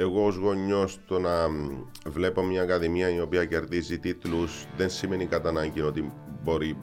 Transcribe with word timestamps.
εγώ 0.00 0.26
ως 0.26 0.36
γονιός 0.36 0.98
το 1.06 1.18
να 1.18 1.30
βλέπω 2.06 2.42
μια 2.42 2.62
ακαδημία 2.62 3.14
η 3.14 3.20
οποία 3.20 3.44
κερδίζει 3.44 3.98
τίτλους 3.98 4.64
δεν 4.76 4.90
σημαίνει 4.90 5.26
κατά 5.26 5.48
ανάγκη 5.48 5.80
ότι 5.80 6.12
μπορεί, 6.44 6.76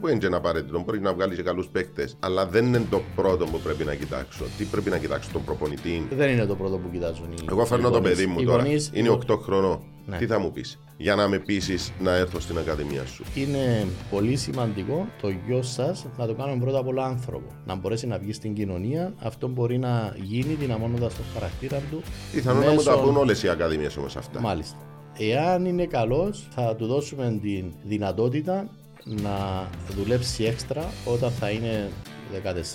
που 0.00 0.08
είναι 0.08 0.18
και 0.18 0.26
ένα 0.26 0.36
απαραίτητο, 0.36 0.80
μπορεί 0.80 1.00
να 1.00 1.14
βγάλει 1.14 1.34
και 1.34 1.42
καλούς 1.42 1.66
παίκτες, 1.68 2.16
αλλά 2.20 2.46
δεν 2.46 2.66
είναι 2.66 2.82
το 2.90 3.00
πρώτο 3.16 3.44
που 3.44 3.58
πρέπει 3.60 3.84
να 3.84 3.94
κοιτάξω. 3.94 4.44
Τι 4.58 4.64
πρέπει 4.64 4.90
να 4.90 4.98
κοιτάξω, 4.98 5.30
τον 5.32 5.44
προπονητή; 5.44 6.06
Δεν 6.16 6.30
είναι 6.30 6.46
το 6.46 6.54
πρώτο 6.54 6.76
που 6.78 6.90
κοιτάζουν 6.90 7.26
οι 7.32 7.44
Εγώ 7.50 7.64
φέρνω 7.66 7.88
οι 7.88 7.90
το 7.90 7.96
γονείς. 7.98 8.10
παιδί 8.16 8.26
μου 8.26 8.40
Οι 8.40 8.44
τώρα, 8.44 8.62
γονείς- 8.62 8.90
είναι 8.94 9.08
8 9.08 9.36
χρονών. 9.38 9.80
Ναι. 10.06 10.16
Τι 10.16 10.26
θα 10.26 10.38
μου 10.38 10.52
πεις, 10.52 10.78
για 10.96 11.14
να 11.14 11.28
με 11.28 11.38
πείσεις 11.38 11.92
να 12.00 12.14
έρθω 12.14 12.40
στην 12.40 12.58
ακαδημία 12.58 13.06
σου. 13.06 13.24
Είναι 13.34 13.86
πολύ 14.10 14.36
σημαντικό 14.36 15.06
το 15.20 15.28
γιος 15.46 15.68
σας 15.72 16.06
να 16.18 16.26
το 16.26 16.34
κάνουμε 16.34 16.58
πρώτα 16.64 16.78
απ' 16.78 16.86
όλα 16.86 17.04
άνθρωπο. 17.04 17.46
Να 17.66 17.74
μπορέσει 17.74 18.06
να 18.06 18.18
βγει 18.18 18.32
στην 18.32 18.54
κοινωνία. 18.54 19.14
Αυτό 19.18 19.48
μπορεί 19.48 19.78
να 19.78 20.16
γίνει 20.22 20.54
δυναμώνοντας 20.54 21.14
το 21.14 21.22
χαρακτήρα 21.34 21.78
του. 21.90 22.02
Πιθανόν 22.32 22.64
να 22.64 22.70
μου 22.70 22.82
τα 22.82 22.90
μέσω- 22.90 23.04
πούν 23.04 23.16
όλες 23.16 23.42
οι 23.42 23.48
ακαδημίες 23.48 23.96
όμως 23.96 24.16
αυτά. 24.16 24.40
Μάλιστα. 24.40 24.76
Εάν 25.18 25.64
είναι 25.64 25.86
καλός 25.86 26.48
θα 26.54 26.74
του 26.76 26.86
δώσουμε 26.86 27.38
τη 27.42 27.64
δυνατότητα 27.84 28.68
να 29.04 29.68
δουλέψει 29.96 30.44
έξτρα 30.44 30.90
όταν 31.04 31.30
θα 31.30 31.50
είναι 31.50 31.90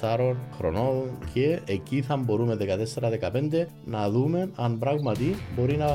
14 0.03 0.35
χρονών 0.57 1.03
και 1.33 1.59
εκεί 1.65 2.01
θα 2.01 2.17
μπορούμε 2.17 2.57
14-15 3.51 3.65
να 3.85 4.09
δούμε 4.09 4.49
αν 4.55 4.79
πράγματι 4.79 5.35
μπορεί 5.55 5.77
να, 5.77 5.85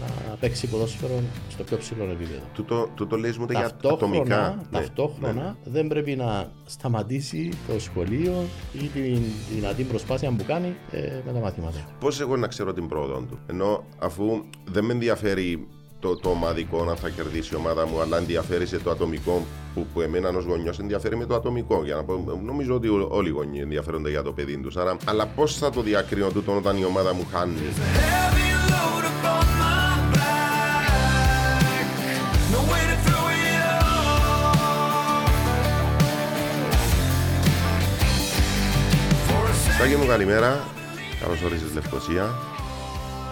να 0.00 0.36
παίξει 0.40 0.66
ποδόσφαιρο 0.66 1.22
στο 1.50 1.62
πιο 1.62 1.76
ψηλό 1.76 2.04
επίπεδο. 2.04 2.40
Τούτο, 2.54 2.88
τούτο 2.94 3.16
λες 3.16 3.36
μου 3.36 3.46
το 3.46 3.52
για 3.52 3.66
ατομικά. 3.66 4.24
Ταυτόχρονα, 4.24 4.66
Ναι, 4.70 4.78
ταυτόχρονα 4.78 5.42
ναι. 5.42 5.70
δεν 5.72 5.86
πρέπει 5.86 6.16
να 6.16 6.50
σταματήσει 6.64 7.48
το 7.68 7.80
σχολείο 7.80 8.32
ή 8.72 8.86
την 8.86 9.22
δυνατή 9.54 9.82
προσπάθεια 9.82 10.30
που 10.30 10.44
κάνει 10.46 10.74
ε, 10.90 11.20
με 11.26 11.32
τα 11.32 11.38
μαθήματα. 11.38 11.78
Πώς 12.00 12.20
εγώ 12.20 12.36
να 12.36 12.46
ξέρω 12.46 12.72
την 12.72 12.88
πρόοδο 12.88 13.20
του. 13.20 13.38
Ενώ 13.46 13.84
αφού 13.98 14.44
δεν 14.64 14.84
με 14.84 14.92
ενδιαφέρει 14.92 15.68
το, 16.04 16.16
το 16.16 16.28
ομαδικό 16.28 16.84
να 16.84 16.94
θα 16.94 17.08
κερδίσει 17.08 17.50
η 17.52 17.56
ομάδα 17.56 17.86
μου, 17.86 18.00
αλλά 18.00 18.16
ενδιαφέρει 18.16 18.66
σε 18.66 18.78
το 18.78 18.90
ατομικό 18.90 19.46
που, 19.74 19.86
που 19.94 20.00
εμένα 20.00 20.28
ως 20.28 20.44
γονιός 20.44 20.78
ενδιαφέρει 20.78 21.16
με 21.16 21.26
το 21.26 21.34
ατομικό. 21.34 21.84
Για 21.84 21.94
να 21.94 22.02
πω, 22.04 22.40
νομίζω 22.44 22.74
ότι 22.74 22.88
ό- 22.88 23.08
όλοι 23.10 23.28
οι 23.28 23.32
γονεί 23.32 23.58
ενδιαφέρονται 23.60 24.10
για 24.10 24.22
το 24.22 24.32
παιδί 24.32 24.56
τους. 24.58 24.76
Άρα, 24.76 24.96
αλλά 25.04 25.26
πώς 25.26 25.56
θα 25.58 25.70
το 25.70 25.80
διακρίνω 25.80 26.28
τούτο 26.30 26.56
όταν 26.56 26.76
η 26.76 26.84
ομάδα 26.84 27.14
μου 27.14 27.26
χάνει; 27.32 27.52
Heavy 27.56 28.48
load 28.70 29.04
upon 29.12 29.46
my 29.60 30.14
back. 30.14 31.86
No 32.54 32.60
way 32.70 32.82
to 32.90 32.96
throw 33.06 33.26
it 33.44 33.62
off. 33.74 35.30
For 39.28 39.44
a 39.50 39.78
Σάκη 39.78 39.96
μου, 39.96 40.06
καλημέρα. 40.06 40.64
Καλώς 41.20 41.42
ορίζεις 41.42 41.74
Λευκοσία. 41.74 42.34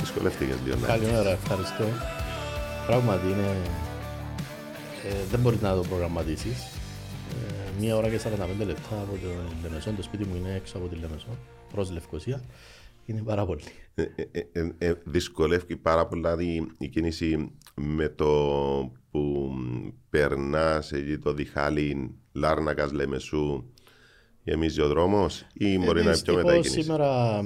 Δυσκολεύτηκες 0.00 0.56
λίγο. 0.64 0.76
ναι. 0.80 0.86
Καλημέρα, 0.86 1.30
ευχαριστώ. 1.30 1.84
Πράγματι 2.86 3.26
είναι. 3.26 3.56
Ε, 5.08 5.26
δεν 5.30 5.40
μπορείς 5.40 5.60
να 5.60 5.74
το 5.74 5.82
προγραμματίσεις. 5.88 6.64
Ε, 7.30 7.80
μία 7.80 7.96
ώρα 7.96 8.08
και 8.08 8.18
45 8.18 8.66
λεπτά 8.66 9.00
από 9.00 9.12
το 9.12 9.28
Λεμεσόν, 9.62 9.96
το 9.96 10.02
σπίτι 10.02 10.24
μου 10.24 10.36
είναι 10.36 10.54
έξω 10.54 10.78
από 10.78 10.86
τη 10.86 10.94
Λεμεσόν, 10.94 11.38
προς 11.72 11.90
Λευκοσία. 11.90 12.42
Είναι 13.06 13.22
πάρα 13.22 13.46
πολύ. 13.46 13.62
Ε, 13.94 14.02
ε, 14.02 14.40
ε, 14.52 14.68
ε, 14.78 14.94
δυσκολεύει 15.04 15.76
πάρα 15.76 16.06
πολλά 16.06 16.36
η, 16.42 16.66
η 16.78 16.88
κίνηση 16.88 17.50
με 17.74 18.08
το 18.08 18.26
που 19.10 19.52
περνάς 20.10 20.92
εκεί 20.92 21.18
το 21.18 21.32
διχάλι 21.32 22.14
Λάρνακας 22.32 22.92
Λεμεσού 22.92 23.64
γεμίζει 24.42 24.80
ο 24.80 24.88
δρόμος 24.88 25.46
ή 25.52 25.78
μπορεί 25.78 25.82
να 25.82 26.00
είναι 26.00 26.00
πιο 26.00 26.10
Δυστυχώς 26.12 26.42
μετά 26.42 26.56
η 26.56 26.60
κίνηση; 26.60 26.80
σήμερα 26.80 27.38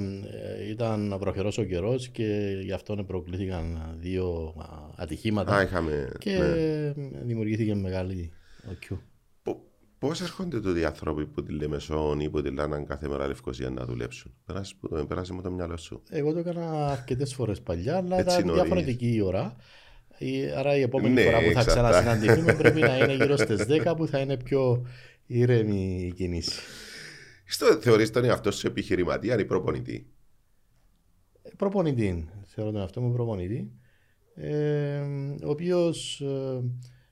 ε, 0.59 0.69
ήταν 0.69 1.15
προχερός 1.19 1.57
ο 1.57 1.63
καιρός 1.63 2.07
και 2.09 2.59
γι' 2.63 2.71
αυτό 2.71 2.95
προκλήθηκαν 2.95 3.95
δύο 3.99 4.53
α, 4.57 4.86
ατυχήματα 4.97 5.55
Α, 5.55 5.61
είχαμε. 5.61 6.11
και 6.19 6.37
ναι. 6.37 6.93
δημιουργήθηκε 7.23 7.75
μεγάλη 7.75 8.31
οκιού. 8.71 9.01
Πώς 9.99 10.21
έρχονται 10.21 10.59
τούτοι 10.59 10.79
οι 10.79 10.83
άνθρωποι 10.85 11.25
που 11.25 11.43
τη 11.43 11.51
Λεμεσόν 11.53 12.19
ή 12.19 12.29
που 12.29 12.41
τη 12.41 12.51
Λάρνακα 12.51 12.83
κάθε 12.83 13.07
μέρα 13.07 13.27
Λευκοσία 13.27 13.69
να 13.69 13.85
δουλέψουν; 13.85 14.33
Περάσεις, 14.45 14.75
περάσεις 15.07 15.31
μου 15.31 15.41
το 15.41 15.51
μυαλό 15.51 15.77
σου. 15.77 16.01
Εγώ 16.09 16.33
το 16.33 16.39
έκανα 16.39 16.87
αρκετές 16.87 17.33
φορές 17.33 17.61
παλιά, 17.61 17.97
αλλά 17.97 18.17
Έτσι 18.17 18.35
ήταν 18.35 18.45
νωρίς. 18.47 18.61
διαφορετική 18.61 19.13
η 19.15 19.21
ώρα. 19.21 19.55
Η- 20.17 20.49
Άρα 20.51 20.75
η 20.77 20.81
επόμενη 20.81 21.13
Ναι, 21.13 21.23
φορά 21.23 21.37
που 21.37 21.51
θα 21.53 21.59
εξαρτάται. 21.59 21.89
ξανασυναντηθούμε 21.99 22.53
πρέπει 22.61 22.79
να 22.79 22.97
είναι 22.97 23.13
γύρω 23.15 23.37
στις 23.37 23.65
10 23.67 23.93
που 23.97 24.07
θα 24.07 24.19
είναι 24.19 24.37
πιο 24.37 24.85
ήρεμη 25.25 26.05
η 26.07 26.13
κίνηση. 26.13 26.59
Στο 27.45 27.65
θεωρείς 27.81 28.11
τον 28.11 28.23
εαυτό 28.23 28.51
σου 28.51 28.67
επιχειρηματία 28.67 29.39
ή 29.39 29.45
προπονητή; 29.45 30.07
Ε, 31.41 31.49
Προπονητή, 31.57 32.29
θεωρώ 32.45 32.71
τον 32.71 32.81
αυτό 32.81 33.01
μου 33.01 33.13
προπονητή, 33.13 33.71
ε, 34.39 34.99
ο 35.45 35.49
οποίος 35.49 36.21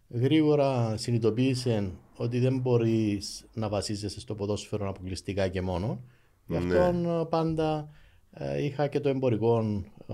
γρήγορα 0.09 0.97
συνειδητοποίησε 0.97 1.91
ότι 2.17 2.39
δεν 2.39 2.59
μπορείς 2.59 3.45
να 3.53 3.69
βασίζεσαι 3.69 4.19
στο 4.19 4.35
ποδόσφαιρο 4.35 4.89
αποκλειστικά 4.89 5.47
και 5.47 5.61
μόνο. 5.61 6.03
Γι' 6.47 6.57
Ναι. 6.57 6.77
αυτόν 6.77 7.05
ε, 7.05 7.25
πάντα 7.29 7.89
ε, 8.31 8.63
είχα 8.65 8.87
και 8.87 8.99
το 8.99 9.09
εμπορικό 9.09 9.59
ε, 10.07 10.13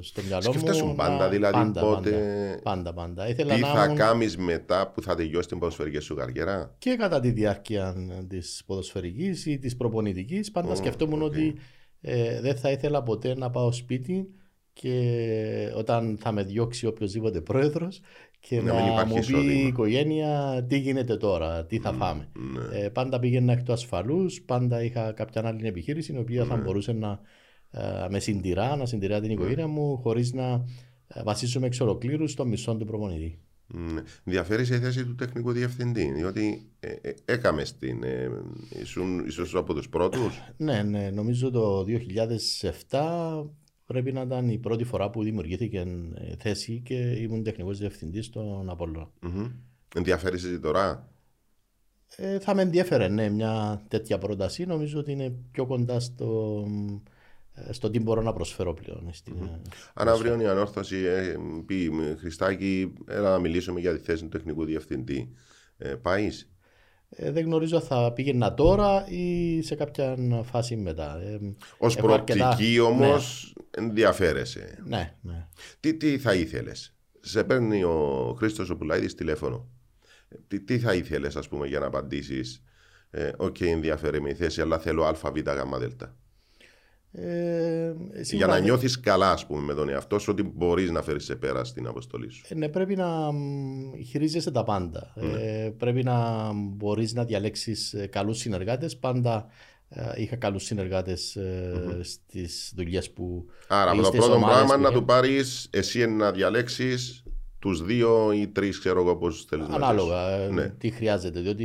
στο 0.00 0.22
μυαλό 0.22 0.46
μου. 0.46 0.52
Σκέφτεσαι 0.52 0.92
πάντα, 0.96 1.16
να- 1.16 1.28
δηλαδή, 1.28 1.52
πάντα, 1.52 1.80
πότε- 1.80 2.12
Πάντα, 2.12 2.60
πάντα, 2.62 2.92
πάντα. 2.94 3.28
Ήθελα 3.28 3.54
Τι 3.54 3.60
να 3.60 3.66
θα 3.74 3.84
ήμουν 3.84 3.96
κάνεις 3.96 4.36
μετά 4.36 4.90
που 4.94 5.02
θα 5.02 5.14
τελειώσει 5.14 5.48
την 5.48 5.58
ποδοσφαιρική 5.58 5.98
σου 5.98 6.14
καριέρα; 6.14 6.74
και 6.78 6.96
κατά 6.98 7.20
τη 7.20 7.30
διάρκεια 7.30 7.94
της 8.28 8.62
ποδοσφαιρικής 8.66 9.46
ή 9.46 9.58
της 9.58 9.76
προπονητικής, 9.76 10.50
πάντα 10.50 10.72
Ω, 10.72 10.74
σκεφτόμουν 10.74 11.22
οκ. 11.22 11.26
ότι 11.26 11.54
ε, 12.00 12.40
δεν 12.40 12.56
θα 12.56 12.70
ήθελα 12.70 13.02
ποτέ 13.02 13.34
να 13.34 13.50
πάω 13.50 13.72
σπίτι 13.72 14.28
και 14.74 15.72
όταν 15.76 16.18
θα 16.20 16.32
με 16.32 16.42
διώξει 16.42 16.86
οποιοδήποτε 16.86 17.40
πρόεδρος 17.40 18.00
και 18.40 18.60
Να 18.60 18.72
να, 18.72 18.82
μην 18.82 18.92
υπάρχει 18.92 19.08
μου 19.08 19.14
πει 19.14 19.20
εισόδημα. 19.20 19.52
η 19.52 19.66
οικογένεια 19.66 20.64
τι 20.68 20.78
γίνεται 20.78 21.16
τώρα, 21.16 21.64
τι 21.66 21.78
θα 21.78 21.92
φάμε. 21.92 22.28
Ναι. 22.32 22.78
Ε, 22.78 22.88
πάντα 22.88 23.18
πήγαινα 23.18 23.52
εκ 23.52 23.62
του 23.62 23.72
ασφαλούς, 23.72 24.40
πάντα 24.42 24.82
είχα 24.82 25.12
κάποια 25.12 25.46
άλλη 25.46 25.66
επιχείρηση 25.66 26.12
η 26.12 26.18
οποία 26.18 26.42
Ναι. 26.42 26.48
θα 26.48 26.56
μπορούσε 26.56 26.92
να 26.92 27.20
ε, 27.70 28.06
με 28.10 28.18
συντηρά, 28.18 28.76
να 28.76 28.86
συντηρά 28.86 29.20
την 29.20 29.30
οικογένεια 29.30 29.66
μου 29.66 29.96
χωρίς 29.96 30.32
να 30.32 30.64
ε, 31.06 31.22
βασίζομαι 31.22 31.66
εξ 31.66 31.80
ολοκλήρου 31.80 32.28
στο 32.28 32.44
μισό 32.46 32.74
του 32.76 32.84
προπονητή. 32.84 33.38
Ναι. 33.66 34.02
Ενδιαφέρει 34.24 34.64
σε 34.64 34.78
θέση 34.80 35.04
του 35.04 35.14
τεχνικού 35.14 35.52
διευθυντή, 35.52 36.12
διότι 36.12 36.70
ε, 36.80 36.88
ε, 37.00 37.14
έκαμες 37.24 37.68
στην. 37.68 38.02
Ε, 38.02 38.30
ήσουν 38.82 39.24
ίσως 39.26 39.54
από 39.54 39.74
τους 39.74 39.88
πρώτους; 39.88 40.40
Ναι, 40.56 40.82
ναι, 40.82 41.10
νομίζω 41.10 41.50
το 41.50 41.84
2007 42.90 43.46
πρέπει 43.86 44.12
να 44.12 44.20
ήταν 44.20 44.48
η 44.48 44.58
πρώτη 44.58 44.84
φορά 44.84 45.10
που 45.10 45.22
δημιουργήθηκε 45.22 45.78
ε, 46.14 46.36
θέση 46.38 46.80
και 46.84 46.94
ήμουν 46.94 47.42
τεχνικός 47.42 47.78
διευθυντής 47.78 48.26
στον 48.26 48.70
Απόλλωνα. 48.70 49.10
Ενδιαφέρει 49.94 50.38
σε 50.38 50.58
τώρα; 50.58 51.08
Ε, 52.16 52.38
θα 52.38 52.54
με 52.54 52.62
ενδιαφέρε, 52.62 53.08
ναι, 53.08 53.28
μια 53.28 53.84
τέτοια 53.88 54.18
πρόταση. 54.18 54.66
Νομίζω 54.66 54.98
ότι 54.98 55.12
είναι 55.12 55.34
πιο 55.50 55.66
κοντά 55.66 56.00
στο, 56.00 56.62
ε, 57.52 57.72
στο 57.72 57.90
τι 57.90 58.00
μπορώ 58.00 58.22
να 58.22 58.32
προσφέρω 58.32 58.74
πλέον. 58.74 59.08
Στην, 59.12 59.34
ε, 59.42 59.60
Αν 59.94 60.08
αύριο 60.08 60.40
η 60.40 60.46
ανόρθωση 60.46 60.96
ε, 60.96 61.36
πει 61.66 61.90
Χριστάκη, 62.18 62.92
έλα 63.06 63.30
να 63.30 63.38
μιλήσουμε 63.38 63.80
για 63.80 63.96
τη 63.96 64.04
θέση 64.04 64.22
του 64.22 64.28
τεχνικού 64.28 64.64
διευθυντή. 64.64 65.32
Ε, 65.76 65.94
Πάεις; 65.94 66.53
Ε, 67.16 67.30
δεν 67.30 67.44
γνωρίζω 67.44 67.76
αν 67.76 67.82
θα 67.82 68.12
πήγαινα 68.12 68.54
τώρα 68.54 69.04
ή 69.08 69.62
σε 69.62 69.74
κάποια 69.74 70.16
φάση 70.42 70.76
μετά. 70.76 71.20
Ε, 71.22 71.34
Ω 71.78 71.86
έχω 71.86 72.12
αρκετά- 72.12 72.38
προοπτική 72.44 72.80
όμως 72.80 73.54
ενδιαφέρεσαι. 73.70 74.78
Ναι, 74.86 75.14
ναι. 75.20 75.46
Τι, 75.80 75.94
τι 75.94 76.18
θα 76.18 76.34
ήθελες; 76.34 76.94
Σε 77.20 77.44
παίρνει 77.44 77.84
ο 77.84 78.34
Χρήστος 78.38 78.70
ο 78.70 78.76
Πουλάιδη 78.76 79.14
τηλέφωνο. 79.14 79.68
Ε, 80.28 80.36
Τι, 80.48 80.60
τι 80.60 80.78
θα 80.78 80.94
ήθελες, 80.94 81.36
ας 81.36 81.48
πούμε, 81.48 81.66
για 81.66 81.78
να 81.78 81.86
απαντήσεις. 81.86 82.62
Ε, 83.10 83.30
Οκ, 83.36 83.60
ενδιαφέρει 83.60 84.20
με 84.20 84.30
η 84.30 84.34
θέση, 84.34 84.60
αλλά 84.60 84.78
θέλω 84.78 85.04
Α, 85.04 85.12
Β, 85.12 85.20
Γ 85.38 85.40
Ε, 87.16 87.94
Για 88.14 88.24
σίγουρα 88.24 88.46
να 88.46 88.54
δεν- 88.54 88.62
νιώθεις 88.62 89.00
καλά, 89.00 89.30
ας 89.30 89.46
πούμε, 89.46 89.60
με 89.60 89.74
τον 89.74 89.88
εαυτό 89.88 90.18
σου 90.18 90.28
ότι 90.32 90.42
μπορείς 90.54 90.90
να 90.90 91.02
φέρεις 91.02 91.24
σε 91.24 91.34
πέρα 91.36 91.64
την 91.64 91.86
αποστολή 91.86 92.30
σου. 92.30 92.44
Ε, 92.48 92.54
Ναι, 92.54 92.68
πρέπει 92.68 92.96
να 92.96 93.32
μ, 93.32 93.92
χειρίζεσαι 94.06 94.50
τα 94.50 94.64
πάντα. 94.64 95.12
Ναι. 95.14 95.40
Ε, 95.42 95.70
πρέπει 95.78 96.02
να 96.02 96.50
μπορείς 96.54 97.14
να 97.14 97.24
διαλέξεις 97.24 97.92
ε, 97.94 98.06
καλούς 98.06 98.38
συνεργάτες. 98.38 98.96
Πάντα 98.96 99.46
ε, 99.88 100.02
είχα 100.22 100.36
καλούς 100.36 100.64
συνεργάτες 100.64 101.36
ε, 101.36 101.98
στις 102.02 102.72
δουλειές 102.76 103.10
που... 103.10 103.44
Άρα, 103.68 103.92
ή 103.92 103.96
με 103.96 104.02
το 104.02 104.08
στις 104.08 104.18
πρώτο 104.18 104.34
ομάδες 104.34 104.54
πράγμα 104.56 104.74
που 104.74 104.80
να 104.82 104.88
είχα. 104.88 104.98
του 104.98 105.04
πάρεις 105.04 105.68
εσύ 105.70 106.06
να 106.06 106.32
διαλέξεις 106.32 107.23
τους 107.64 107.84
δύο 107.84 108.32
ή 108.32 108.48
τρεις, 108.48 108.78
ξέρω 108.78 109.00
εγώ 109.00 109.16
πώς 109.16 109.44
θέλεις 109.44 109.68
να 109.68 109.74
Ανάλογα 109.74 110.30
ε, 110.30 110.48
Ναι. 110.48 110.68
τι 110.68 110.90
χρειάζεται, 110.90 111.40
διότι 111.40 111.64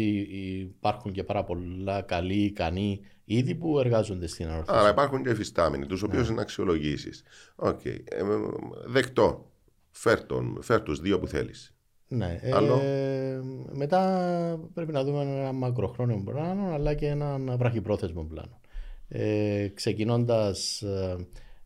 υπάρχουν 0.70 1.12
και 1.12 1.24
πάρα 1.24 1.44
πολλά 1.44 2.02
καλοί, 2.02 2.44
ικανοί 2.44 3.00
ήδη 3.26 3.56
που 3.56 3.80
εργάζονται 3.80 4.28
στην 4.28 4.48
ανόρθωση. 4.48 4.80
Άρα 4.80 4.90
υπάρχουν 4.90 5.24
και 5.24 5.30
υφιστάμενοι, 5.30 5.86
τους 5.86 6.02
οποίους 6.02 6.30
Ναι. 6.30 6.36
να 6.36 6.42
αξιολογήσεις. 6.42 7.24
Οκ. 7.56 7.86
Ε, 7.86 7.90
ε, 7.90 8.24
δεκτό. 8.86 9.52
Φέρ, 9.92 10.24
τον, 10.24 10.58
φέρ 10.62 10.82
τους 10.82 11.00
δύο 11.00 11.20
που 11.20 11.28
θέλεις. 11.28 11.76
Ναι. 12.08 12.40
ε, 12.42 12.52
Άλλο; 12.52 12.82
μετά 13.72 14.60
πρέπει 14.74 14.92
να 14.92 15.04
δούμε 15.04 15.22
ένα 15.22 15.52
μακροχρόνιο 15.52 16.22
πλάνο 16.26 16.74
αλλά 16.74 16.94
και 16.94 17.08
ένα 17.08 17.40
βραχυπρόθεσμο 17.58 18.24
πλάνο. 18.24 18.60
Ε, 19.08 19.68
ξεκινώντας 19.74 20.82
ε, 20.82 21.16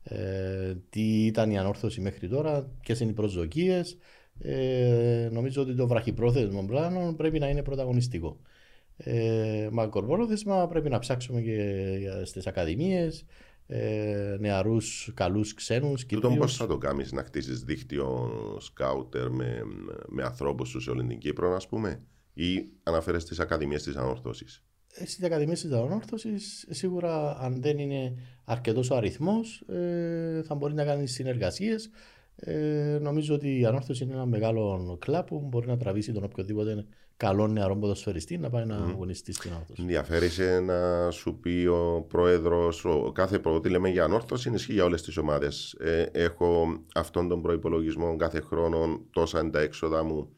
ε, 0.04 0.76
τι 0.90 1.26
ήταν 1.26 1.52
η 1.52 1.58
ανόρθωση 1.58 2.02
μέχρι 2.02 2.28
τώρα, 2.30 2.70
ποιες 2.82 3.00
είναι 3.00 3.12
οι 3.12 3.14
προσδοκίες. 3.14 3.98
Ε, 4.40 5.30
νομίζω 5.32 5.62
ότι 5.62 5.76
το 5.76 5.88
βραχυπρόθεσμο 5.88 6.66
πλάνο 6.66 7.14
πρέπει 7.18 7.40
να 7.40 7.50
είναι 7.50 7.64
πρωταγωνιστικό. 7.64 8.40
Ε, 8.98 9.70
μακροπρόθεσμα 9.72 10.68
πρέπει 10.68 10.90
να 10.90 11.00
ψάξουμε 11.00 11.42
και 11.42 11.90
στις 12.24 12.48
ακαδημίες, 12.48 13.26
ε, 13.68 14.36
νεαρούς 14.40 15.12
καλούς 15.14 15.54
ξένους. 15.54 16.06
Τούτον 16.06 16.38
πώ 16.38 16.48
θα 16.48 16.68
το 16.68 16.78
κάνεις 16.78 17.12
να 17.12 17.24
χτίσει 17.24 17.54
δίκτυο 17.54 18.30
σκάουτερ 18.60 19.30
με, 19.30 19.62
με 20.08 20.24
ανθρώπους 20.24 20.70
σου 20.70 20.80
σε 20.80 20.90
όλη 20.90 21.06
την 21.08 21.18
Κύπρο, 21.18 21.56
ας 21.56 21.68
πούμε, 21.68 22.02
ή 22.34 22.66
αναφέρει 22.84 23.20
στις 23.20 23.40
ακαδημίες 23.40 23.84
της 23.84 23.96
ανόρθωσης; 23.96 24.64
Στις 24.88 25.24
ακαδημίες 25.24 25.62
της 25.62 25.72
ανόρθωσης, 25.72 26.68
σίγουρα 26.70 27.38
αν 27.40 27.62
δεν 27.62 27.78
είναι 27.78 28.14
αρκετός 28.44 28.90
ο 28.90 28.96
αριθμός, 28.96 29.64
ε, 29.68 30.42
θα 30.44 30.56
μπορεί 30.56 30.74
να 30.74 30.86
κάνεις 30.86 31.12
συνεργασίες. 31.12 31.90
Ε, 32.36 32.98
νομίζω 33.02 33.36
ότι 33.36 33.60
η 33.60 33.66
ανόρθωση 33.66 34.04
είναι 34.04 34.14
ένα 34.14 34.26
μεγάλο 34.26 34.98
κλαπ 35.00 35.28
που 35.28 35.40
μπορεί 35.40 35.68
να 35.68 35.78
τραβήσει 35.78 36.12
τον 36.12 36.24
οποιοδήποτε 36.24 36.86
καλό 37.18 37.48
νεαρό 37.48 37.78
ποδοσφαιριστή 37.78 38.38
να 38.38 38.50
πάει 38.50 38.66
να 38.66 38.76
αγωνιστεί 38.76 39.34
στην 39.34 39.52
ανόρθωση. 39.52 39.82
Ενδιαφέρει 39.82 40.30
να 40.66 41.12
σου 41.12 41.40
πει 41.40 41.66
ο 41.66 42.06
πρόεδρος, 42.08 42.86
ο 42.86 43.12
κάθε 43.14 43.42
ότι 43.44 43.70
λέμε 43.70 43.90
για 43.90 44.04
ανόρθωση, 44.04 44.52
ισχύει 44.54 44.74
για 44.74 44.84
όλες 44.84 45.02
τις 45.02 45.18
ομάδες. 45.18 45.74
Ε, 45.74 46.06
έχω 46.12 46.80
αυτόν 46.94 47.28
τον 47.28 47.42
προπολογισμό 47.42 48.16
κάθε 48.16 48.42
χρόνο, 48.42 49.02
τόσα 49.12 49.40
είναι 49.40 49.50
τα 49.50 49.60
έξοδα 49.60 50.04
μου. 50.04 50.30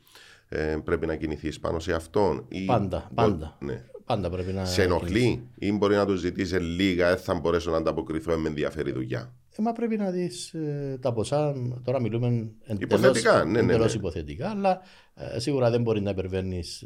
Ε, 0.48 0.78
πρέπει 0.84 1.06
να 1.06 1.16
κινηθείς 1.16 1.60
πάνω 1.60 1.80
σε 1.80 1.94
αυτόν. 1.94 2.46
Ή... 2.48 2.66
Πάντα, 2.66 3.12
πάντα. 3.14 3.58
Ναι. 3.60 3.84
Πάντα 4.06 4.30
πρέπει 4.30 4.52
να. 4.52 4.66
Σε 4.66 4.84
ενοχλεί 4.84 5.48
ή 5.56 5.72
μπορεί 5.72 5.96
να 5.96 6.06
του 6.06 6.16
ζητήσει 6.16 6.56
λίγα, 6.56 7.08
δεν 7.08 7.18
θα 7.18 7.34
μπορέσω 7.34 7.72
να 7.72 7.78
ανταποκριθώ, 7.78 8.38
με 8.38 8.48
ενδιαφέρει 8.48 8.92
δουλειά. 8.92 9.34
Ε, 9.58 9.62
μα 9.62 9.72
πρέπει 9.72 9.98
να 9.98 10.10
δεις 10.12 10.54
ε, 10.54 10.98
τα 11.02 11.14
ποσά. 11.14 11.54
Τώρα 11.84 12.02
μιλούμε 12.02 12.52
Υποθετικά, 12.80 13.44
ναι, 13.44 13.52
ναι, 13.52 13.60
εντελώς 13.60 13.94
ναι. 13.94 14.00
υποθετικά, 14.00 14.50
αλλά 14.50 14.82
ε, 15.14 15.40
σίγουρα 15.40 15.70
δεν 15.70 15.82
μπορεί 15.82 16.02
να 16.02 16.10
υπερβαίνεις 16.10 16.84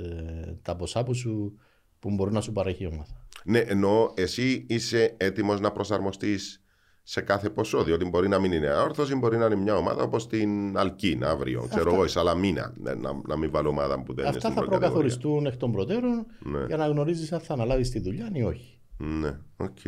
τα 0.61 0.75
ποσά 0.75 1.03
που, 1.03 1.13
σου, 1.13 1.59
που 1.99 2.09
μπορεί 2.09 2.31
να 2.31 2.41
σου 2.41 2.51
παρέχει 2.51 2.83
η 2.83 2.87
ομάδα. 2.87 3.25
Ναι, 3.43 3.59
ενώ 3.59 4.13
εσύ 4.15 4.65
είσαι 4.69 5.13
έτοιμος 5.17 5.59
να 5.59 5.71
προσαρμοστείς 5.71 6.63
σε 7.03 7.21
κάθε 7.21 7.49
ποσό. 7.49 7.83
Διότι 7.83 8.05
μπορεί 8.05 8.27
να 8.27 8.39
μην 8.39 8.51
είναι 8.51 8.67
αόρθωση, 8.67 9.15
μπορεί 9.15 9.37
να 9.37 9.45
είναι 9.45 9.55
μια 9.55 9.75
ομάδα 9.75 10.03
όπως 10.03 10.27
την 10.27 10.77
Αλκίν 10.77 11.23
αύριο. 11.23 11.67
Ξέρω 11.69 11.93
εγώ, 11.93 12.03
η 12.05 12.07
Σαλαμίνα. 12.07 12.73
Ναι, 12.77 12.93
να, 12.93 13.11
να 13.27 13.37
μην 13.37 13.51
βάλω 13.51 13.69
ομάδα 13.69 14.03
που 14.03 14.13
δεν 14.13 14.25
είναι 14.25 14.35
Αυτά 14.35 14.39
στην 14.39 14.53
θα 14.53 14.55
πρώτη 14.55 14.69
κατηγορία. 14.69 14.79
προκαθοριστούν 14.79 15.45
εκ 15.45 15.57
των 15.57 15.71
προτέρων 15.71 16.25
Ναι. 16.39 16.65
για 16.65 16.77
να 16.77 16.87
γνωρίζεις 16.87 17.31
αν 17.31 17.39
θα 17.39 17.53
αναλάβεις 17.53 17.89
τη 17.89 17.99
δουλειά 17.99 18.29
ή 18.33 18.43
όχι. 18.43 18.78
Ναι, 19.01 19.37
οκ. 19.57 19.85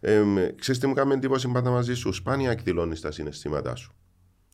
Ε, 0.00 0.22
ξέρεις 0.56 0.80
τι 0.80 0.86
μου 0.86 0.94
κάνει 0.94 1.12
εντύπωση 1.12 1.48
πάντα 1.48 1.70
μαζί 1.70 1.94
σου; 1.94 2.12
Σπάνια 2.12 2.50
εκδηλώνεις 2.50 3.00
τα 3.00 3.10
συναισθήματά 3.10 3.74
σου. 3.74 3.94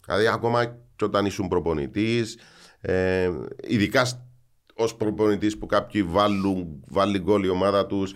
Δηλαδή, 0.07 0.27
ακόμα 0.27 0.65
και 0.97 1.05
όταν 1.05 1.27
ήσουν 1.27 1.49
προπονητής, 1.49 2.39
ε, 2.81 3.31
ειδικά 3.67 4.29
ως 4.75 4.95
προπονητής 4.97 5.59
που 5.59 5.67
κάποιοι, 5.67 6.03
βάλουν, 6.03 6.85
βάλει 6.89 7.19
γκολ 7.19 7.45
η 7.45 7.49
ομάδα 7.49 7.87
τους, 7.87 8.15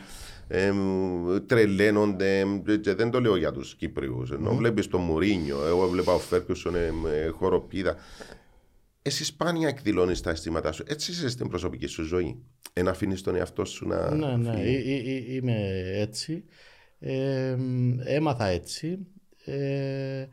ε, 0.49 0.73
τρελαίνονται. 1.46 2.44
Και 2.81 2.94
δεν 2.94 3.11
το 3.11 3.20
λέω 3.20 3.37
για 3.37 3.52
τους 3.52 3.75
Κύπριους. 3.75 4.31
Ενώ 4.31 4.55
βλέπεις 4.55 4.88
τον 4.88 5.00
Μουρίνιο, 5.00 5.67
εγώ 5.67 5.88
έβλεπα 5.88 6.14
τον 6.14 6.19
Φέργκιουσον 6.19 6.75
ε, 6.75 6.93
να 6.93 7.32
χοροπηδά. 7.32 7.96
Εσύ 9.02 9.25
σπάνια 9.25 9.69
εκδηλώνεις 9.69 10.20
τα 10.20 10.31
αισθήματά 10.31 10.72
σου. 10.72 10.84
Έτσι 10.87 11.10
είσαι 11.10 11.28
στην 11.28 11.49
προσωπική 11.49 11.87
σου 11.87 12.02
ζωή. 12.04 12.37
Εν 12.72 12.88
αφήνεις 12.88 13.22
τον 13.22 13.34
εαυτό 13.37 13.64
σου 13.64 13.88
να. 13.88 14.14
Ναι, 14.14 14.37
ναι, 14.37 14.54
φύγει. 14.56 14.93
ε- 14.93 14.94
ε- 14.94 15.16
ε- 15.16 15.34
είμαι 15.34 15.70
έτσι. 15.94 16.44
Ε, 16.99 17.54
μ, 17.58 17.99
έμαθα 18.04 18.46
έτσι. 18.46 18.99
Ε, 19.44 20.26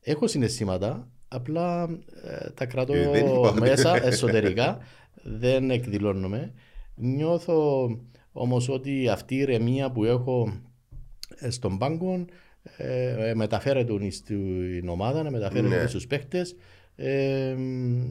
έχω 0.00 0.26
συναισθήματα, 0.26 1.08
απλά 1.28 1.82
ε, 2.24 2.50
τα 2.50 2.66
κρατώ 2.66 2.94
Ε, 2.94 3.08
δεν 3.08 3.26
υπάρχει. 3.26 3.60
μέσα 3.60 3.96
εσωτερικά, 4.06 4.78
δεν 5.22 5.70
εκδηλώνομαι. 5.70 6.52
Νιώθω 6.94 7.88
όμως 8.32 8.68
ότι 8.68 9.08
αυτή 9.08 9.34
η 9.34 9.38
ηρεμία 9.38 9.90
που 9.90 10.04
έχω 10.04 10.60
ε, 11.38 11.50
στον 11.50 11.78
πάγκο 11.78 12.24
ε, 12.76 13.28
ε, 13.28 13.34
μεταφέρεται 13.34 14.10
στην 14.10 14.88
ομάδα, 14.88 15.30
μεταφέρεται 15.30 15.80
Ναι. 15.80 15.86
στους 15.86 16.06
παίχτες. 16.06 16.56
Ε, 16.96 17.54
μ, 17.58 18.02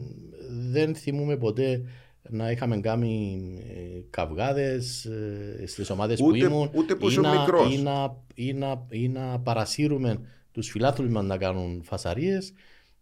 δεν 0.70 0.94
θυμούμε 0.94 1.36
ποτέ 1.36 1.82
να 2.28 2.50
είχαμε 2.50 2.80
κάνει 2.80 3.38
ε, 3.68 4.00
καυγάδες 4.10 5.04
ε, 5.04 5.64
στις 5.66 5.90
ομάδες 5.90 6.18
που 6.18 6.26
Ούτε- 6.26 6.38
ήμουν 6.46 6.70
ούτε 6.74 6.94
που 6.94 7.04
ή 7.04 7.08
ήσουν 7.10 7.22
να- 7.22 7.40
μικρός. 7.40 7.74
ή 7.74 7.82
να, 7.82 8.16
ή, 8.34 8.52
να, 8.52 8.86
ή 8.90 9.08
να 9.08 9.40
παρασύρουμε 9.40 10.20
τους 10.52 10.70
φιλάθλους 10.70 11.10
μας 11.10 11.24
να 11.24 11.36
κάνουν 11.36 11.82
φασαρίες. 11.84 12.52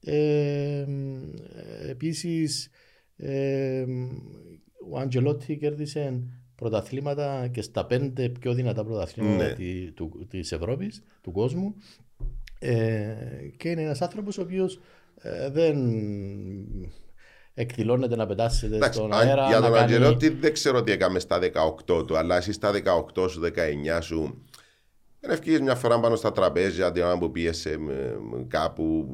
Ε, 0.04 0.84
μ, 0.88 1.22
ε, 1.84 1.90
επίσης 1.90 2.70
ε, 3.16 3.84
μ, 3.88 4.08
ο 4.92 4.98
Αντζελότη 4.98 5.56
κέρδισε 5.56 6.22
πρωταθλήματα 6.54 7.48
και 7.52 7.62
στα 7.62 7.86
πέντε 7.86 8.28
πιο 8.28 8.54
δυνατά 8.54 8.84
πρωταθλήματα 8.84 9.44
Ναι. 9.46 9.52
τη- 9.54 9.90
του, 9.92 10.26
της 10.30 10.52
Ευρώπης, 10.52 11.02
του 11.20 11.32
κόσμου 11.32 11.74
ε, 12.58 13.14
και 13.56 13.68
είναι 13.68 13.82
ένας 13.82 14.02
άνθρωπος 14.02 14.38
ο 14.38 14.42
οποίος 14.42 14.80
ε, 15.22 15.50
δεν 15.50 15.76
εκδηλώνεται 17.54 18.16
να 18.16 18.26
πετάσσεται 18.26 18.76
Εντάξει, 18.76 18.98
στον 18.98 19.12
αν- 19.12 19.28
αέρα 19.28 19.46
για 19.46 19.58
να 19.58 19.64
τον 19.66 19.74
κάνει... 19.74 19.92
Αγγελότη 19.94 20.28
δεν 20.28 20.52
ξέρω 20.52 20.82
τι 20.82 20.92
έκαμε 20.92 21.18
στα 21.18 21.38
18 21.88 22.06
του, 22.06 22.16
αλλά 22.16 22.36
εσύ 22.36 22.52
στα 22.52 22.70
18 23.14 23.30
σου, 23.30 23.40
19 23.44 23.98
σου. 24.00 24.42
Δεν 25.20 25.30
ευκήγες 25.30 25.60
μια 25.60 25.74
φορά 25.74 26.00
πάνω 26.00 26.16
στα 26.16 26.32
τραπέζια 26.32 26.92
την 26.92 27.02
ώρα 27.02 27.18
που 27.18 27.30
πίεσε 27.30 27.70
ε, 27.70 27.76
κάπου 28.48 29.06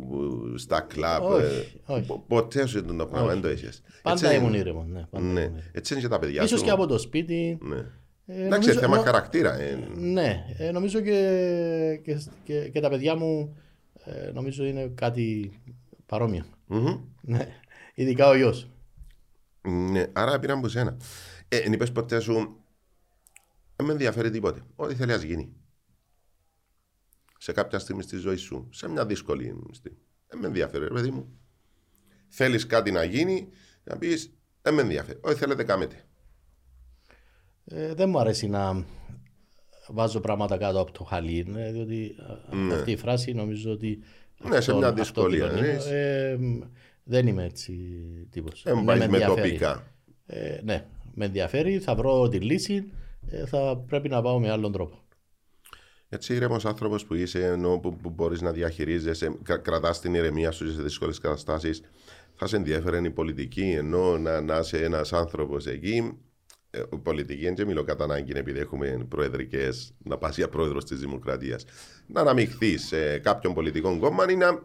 ε, 0.55 0.59
στα 0.59 0.81
κλαμπ. 0.81 1.23
Όχι, 1.23 1.45
ε, 1.45 1.93
όχι. 1.93 2.07
πο- 2.07 2.25
Ποτέ 2.29 2.67
σου 2.67 2.79
ήταν 2.79 2.97
το 2.97 3.07
πράγμα, 3.07 3.29
δεν 3.29 3.41
το 3.41 3.51
είχες. 3.51 3.83
Πάντα 4.03 4.27
Έτσι 4.27 4.37
ήμουν 4.39 4.49
είναι. 4.49 4.59
ήρεμος. 4.59 4.85
Ναι, 4.89 5.05
πάντα 5.11 5.25
Ναι, 5.25 5.29
ήμουν 5.41 5.43
ήρεμος. 5.43 5.63
έτσι 5.73 5.93
είναι 5.93 6.03
και 6.03 6.09
τα 6.09 6.19
παιδιά 6.19 6.43
Ίσως 6.43 6.59
σου. 6.59 6.65
και 6.65 6.71
από 6.71 6.87
το 6.87 6.99
σπίτι. 6.99 7.59
Ναι. 7.61 7.77
Ε, 8.27 8.45
Εντάξει, 8.45 8.69
νομίζω- 8.69 8.81
θέμα 8.81 8.97
νο- 8.97 9.03
χαρακτήρα. 9.03 9.61
ε. 9.61 9.79
Ναι, 9.97 10.45
ε, 10.59 10.71
νομίζω 10.71 11.01
και, 11.01 12.01
και, 12.05 12.21
και, 12.45 12.69
και 12.69 12.81
τα 12.81 12.89
παιδιά 12.89 13.17
μου 13.17 13.57
ε, 14.05 14.31
νομίζω 14.33 14.65
είναι 14.65 14.91
κάτι 14.95 15.53
παρόμοιο. 16.09 16.45
Μμμ. 16.67 17.01
Ναι. 17.21 17.49
Ειδικά 17.95 18.29
ο 18.29 18.35
γιος. 18.37 18.71
Ναι, 19.63 20.07
άρα 20.13 20.39
πήραν 20.39 20.59
από 20.59 20.69
σένα. 20.69 20.97
Ε, 21.49 21.57
εν 21.57 21.73
είπες 21.73 21.93
ποτέ 21.93 22.21
σου, 22.21 22.35
δεν 23.77 23.87
με 23.87 23.93
ενδιαφέρει 23.93 24.31
τίποτε. 24.31 24.63
Ό,τι 24.77 24.95
θέλει 24.95 25.13
ας 25.13 25.23
γίνει. 25.23 25.53
Σε 27.39 27.53
κάποια 27.53 27.79
στιγμή 27.79 28.03
στη 28.03 28.17
ζωή 28.17 28.37
σου, 28.37 28.69
σε 28.73 28.89
μια 28.89 29.07
δύσκολη 29.07 29.57
στιγμή. 29.73 29.99
Δεν 30.29 30.39
με 30.41 30.47
ενδιαφέρει, 30.47 30.85
ρε 30.85 30.91
παιδί 30.91 31.11
μου. 31.11 31.39
Θέλεις 32.29 32.67
κάτι 32.67 32.91
να 32.91 33.05
γίνει, 33.05 33.49
να 33.85 33.97
πεις, 33.99 34.33
δεν 34.63 34.75
με 34.75 34.81
ενδιαφέρει. 34.81 35.19
Ό,τι 35.23 35.35
θέλετε 35.35 35.65
κάμετε. 35.65 36.03
Ε, 37.65 37.95
δεν 37.95 38.09
μου 38.09 38.19
αρέσει 38.19 38.49
να 38.49 38.85
βάζω 39.89 40.21
πράγματα 40.21 40.57
κάτω 40.59 40.81
από 40.81 40.93
το 40.93 41.05
χαλί, 41.05 41.53
ε, 41.57 41.73
διότι 41.73 42.15
ε, 42.53 42.57
Ναι. 42.57 42.75
αυτή 42.75 42.91
η 42.91 42.97
φράση 42.97 43.33
νομίζω 43.33 43.73
ότι 43.73 44.03
Ναι, 44.39 44.61
σε 44.61 44.75
μια 44.75 44.93
δυσκολία, 44.93 45.45
αυτό 45.45 45.57
κοινωνεί. 45.57 45.77
ναι. 45.89 46.29
Ε, 46.31 46.37
μ, 46.37 46.59
δεν 47.05 47.27
είμαι 47.27 47.45
έτσι 47.45 47.73
τύπος. 48.31 48.63
Δεν 48.65 48.77
Ναι, 48.79 48.85
πάει 48.85 48.99
με 48.99 49.05
ενδιαφέρει. 49.05 49.41
τοπικά. 49.43 49.93
Ε, 50.27 50.61
ναι, 50.65 50.85
με 51.15 51.25
ενδιαφέρει, 51.25 51.79
θα 51.79 51.95
βρω 51.95 52.29
τη 52.29 52.39
λύση, 52.41 52.93
ε, 53.31 53.47
θα 53.47 53.77
πρέπει 53.87 54.09
να 54.09 54.23
πάω 54.23 54.39
με 54.41 54.51
άλλον 54.51 54.73
τρόπο. 54.73 55.03
Έτσι, 56.09 56.35
ήρεμος 56.35 56.65
άνθρωπος 56.65 57.05
που 57.05 57.15
είσαι, 57.15 57.45
ενώ 57.45 57.79
που, 57.79 57.97
που 57.97 58.11
μπορείς 58.11 58.41
να 58.41 58.53
διαχειρίζεσαι, 58.53 59.39
κρα, 59.43 59.57
κρατάς 59.59 60.01
την 60.01 60.15
ηρεμία 60.15 60.51
σου 60.51 60.73
σε 60.73 60.83
δύσκολες 60.83 61.19
καταστάσεις, 61.19 61.81
θα 62.35 62.47
σε 62.47 62.57
ενδιαφέρει 62.57 63.07
η 63.07 63.11
πολιτική, 63.11 63.71
ενώ 63.71 64.19
να, 64.19 64.41
να 64.41 64.59
είσαι 64.59 64.85
ένας 64.85 65.13
άνθρωπος 65.13 65.67
εκεί. 65.67 66.19
Ε, 66.79 66.97
πολιτική, 67.03 67.45
δεν 67.45 67.55
και 67.55 67.65
μιλώ 67.65 67.85
κατά 67.85 68.05
ανάγκη 68.05 68.33
επειδή 68.35 68.59
έχουμε 68.59 69.07
προεδρικές, 69.09 69.93
να 70.05 70.17
πας 70.17 70.37
για 70.37 70.49
πρόεδρος 70.49 70.85
της 70.85 70.99
Δημοκρατίας. 70.99 71.65
Να 72.07 72.21
αναμειχθείς 72.21 72.87
σε 72.87 73.19
κάποιον 73.19 73.55
πολιτικό 73.55 73.99
κόμμα 73.99 74.31
ή 74.31 74.37
να, 74.37 74.51
να 74.53 74.61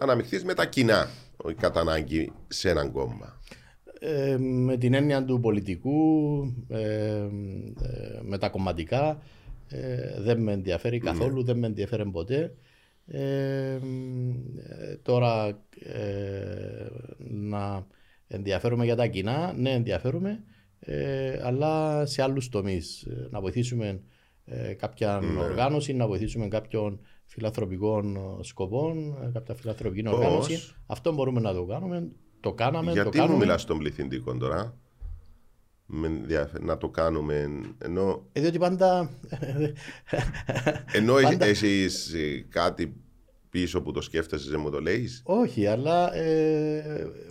αναμειχθείς 0.00 0.44
με 0.44 0.54
τα 0.54 0.66
κοινά, 0.66 1.08
όχι 1.36 1.54
κατά 1.54 1.80
ανάγκη 1.80 2.32
σε 2.48 2.70
έναν 2.70 2.92
κόμμα. 2.92 3.40
Ε, 3.98 4.36
με 4.38 4.76
την 4.76 4.94
έννοια 4.94 5.24
του 5.24 5.40
πολιτικού, 5.40 6.40
ε, 6.68 6.78
ε, 6.78 7.28
με 8.22 8.38
τα 8.38 8.48
κομματικά, 8.48 9.22
ε, 9.68 10.20
δεν 10.20 10.42
με 10.42 10.52
ενδιαφέρει 10.52 10.98
καθόλου, 10.98 11.44
δεν 11.44 11.58
με 11.58 11.66
ενδιαφέρει 11.66 12.10
ποτέ. 12.10 12.54
Ε, 13.06 13.72
ε, 13.72 13.80
τώρα 15.02 15.46
ε, 15.78 16.86
να 17.18 17.86
ενδιαφέρουμε 18.28 18.84
για 18.84 18.96
τα 18.96 19.06
κοινά, 19.06 19.52
ναι 19.56 19.70
ενδιαφέρουμε, 19.70 20.44
ε, 20.86 21.40
αλλά 21.42 22.06
σε 22.06 22.22
άλλους 22.22 22.48
τομείς. 22.48 23.02
Ε, 23.02 23.28
Να 23.30 23.40
βοηθήσουμε 23.40 24.00
ε, 24.44 24.72
κάποια 24.72 25.20
οργάνωση, 25.38 25.92
να 25.92 26.06
βοηθήσουμε 26.06 26.48
κάποιον 26.48 27.00
φιλανθρωπικών 27.24 28.16
ε, 28.16 28.20
σκοπών, 28.40 29.16
ε, 29.22 29.30
κάποια 29.32 29.54
φιλανθρωπική 29.54 30.02
Πώς; 30.02 30.12
οργάνωση. 30.12 30.58
Αυτό 30.86 31.12
μπορούμε 31.14 31.40
να 31.40 31.52
το 31.54 31.64
κάνουμε. 31.64 32.08
Το 32.40 32.52
κάναμε, 32.52 32.86
το 32.86 32.92
Γιατί 32.92 33.08
μου 33.16 33.22
κάνουμε. 33.24 33.38
μιλάς 33.44 33.62
στον 33.62 33.78
πληθυντικό 33.78 34.36
τώρα, 34.36 34.76
με 35.86 36.06
ενδιαφέρει 36.06 36.64
να 36.64 36.76
το 36.78 36.88
κάνουμε, 36.88 37.48
ενώ 37.78 38.26
Ε, 38.32 38.40
διότι 38.40 38.58
πάντα. 38.58 39.10
Ενώ 40.92 41.14
Πάντα- 41.14 41.44
έχεις 41.46 42.12
ε, 42.14 42.46
κάτι 42.48 42.94
πίσω 43.54 43.82
που 43.82 43.92
το 43.92 44.00
σκέφτεσαι, 44.00 44.50
δεν 44.50 44.60
μου 44.60 44.70
το 44.70 44.80
λέεις; 44.80 45.22
Όχι, 45.24 45.66
αλλά 45.66 46.14
ε, 46.14 46.76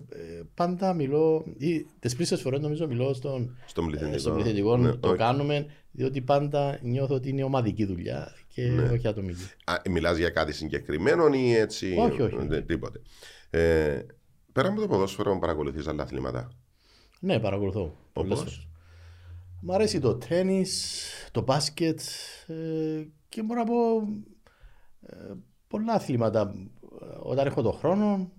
ε, 0.10 0.42
πάντα 0.53 0.94
μιλώ, 0.94 1.46
ή 1.58 1.86
τις 2.00 2.15
πλήσεις 2.15 2.42
φορές 2.42 2.60
νομίζω 2.60 2.88
μιλώ 2.88 3.13
στον, 3.13 3.58
Στον 3.65 3.86
πληθυντικό. 3.86 4.15
ε, 4.15 4.20
στον 4.20 4.34
πληθυντικό, 4.34 4.77
Ναι, 4.77 4.92
το 4.96 5.08
όχι. 5.08 5.18
κάνουμε, 5.18 5.65
διότι 5.92 6.22
πάντα 6.22 6.80
νιώθω 6.82 7.15
ότι 7.15 7.30
είναι 7.30 7.44
ομαδική 7.44 7.86
δουλειά 7.86 8.34
και 8.48 8.62
Ναι. 8.68 8.84
όχι 8.89 9.08
ατομική. 9.08 9.44
Α, 9.65 9.82
μιλάς 9.89 10.18
για 10.18 10.30
κάτι 10.30 10.53
συγκεκριμένο 10.53 11.27
ή 11.34 11.53
έτσι. 11.53 11.96
Όχι, 12.00 12.22
όχι. 12.22 12.36
ε, 12.51 12.62
Τίποτε. 12.62 13.01
Ε, 13.50 14.01
πέρα 14.51 14.68
από 14.68 14.82
το 14.82 14.88
ποδόσφαιρο, 14.88 15.39
παρακολουθείς 15.39 15.88
άλλα 15.88 16.03
αθλήματα; 16.03 16.50
Ναι, 17.20 17.39
παρακολουθώ. 17.39 17.96
πολλές 18.13 18.39
Όπως; 18.39 18.51
φορές. 18.53 18.68
Μ' 19.62 19.72
αρέσει 19.72 20.00
το 20.00 20.15
τένις, 20.15 21.01
το 21.32 21.42
μπάσκετ 21.42 22.00
ε, 22.48 23.03
και 23.30 23.44
μπορώ 23.44 23.60
να 23.60 23.65
πω 23.65 24.08
ε, 25.01 25.34
πολλά 25.74 25.94
αθλήματα. 25.94 26.53
Ε, 27.01 27.06
Όταν 27.20 27.46
έχω 27.48 27.62
το 27.62 27.72
χρόνο 27.72 28.32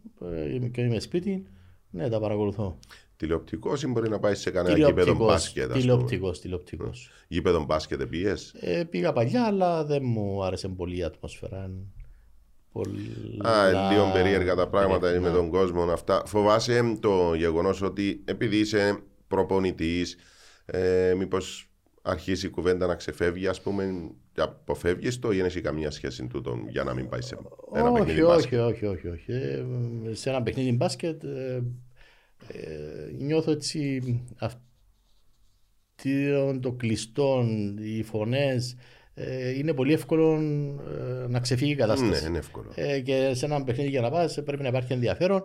ε, 0.60 0.68
και 0.68 0.80
είμαι 0.80 1.00
σπίτι, 1.00 1.46
ναι, 1.90 2.08
τα 2.08 2.20
παρακολουθώ. 2.20 2.78
Τηλεοπτικός 3.16 3.82
ή 3.82 3.86
μπορεί 3.86 4.08
να 4.08 4.18
πάει 4.18 4.34
σε 4.34 4.50
κανένα 4.50 4.76
γήπεδο 4.76 4.92
Τηλεοπτικός, 4.94 5.26
μπάσκετ. 5.32 5.62
ας 5.62 5.68
πούμε; 5.68 5.80
τηλεοπτικός, 5.80 6.40
τηλεοπτικός. 6.40 7.10
Γήπεδο 7.28 7.64
μπάσκετ 7.64 8.02
πιες. 8.02 8.54
Ε, 8.60 8.84
πήγα 8.84 9.12
παλιά, 9.12 9.44
αλλά 9.46 9.84
δεν 9.84 10.02
μου 10.04 10.44
άρεσε 10.44 10.68
πολύ 10.68 10.96
η 10.96 11.02
ατμόσφαιρα. 11.02 11.70
Πολλά... 12.72 13.50
Α, 13.50 13.90
λίγο 13.92 14.10
περίεργα 14.12 14.54
τα 14.54 14.68
πράγματα 14.68 15.10
Ναι. 15.10 15.18
με 15.18 15.30
τον 15.30 15.50
κόσμο 15.50 15.82
αυτά. 15.82 16.22
Φοβάσαι 16.26 16.96
το 17.00 17.34
γεγονός 17.34 17.82
ότι 17.82 18.22
επειδή 18.24 18.56
είσαι 18.58 18.98
προπονητής, 19.28 20.16
ε, 20.66 21.14
μήπως 21.18 21.68
αρχίσει 22.06 22.46
η 22.46 22.50
κουβέντα 22.50 22.86
να 22.86 22.94
ξεφεύγει, 22.94 23.46
ας 23.46 23.60
πούμε, 23.60 24.10
και 24.32 24.40
αποφεύγεις 24.40 25.18
το 25.18 25.32
ή 25.32 25.36
δεν 25.36 25.44
έχει 25.44 25.60
καμία 25.60 25.90
σχέση 25.90 26.26
τούτο 26.26 26.58
για 26.68 26.84
να 26.84 26.94
μην 26.94 27.08
πάεις 27.08 27.26
σε 27.26 27.36
ένα 27.74 27.88
όχι, 27.90 27.98
παιχνίδι 27.98 28.22
όχι, 28.22 28.30
μπάσκετ; 28.34 28.60
όχι, 28.60 28.86
όχι, 28.86 29.08
όχι. 29.08 29.32
Ε, 29.32 29.64
σε 30.12 30.30
ένα 30.30 30.42
παιχνίδι 30.42 30.72
μπάσκετ 30.72 31.24
ε, 31.24 31.62
ε, 32.48 33.12
νιώθω 33.18 33.50
έτσι 33.50 34.02
αυτό 34.38 34.60
το 36.60 36.72
κλειστό, 36.72 37.44
οι 37.78 38.02
φωνές 38.02 38.76
ε, 39.14 39.58
είναι 39.58 39.72
πολύ 39.74 39.92
εύκολο 39.92 40.32
ε, 40.34 41.26
να 41.28 41.40
ξεφύγει 41.40 41.70
η 41.70 41.74
Ναι, 41.74 41.80
κατάσταση. 41.80 42.26
είναι 42.26 42.38
εύκολο. 42.38 42.70
Ε, 42.74 43.00
και 43.00 43.30
σε 43.34 43.44
ένα 43.44 43.64
παιχνίδι 43.64 43.90
για 43.90 44.00
να 44.00 44.10
πας 44.10 44.42
πρέπει 44.44 44.62
να 44.62 44.68
υπάρχει 44.68 44.92
ενδιαφέρον. 44.92 45.42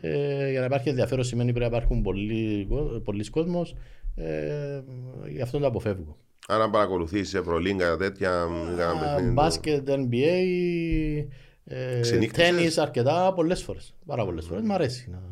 Ε, 0.00 0.50
για 0.50 0.60
να 0.60 0.66
υπάρχει 0.66 0.88
ενδιαφέρον 0.88 1.24
σημαίνει 1.24 1.52
πρέπει 1.52 1.70
να 1.70 1.76
υπάρχουν 1.76 2.02
πολλοί, 2.02 2.68
πολλοί 3.04 3.30
κόσμος. 3.30 3.74
Ε, 4.14 4.82
γι' 5.28 5.42
αυτό 5.42 5.58
το 5.58 5.66
αποφεύγω. 5.66 6.16
Άρα 6.46 6.70
παρακολουθείς 6.70 7.34
Ευρωλίγκα 7.34 7.96
τέτοια. 7.96 8.48
για 8.74 8.84
ένα 8.84 8.90
Α, 8.90 8.98
παιχνίδι, 8.98 9.32
Μπάσκετ, 9.32 9.88
NBA, 9.90 11.26
ε, 11.64 12.00
Ξενύχτησες; 12.00 12.48
τέννις 12.48 12.78
αρκετά, 12.78 13.32
πολλές 13.32 13.62
φορές. 13.62 13.94
Πάρα 14.06 14.24
πολλές 14.24 14.46
φορές. 14.46 14.62
Μ' 14.64 14.72
αρέσει 14.72 15.10
να, 15.10 15.22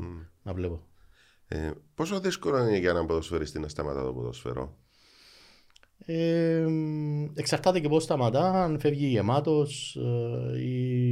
να 0.42 0.52
βλέπω. 0.52 0.82
Ε, 1.48 1.70
πόσο 1.94 2.20
δύσκολο 2.20 2.58
είναι 2.58 2.78
για 2.78 2.90
έναν 2.90 3.06
ποδοσφαιριστή 3.06 3.58
να 3.58 3.68
σταματά 3.68 4.02
το 4.04 4.12
ποδοσφαιρό; 4.12 4.76
Ε, 6.04 6.66
εξαρτάται 7.34 7.80
και 7.80 7.88
πώς 7.88 8.02
σταματά, 8.02 8.64
αν 8.64 8.80
φεύγει 8.80 9.06
γεμάτος 9.06 9.96
ε, 9.96 10.60
ή, 10.60 11.08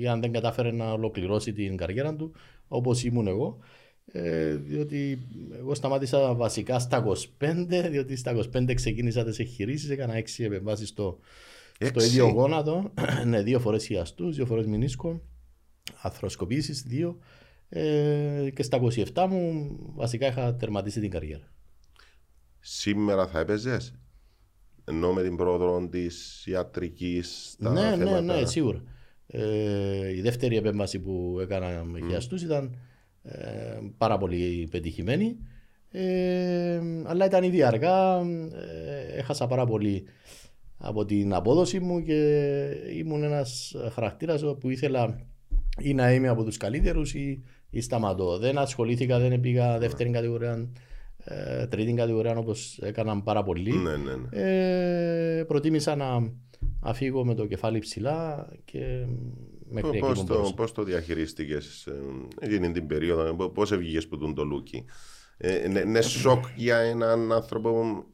ή 0.00 0.06
αν 0.06 0.20
δεν 0.20 0.32
κατάφερε 0.32 0.70
να 0.70 0.92
ολοκληρώσει 0.92 1.52
την 1.52 1.76
καριέρα 1.76 2.16
του, 2.16 2.34
όπως 2.68 3.04
ήμουν 3.04 3.26
εγώ. 3.26 3.58
Ε, 4.12 4.54
διότι 4.54 5.26
εγώ 5.58 5.74
σταμάτησα 5.74 6.34
βασικά 6.34 6.78
στα 6.78 7.04
25, 7.38 7.88
διότι 7.90 8.16
στα 8.16 8.32
25 8.32 8.74
ξεκίνησα 8.74 9.24
τις 9.24 9.38
εγχειρήσεις, 9.38 9.90
έκανα 9.90 10.14
6 10.14 10.44
επεμβάσεις 10.44 10.88
στο, 10.88 11.18
στο 11.72 11.86
Έξι; 11.86 12.06
ίδιο 12.06 12.26
γόνατο, 12.28 12.92
ναι, 13.26 13.42
δύο 13.42 13.60
φορές 13.60 13.86
χιαστούς, 13.86 14.36
δύο 14.36 14.46
φορές 14.46 14.66
μηνίσκο, 14.66 15.22
αθροσκοπήσεις, 16.00 16.82
δύο. 16.82 17.18
Ε, 17.68 18.50
και 18.54 18.62
στα 18.62 18.80
27 19.14 19.26
μου 19.28 19.76
βασικά 19.94 20.26
είχα 20.26 20.54
τερματίσει 20.54 21.00
την 21.00 21.10
καριέρα. 21.10 21.50
Σήμερα 22.60 23.26
θα 23.26 23.38
έπαιζες; 23.38 23.94
Ενώ 24.84 25.12
με 25.12 25.22
την 25.22 25.36
πρόοδο 25.36 25.88
της 25.88 26.46
ιατρικής. 26.46 27.56
ναι, 27.58 27.96
ναι, 27.96 28.20
ναι, 28.20 28.44
σίγουρα. 28.46 28.82
Ε, 29.26 30.14
η 30.14 30.20
δεύτερη 30.20 30.56
επέμβαση 30.56 30.98
που 30.98 31.38
έκανα 31.40 31.84
με 31.84 32.00
χιαστούς 32.08 32.42
ήταν 32.42 32.76
ε, 33.28 33.78
πάρα 33.98 34.18
πολύ 34.18 34.68
πετυχημένη. 34.70 35.36
Ε, 35.90 36.80
αλλά 37.04 37.26
ήταν 37.26 37.42
ήδη 37.42 37.62
αργά, 37.62 38.18
ε, 38.18 39.18
έχασα 39.18 39.46
πάρα 39.46 39.66
πολύ 39.66 40.04
από 40.78 41.04
την 41.04 41.34
απόδοση 41.34 41.80
μου 41.80 42.02
και 42.02 42.68
ήμουν 42.96 43.22
ένας 43.22 43.74
χαρακτήρας 43.92 44.42
που 44.60 44.70
ήθελα 44.70 45.26
ή 45.78 45.94
να 45.94 46.12
είμαι 46.12 46.28
από 46.28 46.44
τους 46.44 46.56
καλύτερους 46.56 47.14
ή, 47.14 47.42
ή 47.70 47.80
σταματώ. 47.80 48.38
Δεν 48.38 48.58
ασχολήθηκα, 48.58 49.18
δεν 49.18 49.40
πήγα 49.40 49.78
δεύτερη 49.78 50.10
κατηγορία, 50.10 50.68
ε, 51.24 51.66
τρίτη 51.66 51.92
κατηγορία 51.92 52.38
όπως 52.38 52.78
έκαναν 52.78 53.22
πάρα 53.22 53.42
πολλοί. 53.42 53.72
Ναι, 53.72 53.96
ναι, 53.96 54.14
ναι. 54.14 54.28
Ε, 55.38 55.44
προτίμησα 55.44 55.96
να 55.96 56.32
φύγω 56.80 57.24
με 57.24 57.34
το 57.34 57.46
κεφάλι 57.46 57.78
ψηλά 57.78 58.48
και 58.64 59.06
μέχρι 59.70 59.88
εκεί 59.88 59.98
Πώ 59.98 60.12
που 60.12 60.24
το, 60.24 60.34
μπορούσα. 60.34 60.54
πώς 60.54 60.72
το 60.72 60.82
διαχειρίστηκες 60.82 61.88
εκείνη 62.40 62.72
την 62.72 62.86
περίοδο, 62.86 63.48
πώς 63.48 63.72
έβγηκε 63.72 64.06
που 64.06 64.18
τον 64.18 64.34
το 64.34 64.44
λούκι; 64.44 64.84
Ε, 65.36 65.64
είναι, 65.64 65.80
είναι 65.80 66.00
σοκ 66.00 66.44
για 66.56 66.78
έναν 66.78 67.32
άνθρωπο 67.32 68.04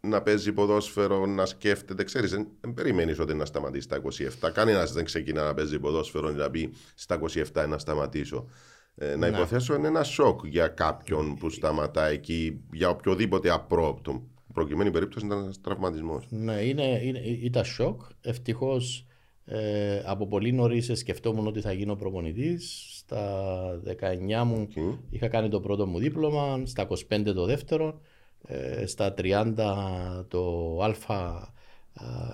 να 0.00 0.22
παίζει 0.22 0.52
ποδόσφαιρο, 0.52 1.26
να 1.26 1.46
σκέφτεται. 1.46 2.04
Ξέρεις, 2.04 2.30
δεν, 2.30 2.48
δεν 2.60 2.74
περιμένεις 2.74 3.18
ότι 3.18 3.34
να 3.34 3.44
σταματήσει 3.44 3.82
στα 3.82 4.02
27. 4.46 4.52
Κανένας 4.52 4.92
δεν 4.92 5.04
ξεκινά 5.04 5.44
να 5.44 5.54
παίζει 5.54 5.78
ποδόσφαιρο 5.78 6.30
και 6.30 6.36
να 6.36 6.50
πει 6.50 6.72
στα 6.94 7.20
27 7.52 7.66
να 7.68 7.78
σταματήσω. 7.78 8.48
Ε, 8.94 9.16
να 9.16 9.26
υποθέσω 9.26 9.74
είναι 9.74 9.88
ένα 9.88 10.02
σοκ 10.02 10.46
για 10.46 10.68
κάποιον 10.68 11.36
που 11.36 11.50
σταματά 11.50 12.06
εκεί, 12.06 12.60
για 12.72 12.88
οποιοδήποτε 12.88 13.50
απρόοπτο. 13.50 14.22
Προκειμένη 14.52 14.90
περίπτωση 14.90 15.26
ήταν 15.26 15.38
ένας 15.38 15.60
τραυματισμός. 15.60 16.26
Ναι, 16.30 16.60
είναι, 16.62 17.00
είναι, 17.02 17.18
ήταν 17.18 17.64
σοκ. 17.64 18.00
Ευτυχώς 18.20 19.06
ε, 19.48 20.02
από 20.04 20.26
πολύ 20.26 20.52
νωρίς 20.52 20.90
σκεφτόμουν 20.94 21.46
ότι 21.46 21.60
θα 21.60 21.72
γίνω 21.72 21.96
προπονητής. 21.96 22.86
Στα 22.96 23.80
19 23.84 24.42
μου 24.44 24.68
είχα 25.10 25.28
κάνει 25.28 25.48
το 25.48 25.60
πρώτο 25.60 25.86
μου 25.86 25.98
δίπλωμα, 25.98 26.62
στα 26.64 26.88
25 27.10 27.32
το 27.34 27.44
δεύτερο, 27.44 28.00
ε, 28.46 28.86
στα 28.86 29.14
30 29.18 30.24
το 30.28 30.78
α 30.82 31.54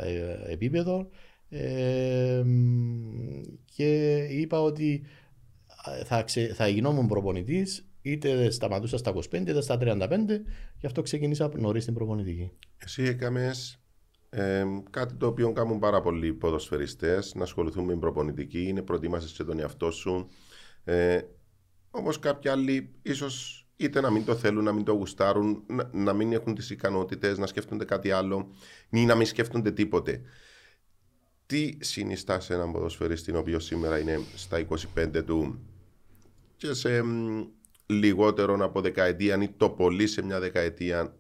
ε, 0.05 0.53
επίπεδο. 0.53 1.09
Ε, 1.49 2.43
και 3.75 4.17
είπα 4.31 4.61
ότι 4.61 5.03
θα, 6.05 6.23
ξε, 6.23 6.47
θα 6.55 6.69
γινόμουν 6.69 7.07
προπονητής 7.07 7.87
είτε 8.03 8.51
σταματούσα 8.51 8.99
στα 8.99 9.13
25 9.15 9.33
είτε 9.33 9.61
στα 9.61 9.79
35 9.81 10.09
γι' 10.79 10.87
αυτό 10.87 11.03
ξεκίνησα 11.03 11.51
νωρίς 11.57 11.85
την 11.85 11.95
προπονητική. 11.95 12.51
Εσύ 12.79 13.03
έκαμες 13.03 13.82
ε, 14.35 14.65
κάτι 14.91 15.15
το 15.15 15.27
οποίο 15.27 15.53
κάνουν 15.53 15.79
πάρα 15.79 16.01
πολλοί 16.01 16.33
ποδοσφαιριστές, 16.33 17.35
να 17.35 17.43
ασχοληθούν 17.43 17.85
με 17.85 17.91
την 17.91 18.01
προπονητική, 18.01 18.63
είναι 18.69 18.83
προετοίμασες 18.83 19.33
και 19.33 19.45
τον 19.45 19.59
εαυτό 19.59 19.91
σου. 19.91 20.29
Ε, 20.85 21.21
Όμως 21.91 22.19
κάποιοι 22.19 22.51
άλλοι 22.51 22.95
ίσως 23.03 23.67
είτε 23.77 24.01
να 24.01 24.11
μην 24.11 24.25
το 24.25 24.35
θέλουν, 24.35 24.65
να 24.65 24.73
μην 24.73 24.85
το 24.85 24.93
γουστάρουν, 24.93 25.63
να, 25.67 25.91
να 25.93 26.13
μην 26.13 26.33
έχουν 26.33 26.55
τις 26.55 26.71
ικανότητες, 26.71 27.39
να 27.39 27.47
σκέφτονται 27.47 27.85
κάτι 27.85 28.11
άλλο 28.11 28.51
ή 28.91 29.05
να 29.05 29.15
μην 29.15 29.27
σκέφτονται 29.27 29.71
τίποτε. 29.71 30.21
Τι 31.47 31.77
συνιστά 31.81 32.41
σε 32.41 32.55
έναν 32.55 32.73
ποδοσφαιριστή 32.73 33.33
ο 33.33 33.39
οποίος 33.39 33.65
σήμερα 33.65 33.99
είναι 33.99 34.21
στα 34.35 34.67
25 34.97 35.25
του 35.25 35.61
και 36.57 36.73
σε 36.73 37.03
μ, 37.03 37.45
λιγότερο 37.87 38.65
από 38.65 38.81
δεκαετία 38.81 39.43
ή 39.43 39.49
το 39.49 39.71
πολύ 39.71 40.07
σε 40.07 40.23
μια 40.23 40.41
δεκαετία 40.41 41.17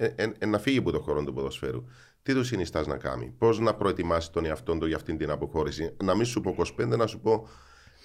ε, 0.00 0.06
ε, 0.16 0.32
ε, 0.38 0.46
να 0.46 0.58
φύγει 0.58 0.78
από 0.78 0.90
το 0.90 1.00
χώρο 1.00 1.24
του 1.24 1.32
ποδοσφαίρου. 1.32 1.84
Τι 2.28 2.34
του 2.34 2.44
συνιστάς 2.44 2.86
να 2.86 2.96
κάνει, 2.96 3.34
πώς 3.38 3.58
να 3.58 3.74
προετοιμάσεις 3.74 4.30
τον 4.30 4.44
εαυτό 4.44 4.78
του 4.78 4.86
για 4.86 4.96
αυτήν 4.96 5.18
την 5.18 5.30
αποχώρηση; 5.30 5.96
Να 6.02 6.14
μην 6.14 6.24
σου 6.24 6.40
πω 6.40 6.54
25, 6.78 6.96
να 6.96 7.06
σου 7.06 7.20
πω 7.20 7.48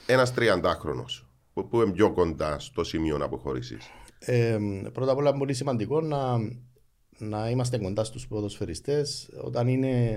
ένας 0.06 0.34
30χρονο 0.38 1.04
που, 1.54 1.68
που 1.68 1.82
είναι 1.82 1.92
πιο 1.92 2.12
κοντά 2.12 2.60
στο 2.60 2.84
σημείο 2.84 3.18
αποχώρησης. 3.22 3.90
Ε, 4.20 4.58
πρώτα 4.94 5.12
απ' 5.12 5.18
όλα 5.18 5.30
είναι 5.30 5.38
πολύ 5.38 5.54
σημαντικό 5.54 6.02
να, 6.02 6.38
να 7.18 7.50
είμαστε 7.50 7.78
κοντά 7.78 8.04
στους 8.04 8.28
ποδοσφαιριστές 8.28 9.30
όταν 9.44 9.68
είναι 9.68 10.12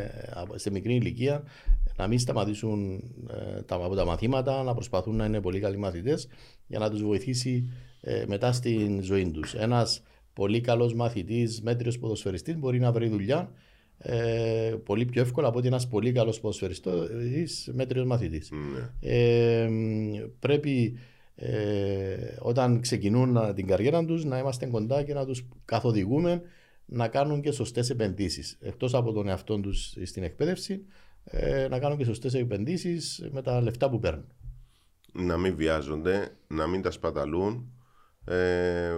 ε, 0.54 0.58
σε 0.58 0.70
μικρή 0.70 0.94
ηλικία 0.94 1.42
να 1.96 2.06
μην 2.06 2.18
σταματήσουν 2.18 3.02
ε, 3.30 3.62
τα, 3.62 3.74
από 3.74 3.94
τα 3.94 4.04
μαθήματα, 4.04 4.62
να 4.62 4.74
προσπαθούν 4.74 5.16
να 5.16 5.24
είναι 5.24 5.40
πολύ 5.40 5.60
καλοί 5.60 5.76
μαθητές 5.76 6.28
για 6.66 6.78
να 6.78 6.90
τους 6.90 7.02
βοηθήσει 7.02 7.70
ε, 8.00 8.24
μετά 8.26 8.52
στην 8.52 9.02
ζωή 9.02 9.30
τους. 9.30 9.54
Ένας 9.54 10.02
πολύ 10.32 10.60
καλός 10.60 10.94
μαθητής, 10.94 11.62
μέτριος 11.62 11.98
ποδοσφαιριστής 11.98 12.56
μπορεί 12.58 12.78
να 12.78 12.92
βρει 12.92 13.08
δουλειά 13.08 13.50
ε, 13.98 14.76
πολύ 14.84 15.04
πιο 15.04 15.22
εύκολα 15.22 15.48
από 15.48 15.58
ότι 15.58 15.66
ένας 15.66 15.88
πολύ 15.88 16.12
καλός 16.12 16.40
ποδοσφαιριστής, 16.40 17.70
μέτριος 17.72 18.06
μαθητής. 18.06 18.50
Ναι. 18.50 19.10
Ε, 19.10 19.68
πρέπει 20.38 20.98
ε, 21.34 22.36
όταν 22.38 22.80
ξεκινούν 22.80 23.54
την 23.54 23.66
καριέρα 23.66 24.04
τους 24.04 24.24
να 24.24 24.38
είμαστε 24.38 24.66
κοντά 24.66 25.02
και 25.02 25.14
να 25.14 25.24
τους 25.24 25.46
καθοδηγούμε 25.64 26.42
να 26.86 27.08
κάνουν 27.08 27.40
και 27.40 27.50
σωστές 27.50 27.90
επενδύσεις. 27.90 28.58
Εκτός 28.60 28.94
από 28.94 29.12
τον 29.12 29.28
εαυτό 29.28 29.60
τους 29.60 29.96
στην 30.02 30.22
εκπαίδευση, 30.22 30.84
ε, 31.24 31.68
να 31.68 31.78
κάνουν 31.78 31.98
και 31.98 32.04
σωστές 32.04 32.34
επενδύσεις 32.34 33.28
με 33.30 33.42
τα 33.42 33.60
λεφτά 33.60 33.90
που 33.90 33.98
παίρνουν. 33.98 34.32
Να 35.12 35.36
μην 35.36 35.56
βιάζονται, 35.56 36.36
να 36.46 36.66
μην 36.66 36.82
τα 36.82 36.90
σπαταλούν 36.90 37.72
ε, 38.24 38.94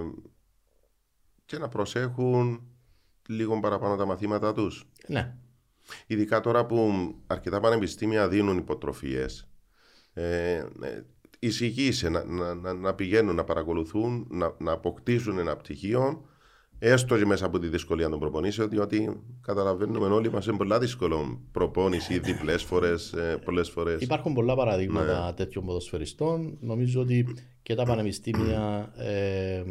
και 1.44 1.58
να 1.58 1.68
προσέχουν 1.68 2.62
λίγο 3.28 3.60
παραπάνω 3.60 3.96
τα 3.96 4.06
μαθήματά 4.06 4.52
τους. 4.52 4.90
Ναι. 5.06 5.34
Ειδικά 6.06 6.40
τώρα 6.40 6.66
που 6.66 6.92
αρκετά 7.26 7.60
πανεπιστήμια 7.60 8.28
δίνουν 8.28 8.58
υποτροφίες. 8.58 9.48
Ε, 10.12 10.54
ε, 10.54 10.64
εισηγείσαι 11.38 12.08
να, 12.08 12.24
να, 12.24 12.54
να, 12.54 12.74
να 12.74 12.94
πηγαίνουν, 12.94 13.34
να 13.34 13.44
παρακολουθούν, 13.44 14.26
να, 14.30 14.54
να 14.58 14.72
αποκτήσουν 14.72 15.38
ένα 15.38 15.56
πτυχίο, 15.56 16.24
έστω 16.78 17.18
και 17.18 17.26
μέσα 17.26 17.46
από 17.46 17.58
τη 17.58 17.68
δυσκολία 17.68 18.08
των 18.08 18.18
προπονήσεων, 18.18 18.68
διότι 18.68 19.22
καταλαβαίνουμε 19.40 20.06
όλοι 20.06 20.30
μας 20.30 20.46
είναι 20.46 20.56
πολλά 20.56 20.78
δύσκολο 20.78 21.40
προπόνηση 21.52 22.18
διπλές 22.18 22.62
φορές, 22.62 23.14
πολλές 23.44 23.70
φορές. 23.70 24.00
Υπάρχουν 24.00 24.34
πολλά 24.34 24.54
παραδείγματα 24.54 25.34
τέτοιων 25.36 25.64
ποδοσφαιριστών. 25.64 26.56
Νομίζω 26.60 27.00
ότι 27.00 27.26
και 27.62 27.74
τα 27.74 27.84
πανεπιστήμια 27.84 28.92
ε, 28.96 29.62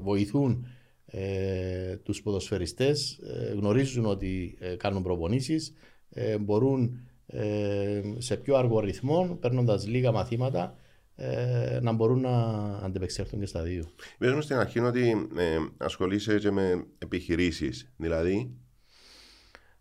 βοηθούν 0.00 0.66
ε, 1.06 1.96
τους 1.96 2.22
ποδοσφαιριστές, 2.22 3.18
ε, 3.18 3.52
γνωρίζουν 3.52 4.04
ότι 4.04 4.56
ε, 4.60 4.74
κάνουν 4.74 5.02
προπονήσεις, 5.02 5.74
ε, 6.10 6.38
μπορούν 6.38 7.00
ε, 7.26 8.02
σε 8.18 8.36
πιο 8.36 8.56
αργό 8.56 8.80
ρυθμό, 8.80 9.38
παίρνοντας 9.40 9.86
λίγα 9.86 10.12
μαθήματα, 10.12 10.76
ε, 11.16 11.78
να 11.82 11.92
μπορούν 11.92 12.20
να 12.20 12.36
αντεπεξέλθουν 12.82 13.40
και 13.40 13.46
στα 13.46 13.62
δύο. 13.62 13.84
Πες 14.18 14.32
μου 14.32 14.40
στην 14.40 14.56
αρχή 14.56 14.78
ότι 14.78 15.28
ε, 15.36 15.56
ασχολείσαι 15.76 16.38
και 16.38 16.50
με 16.50 16.86
επιχειρήσεις, 16.98 17.92
δηλαδή 17.96 18.56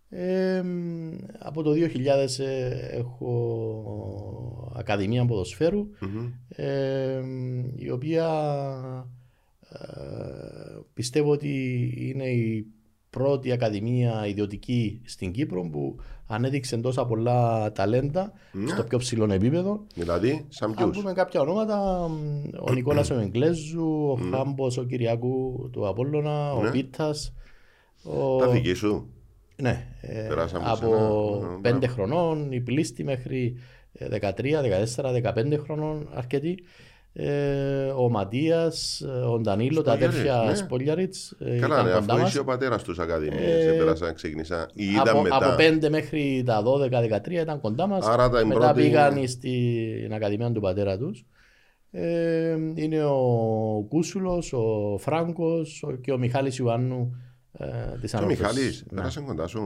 Ε, 0.10 0.64
από 1.40 1.64
το 1.64 1.72
2000 1.72 2.40
ε, 2.40 2.70
έχω 2.98 4.74
Ακαδημία 4.76 5.26
Ποδοσφαίρου 5.26 5.88
ε, 6.48 7.22
η 7.76 7.90
οποία 7.90 8.28
ε, 8.96 9.15
πιστεύω 10.94 11.32
ότι 11.32 11.54
είναι 11.98 12.24
η 12.30 12.66
πρώτη 13.10 13.52
ακαδημία 13.52 14.28
ιδιωτική 14.28 15.02
στην 15.06 15.32
Κύπρο 15.32 15.62
που 15.72 15.96
ανέδειξε 16.28 16.78
τόσα 16.78 17.06
πολλά 17.06 17.72
ταλέντα 17.72 18.32
στο 18.66 18.84
πιο 18.84 18.98
ψηλό 18.98 19.34
επίπεδο. 19.34 19.84
δηλαδή 19.96 20.46
σαν 20.50 20.70
Αν 20.70 20.76
ποιους; 20.76 20.98
πούμε 20.98 21.14
κάποια 21.14 21.42
ονόματα, 21.42 22.08
μ, 22.10 22.44
ο 22.70 22.74
Νικόλας 22.74 23.10
ο 23.10 23.20
Εγγλέζου, 23.20 24.08
ο 24.10 24.20
Χάμπος, 24.32 24.78
ο 24.78 24.84
Κυριακού 24.84 25.70
του 25.72 25.88
Απόλλωνα, 25.88 26.54
ο 26.54 26.62
Ναι. 26.64 26.70
Πίτας, 26.72 27.34
ο... 28.04 28.36
Τα 28.38 28.48
δική 28.50 28.74
σου. 28.74 29.10
Ναι, 29.62 29.88
ε, 30.02 30.26
Περάσαμε 30.28 30.66
σε 30.66 30.72
από 30.72 30.96
ένα- 31.64 31.76
5 31.76 31.78
μπράβο. 31.80 31.94
χρονών, 31.94 32.52
η 32.52 32.62
πλήστη 32.62 33.04
μέχρι 33.04 33.56
ε, 33.94 34.08
13, 34.08 34.62
14, 34.96 35.12
15 35.54 35.58
χρονών 35.64 36.10
αρκετοί. 36.14 36.60
Ε, 37.18 37.88
ο 37.98 38.10
Ματίας, 38.10 39.02
ε, 39.02 39.08
ο 39.08 39.40
Ντανίλο, 39.40 39.82
τα 39.82 39.92
Σπολιαρίτς, 39.92 40.18
αδέρφια 40.20 40.44
ναι. 40.50 40.56
Σπολιαρίτς 40.56 41.36
ε, 41.40 41.60
Καλά, 41.60 41.66
ήταν 41.76 41.86
ναι, 41.86 41.92
κοντά 41.92 42.14
αφού 42.14 42.22
μας. 42.22 42.30
είσαι 42.30 42.40
ο 42.40 42.44
πατέρας 42.44 42.84
τους 42.84 43.00
Ακαδημίες, 43.00 43.66
Ε, 43.66 43.70
επέρασα, 43.74 44.14
ξεκίνησα. 44.14 44.70
Ή 44.74 44.86
Ήταν 44.86 45.08
Από, 45.08 45.22
μετά. 45.22 45.36
από 45.36 45.56
5 45.58 45.90
μέχρι 45.90 46.44
τα 46.46 46.62
12-13 46.62 47.42
ήταν 47.42 47.62
κοντά 47.62 47.88
μας. 47.88 48.06
Άρα 48.06 48.30
τα 48.30 48.46
Μετά 48.46 48.60
πρώτη- 48.60 48.76
πήγαν 48.76 49.28
στην 49.28 50.14
Ακαδημία 50.14 50.52
του 50.52 50.62
πατέρα 50.62 50.98
τους. 50.98 51.26
Ε, 51.92 52.56
είναι 52.76 53.04
ο 53.06 53.86
Κούσουλος, 53.90 54.54
ο 54.54 54.98
Φράγκος 55.00 55.84
ο- 55.84 55.92
και 55.96 56.12
ο 56.12 56.18
Μιχάλης 56.18 56.58
Ιωάννου 56.58 57.16
ε, 57.60 57.66
της 58.02 58.12
Και 58.12 58.16
ο 58.16 58.20
Ανόρθωσης. 58.20 58.52
Μιχάλης, 58.54 58.86
Ναι. 58.90 58.98
πέρασε 58.98 59.22
κοντά 59.22 59.48
σου. 59.48 59.60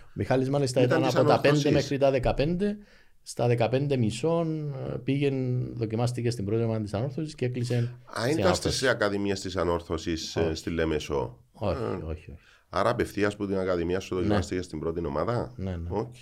Ο 0.00 0.12
Μιχάλης 0.14 0.48
μάλιστα 0.50 0.80
Ήταν 0.82 0.98
ήταν, 0.98 1.10
της 1.10 1.18
από 1.18 1.28
τα 1.28 1.34
5 1.40 1.48
Ανόρθωσης. 1.48 1.72
μέχρι 1.72 1.98
τα 1.98 2.10
15. 2.10 2.76
Στα 3.26 3.46
15 3.58 3.96
μισών 3.98 4.74
ε, 4.74 4.96
πήγε, 5.04 5.32
δοκιμάστηκε 5.72 6.30
στην 6.30 6.44
πρώτη 6.44 6.62
ομάδα 6.62 6.80
της 6.80 6.94
Ανόρθωσης 6.94 7.34
και 7.34 7.44
έκλεισε 7.44 7.74
Α, 8.04 8.20
στην 8.20 8.30
ήταν 8.32 8.44
Ανόρθωσης. 8.44 8.76
στις 8.76 8.88
Ακαδημίες 8.88 9.40
της 9.40 9.56
Ανόρθωσης 9.56 10.36
στη 10.52 10.70
Λέμεσο. 10.70 11.38
Όχι, 11.52 11.82
όχι, 11.82 12.02
όχι. 12.10 12.38
Άρα 12.68 12.90
απευθείας 12.90 13.34
από 13.34 13.46
την 13.46 13.58
Ακαδημία 13.58 14.00
σου 14.00 14.14
δοκιμάστηκε 14.14 14.62
στην 14.62 14.78
πρώτη 14.78 15.06
ομάδα. 15.06 15.52
Ναι, 15.56 15.70
ναι. 15.76 15.88
Οκ. 15.90 16.14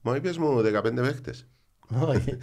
Μα 0.00 0.16
είπε 0.16 0.32
μου 0.38 0.60
15 0.62 0.94
παίχτε. 0.94 1.34
Όχι. 2.00 2.36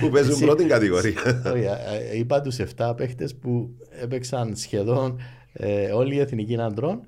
που 0.00 0.08
παίζουν 0.10 0.32
Εσύ- 0.32 0.44
πρώτη 0.44 0.64
κατηγορία. 0.64 1.42
Όχι, 1.54 1.64
ε, 2.12 2.18
είπα 2.18 2.40
τους 2.40 2.58
7 2.58 2.94
παίχτες 2.96 3.36
που 3.36 3.76
έπαιξαν 4.00 4.56
σχεδόν 4.56 5.20
ε, 5.52 5.90
όλοι 5.92 6.14
οι 6.14 6.18
εθνικοί 6.18 6.56
αντρών. 6.60 7.00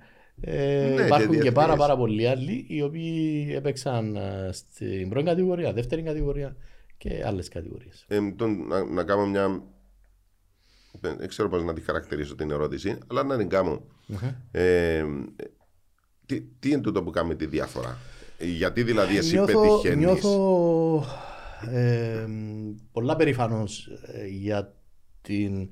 Ε, 0.45 0.89
Ναι, 0.89 0.97
και 0.97 1.03
υπάρχουν 1.03 1.27
και, 1.27 1.33
διεθνείς. 1.33 1.53
πάρα, 1.53 1.77
πάρα 1.77 1.97
πολλοί 1.97 2.27
άλλοι 2.29 2.65
οι 2.69 2.83
οποίοι 2.83 3.53
έπαιξαν 3.55 4.17
ε, 4.17 4.49
στην 4.53 5.09
πρώτη 5.09 5.27
κατηγορία, 5.27 5.73
δεύτερη 5.73 6.03
κατηγορία 6.03 6.57
και 6.99 7.23
άλλες 7.27 7.49
κατηγορίες. 7.49 8.05
Ε, 8.09 8.19
τον- 8.37 8.67
να, 8.67 8.85
να 8.85 9.05
κάνω 9.05 9.27
μια. 9.27 9.63
Δεν 11.01 11.29
ξέρω 11.29 11.49
πώς 11.49 11.63
να 11.65 11.73
τη 11.73 11.81
χαρακτηρίσω 11.81 12.35
την 12.35 12.51
ερώτηση, 12.51 12.99
αλλά 13.07 13.23
να 13.23 13.37
την 13.37 13.49
κάνω. 13.49 13.83
Ε, 14.51 15.05
τι, 16.27 16.41
τι 16.41 16.71
είναι 16.71 16.81
τούτο 16.81 17.03
που 17.03 17.11
κάνει 17.11 17.37
τη 17.37 17.47
διάφορα; 17.47 17.99
Γιατί 18.39 18.83
δηλαδή 18.83 19.17
εσύ 19.17 19.33
νιώθω, 19.35 19.61
πετυχαίνεις; 19.61 20.05
νιώθω 20.05 21.05
ε, 21.71 22.27
πολλά 22.93 23.17
περήφανος 23.17 23.87
ε, 23.87 24.27
για 24.27 24.75
την 25.23 25.71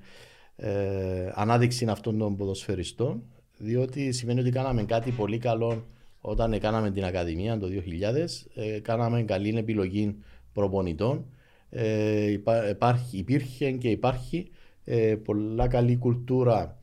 ε, 0.56 1.30
ανάδειξη 1.34 1.86
αυτών 1.88 2.18
των 2.18 2.36
ποδοσφαιριστών 2.36 3.22
διότι 3.62 4.12
σημαίνει 4.12 4.40
ότι 4.40 4.50
κάναμε 4.50 4.82
κάτι 4.84 5.10
πολύ 5.10 5.38
καλό 5.38 5.84
όταν 6.20 6.58
κάναμε 6.58 6.90
την 6.90 7.04
Ακαδημία 7.04 7.58
το 7.58 7.66
2000 7.66 8.26
ε, 8.54 8.78
κάναμε 8.80 9.22
καλή 9.22 9.58
επιλογή 9.58 10.16
προπονητών 10.52 11.24
ε, 11.70 12.30
υπά- 12.30 12.68
υπάρχει, 12.68 13.18
υπήρχε 13.18 13.70
και 13.70 13.88
υπάρχει 13.90 14.50
ε, 14.84 15.14
πολλά 15.24 15.68
καλή 15.68 15.96
κουλτούρα 15.96 16.78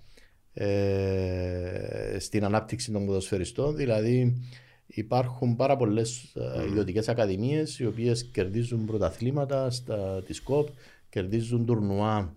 ε, 0.53 2.17
στην 2.19 2.43
ανάπτυξη 2.43 2.91
των 2.91 3.05
ποδοσφαιριστών. 3.05 3.75
Δηλαδή 3.75 4.41
υπάρχουν 4.87 5.55
πάρα 5.55 5.77
πολλές 5.77 6.35
ιδιωτικές 6.67 7.09
ακαδημίες 7.09 7.79
οι 7.79 7.85
οποίες 7.85 8.25
κερδίζουν 8.25 8.85
πρωταθλήματα 8.85 9.69
στα 9.69 10.23
της 10.25 10.41
ΚΟΠ, 10.41 10.67
κερδίζουν 11.09 11.65
τουρνουά. 11.65 12.35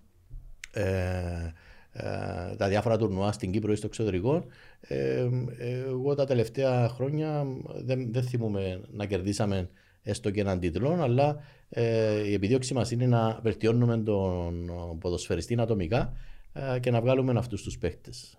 Ε, 1.92 2.08
ε, 2.52 2.56
τα 2.56 2.68
διάφορα 2.68 2.96
τουρνουά 2.96 3.32
στην 3.32 3.50
Κύπρο 3.50 3.72
ή 3.72 3.76
στο 3.76 3.86
εξωτερικό. 3.86 4.44
Ε, 4.80 5.28
ε, 5.58 5.78
εγώ 5.86 6.14
τα 6.14 6.24
τελευταία 6.24 6.88
χρόνια 6.88 7.46
δεν, 7.84 8.12
δεν 8.12 8.22
θυμούμαι 8.22 8.80
να 8.90 9.06
κερδίσαμε 9.06 9.70
έστω 10.02 10.30
και 10.30 10.40
έναν 10.40 10.60
τίτλο, 10.60 10.98
αλλά 11.00 11.42
ε, 11.68 12.28
η 12.28 12.32
επιδίωξη 12.32 12.74
μας 12.74 12.90
είναι 12.90 13.06
να 13.06 13.40
βελτιώνουμε 13.42 13.98
τον 13.98 14.98
ποδοσφαιριστή 14.98 15.60
ατομικά 15.60 16.12
ε, 16.52 16.78
και 16.78 16.90
να 16.90 17.00
βγάλουμε 17.00 17.38
αυτούς 17.38 17.62
τους 17.62 17.78
παίχτες. 17.78 18.38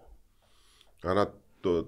Άρα 1.02 1.34
το, 1.60 1.88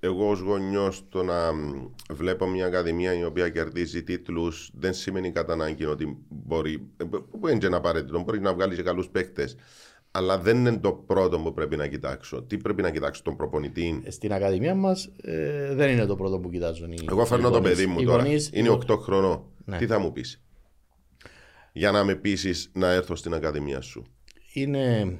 εγώ 0.00 0.30
ως 0.30 0.40
γονιός 0.40 1.04
το 1.08 1.22
να 1.22 1.52
μ, 1.52 1.90
βλέπω 2.10 2.46
μια 2.46 2.66
ακαδημία 2.66 3.18
η 3.18 3.24
οποία 3.24 3.48
κερδίζει 3.48 4.02
τίτλους 4.02 4.70
δεν 4.74 4.94
σημαίνει 4.94 5.32
κατά 5.32 5.52
ανάγκη 5.52 5.84
ότι 5.84 6.18
μπορεί, 6.28 6.90
ε, 6.96 7.04
που 7.40 7.48
είναι 7.48 7.58
και 7.58 7.66
ένα 7.66 7.76
απαραίτητο, 7.76 8.20
μπορεί 8.20 8.40
να 8.40 8.54
βγάλει 8.54 8.74
και 8.74 8.82
καλούς 8.82 9.08
παίκτες. 9.08 9.56
Αλλά 10.10 10.38
δεν 10.38 10.56
είναι 10.56 10.78
το 10.78 10.92
πρώτο 10.92 11.38
που 11.38 11.52
πρέπει 11.54 11.76
να 11.76 11.86
κοιτάξω. 11.86 12.42
Τι 12.42 12.56
πρέπει 12.56 12.82
να 12.82 12.90
κοιτάξω, 12.90 13.22
τον 13.22 13.36
προπονητή; 13.36 14.02
Στην 14.08 14.32
Ακαδημία 14.32 14.74
μας 14.74 15.10
ε, 15.22 15.74
δεν 15.74 15.90
είναι 15.90 16.06
το 16.06 16.16
πρώτο 16.16 16.38
που 16.38 16.50
κοιτάζουν 16.50 16.92
οι 16.92 16.96
Εγώ 17.10 17.24
φέρνω 17.26 17.48
οι 17.48 17.50
το 17.50 17.56
γονείς. 17.58 17.70
παιδί 17.74 17.86
μου 17.86 18.00
Οι 18.00 18.04
τώρα. 18.04 18.22
γονείς- 18.22 18.50
Είναι 18.52 18.68
8 18.68 18.96
χρονών. 18.98 19.42
Ναι. 19.64 19.76
Τι 19.78 19.86
θα 19.86 19.98
μου 19.98 20.12
πεις; 20.12 20.42
Για 21.72 21.90
να 21.90 22.04
με 22.04 22.14
πείσεις 22.14 22.70
να 22.74 22.90
έρθω 22.92 23.16
στην 23.16 23.34
Ακαδημία 23.34 23.80
σου. 23.80 24.04
είναι 24.52 25.16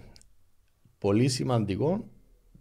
πολύ 0.99 1.29
σημαντικό 1.29 2.09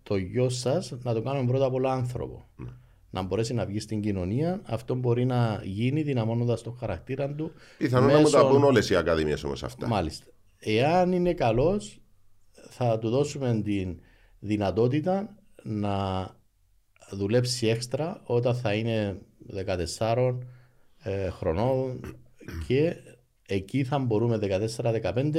το 0.03 0.15
γιο 0.15 0.49
σας 0.49 0.93
να 1.03 1.13
το 1.13 1.21
κάνουμε 1.21 1.47
πρώτα 1.47 1.65
απ' 1.65 1.73
όλα 1.73 1.91
άνθρωπο. 1.91 2.45
Ναι. 2.55 2.69
Να 3.09 3.21
μπορέσει 3.21 3.53
να 3.53 3.65
βγει 3.65 3.79
στην 3.79 4.01
κοινωνία. 4.01 4.61
Αυτό 4.63 4.95
μπορεί 4.95 5.25
να 5.25 5.61
γίνει 5.63 6.01
δυναμώνοντας 6.01 6.61
τον 6.61 6.77
χαρακτήρα 6.79 7.33
του. 7.35 7.51
Πιθανόν 7.77 8.11
να 8.11 8.17
μου 8.17 8.29
τα 8.29 8.37
μέσω- 8.37 8.49
πούν 8.53 8.63
όλες 8.63 8.89
οι 8.89 8.95
ακαδημίες 8.95 9.43
όμως 9.43 9.63
αυτά. 9.63 9.87
Μάλιστα. 9.87 10.25
Εάν 10.59 11.11
είναι 11.11 11.33
καλός, 11.33 12.01
θα 12.77 12.97
του 12.97 13.09
δώσουμε 13.09 13.61
την 13.63 13.99
δυνατότητα 14.39 15.35
να 15.63 16.27
δουλέψει 17.11 17.67
έξτρα 17.67 18.21
όταν 18.23 18.55
θα 18.55 18.73
είναι 18.73 19.21
14 19.99 20.37
ε, 21.03 21.29
χρονών 21.29 21.99
και 22.67 22.95
εκεί 23.47 23.83
θα 23.83 23.99
μπορούμε 23.99 24.39
14-15 24.77 25.31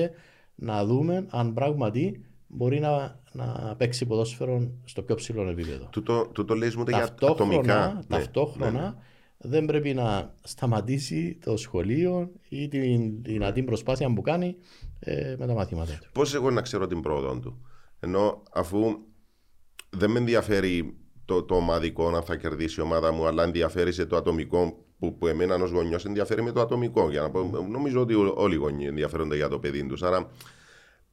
να 0.54 0.84
δούμε 0.84 1.26
αν 1.30 1.54
πράγματι 1.54 2.24
μπορεί 2.46 2.80
να, 2.80 3.20
να 3.32 3.74
παίξει 3.76 4.06
ποδόσφαιρο 4.06 4.70
στο 4.84 5.02
πιο 5.02 5.14
ψηλό 5.14 5.48
επίπεδο. 5.48 5.88
Τούτο, 5.90 6.28
τούτο 6.32 6.54
λες 6.54 6.74
μου 6.74 6.84
για 6.88 6.98
Ταυτόχρονα, 6.98 7.54
ατομικά. 7.54 7.92
Ναι, 7.94 8.16
ταυτόχρονα 8.16 8.96
δεν 9.38 9.64
πρέπει 9.64 9.94
να 9.94 10.34
σταματήσει 10.42 11.38
το 11.44 11.56
σχολείο 11.56 12.30
ή 12.48 12.68
την 12.68 13.22
δυνατή 13.22 13.62
προσπάθεια 13.62 14.12
που 14.12 14.20
κάνει 14.20 14.56
ε, 15.00 15.36
με 15.38 15.46
τα 15.46 15.54
μαθήματα 15.54 15.98
του. 16.02 16.08
Πώς 16.12 16.34
εγώ 16.34 16.50
να 16.50 16.60
ξέρω 16.60 16.86
την 16.86 17.00
πρόοδο 17.00 17.38
του; 17.38 17.66
Ενώ 18.00 18.42
αφού 18.52 18.98
δεν 19.90 20.10
με 20.10 20.18
ενδιαφέρει 20.18 20.96
το, 21.24 21.42
το 21.42 21.54
ομαδικό 21.54 22.10
να 22.10 22.20
θα 22.22 22.36
κερδίσει 22.36 22.80
η 22.80 22.82
ομάδα 22.82 23.12
μου, 23.12 23.26
αλλά 23.26 23.42
ενδιαφέρει 23.42 23.92
σε 23.92 24.06
το 24.06 24.16
ατομικό 24.16 24.84
που, 24.98 25.18
που 25.18 25.26
εμένα 25.26 25.54
ως 25.54 25.70
γονιός 25.70 26.04
ενδιαφέρει 26.04 26.42
με 26.42 26.52
το 26.52 26.60
ατομικό. 26.60 27.10
Για 27.10 27.20
να 27.20 27.30
πω, 27.30 27.66
νομίζω 27.70 28.00
ότι 28.00 28.14
ό- 28.14 28.34
όλοι 28.36 28.54
οι 28.54 28.58
γονεί 28.58 28.86
ενδιαφέρονται 28.86 29.36
για 29.36 29.48
το 29.48 29.58
παιδί 29.58 29.86
τους. 29.86 30.02
Άρα, 30.02 30.30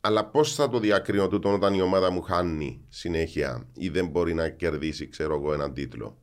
αλλά 0.01 0.25
πώς 0.25 0.55
θα 0.55 0.69
το 0.69 0.79
διακρίνω 0.79 1.27
τούτο 1.27 1.53
όταν 1.53 1.73
η 1.73 1.81
ομάδα 1.81 2.11
μου 2.11 2.21
χάνει 2.21 2.85
συνέχεια 2.89 3.67
ή 3.75 3.89
δεν 3.89 4.07
μπορεί 4.07 4.33
να 4.33 4.49
κερδίσει, 4.49 5.07
ξέρω 5.09 5.35
εγώ, 5.35 5.53
έναν 5.53 5.73
τίτλο; 5.73 6.17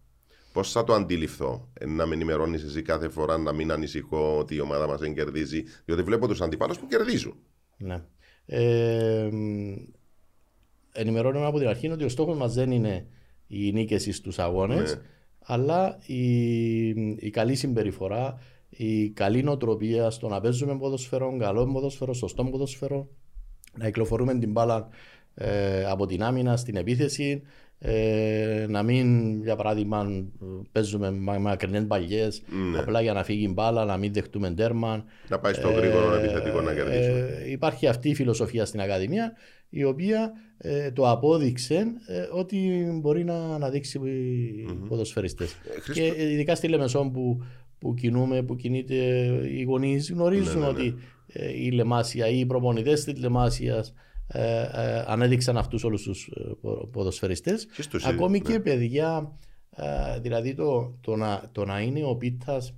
Πώς 0.53 0.72
θα 0.72 0.85
το 0.85 0.94
αντιληφθώ, 0.94 1.68
ε, 1.72 1.87
να 1.87 2.07
με 2.07 2.14
ενημερώνεις 2.14 2.62
εσύ 2.62 2.83
κάθε 2.83 3.09
φορά, 3.09 3.38
να 3.38 3.53
μην 3.53 3.72
ανησυχώ 3.72 4.38
ότι 4.38 4.55
η 4.55 4.61
ομάδα 4.61 4.87
μας 4.87 5.01
δεν 5.01 5.14
κερδίζει, 5.14 5.62
διότι 5.85 6.03
βλέπω 6.03 6.29
τους 6.29 6.40
αντιπάλους 6.40 6.79
που 6.79 6.87
κερδίζουν. 6.87 7.35
Ναι. 7.83 8.03
Ε, 8.47 9.29
μ, 9.33 9.75
ενημερώνουμε 10.92 11.47
από 11.47 11.59
την 11.59 11.68
αρχή 11.68 11.88
ότι 11.88 12.05
ο 12.05 12.09
στόχος 12.09 12.37
μας 12.37 12.55
δεν 12.55 12.71
είναι 12.71 13.07
οι 13.47 13.73
νίκες 13.73 14.09
στους 14.16 14.38
αγώνες, 14.38 14.95
Ναι. 14.95 15.03
αλλά 15.40 15.99
η, 16.07 16.87
η 17.27 17.31
καλή 17.31 17.55
συμπεριφορά, 17.55 18.38
η 18.68 19.09
καλή 19.11 19.42
νοοτροπία 19.42 20.11
στο 20.11 20.29
να 20.29 20.40
παίζουμε 20.40 20.79
ποδοσφαιρό, 20.79 21.37
καλό 21.38 21.73
ποδοσφαιρό, 21.73 22.12
σωστό 22.14 22.45
ποδοσφαιρό, 22.45 23.09
να 23.79 23.85
κυκλοφορούμε 23.85 24.38
την 24.38 24.51
μπάλα 24.51 24.88
ε, 25.35 25.85
από 25.85 26.07
την 26.07 26.23
άμυνα 26.23 26.57
στην 26.57 26.77
επίθεση, 26.77 27.42
ε, 27.85 28.66
να 28.68 28.83
μην, 28.83 29.40
για 29.42 29.57
παράδειγμα, 29.57 30.25
παίζουμε 30.73 31.11
με 31.11 31.38
μακρινές 31.38 31.85
παλιές, 31.87 32.42
Ναι. 32.73 32.79
απλά 32.79 33.01
για 33.01 33.12
να 33.12 33.25
φύγει 33.25 33.45
η 33.45 33.51
μπάλα, 33.55 33.85
να 33.85 33.97
μην 33.97 34.12
δεχτούμε 34.12 34.51
τέρμα, 34.51 35.05
Να 35.29 35.38
πάει 35.38 35.53
στο 35.55 35.68
γρήγορο 35.71 36.14
επιθετικό 36.14 36.61
να 36.61 36.75
κερδίσουμε. 36.75 37.18
ε, 37.45 37.51
υπάρχει 37.51 37.87
αυτή 37.87 38.09
η 38.09 38.14
φιλοσοφία 38.14 38.64
στην 38.64 38.81
Ακαδημία 38.81 39.33
η 39.68 39.85
οποία 39.85 40.33
ε, 40.59 40.90
το 40.90 41.11
απόδειξε 41.11 41.75
ε, 42.07 42.29
ότι 42.33 42.87
μπορεί 43.01 43.25
να 43.25 43.35
αναδείξει 43.55 43.99
οι 43.99 44.73
ποδοσφαιριστές. 44.88 45.53
Ε, 45.53 45.81
Χρήστο- 45.81 45.92
Και 46.14 46.33
ειδικά 46.33 46.55
στη 46.55 46.68
Λεμεσόν 46.68 47.12
που, 47.12 47.42
που 47.79 47.95
κινούμε, 47.95 48.42
που 48.42 48.57
κινείται 48.57 48.95
οι 49.59 49.62
γονείς 49.62 50.11
γνωρίζουν 50.11 50.59
Ναι, 50.61 50.66
ναι, 50.66 50.73
ναι. 50.73 50.79
ότι 50.79 50.95
ε, 51.33 51.49
η 51.64 51.71
Λεμάσια 51.71 52.27
ή 52.29 52.38
οι 52.38 52.47
προπονητές 52.47 53.05
της 53.05 53.21
Λεμάσιας 53.21 53.88
ε, 53.88 53.92
ε, 53.92 53.95
ανέδειξαν 55.07 55.57
αυτούς 55.57 55.85
όλους 55.85 56.03
τους 56.03 56.27
ε, 56.27 56.51
πο- 56.61 56.88
ποδοσφαιριστές. 56.92 57.66
Και 57.66 57.83
στους 57.83 58.05
Ακόμη 58.05 58.37
ίδιους, 58.37 58.51
και 58.53 58.57
ναι. 58.59 58.62
παιδιά, 58.62 59.33
ε, 59.77 60.21
δηλαδή 60.21 60.55
το, 60.55 60.95
το, 61.01 61.16
να, 61.16 61.42
το 61.53 61.64
να 61.64 61.81
είναι 61.81 62.05
ο 62.05 62.16
Πίτας 62.16 62.75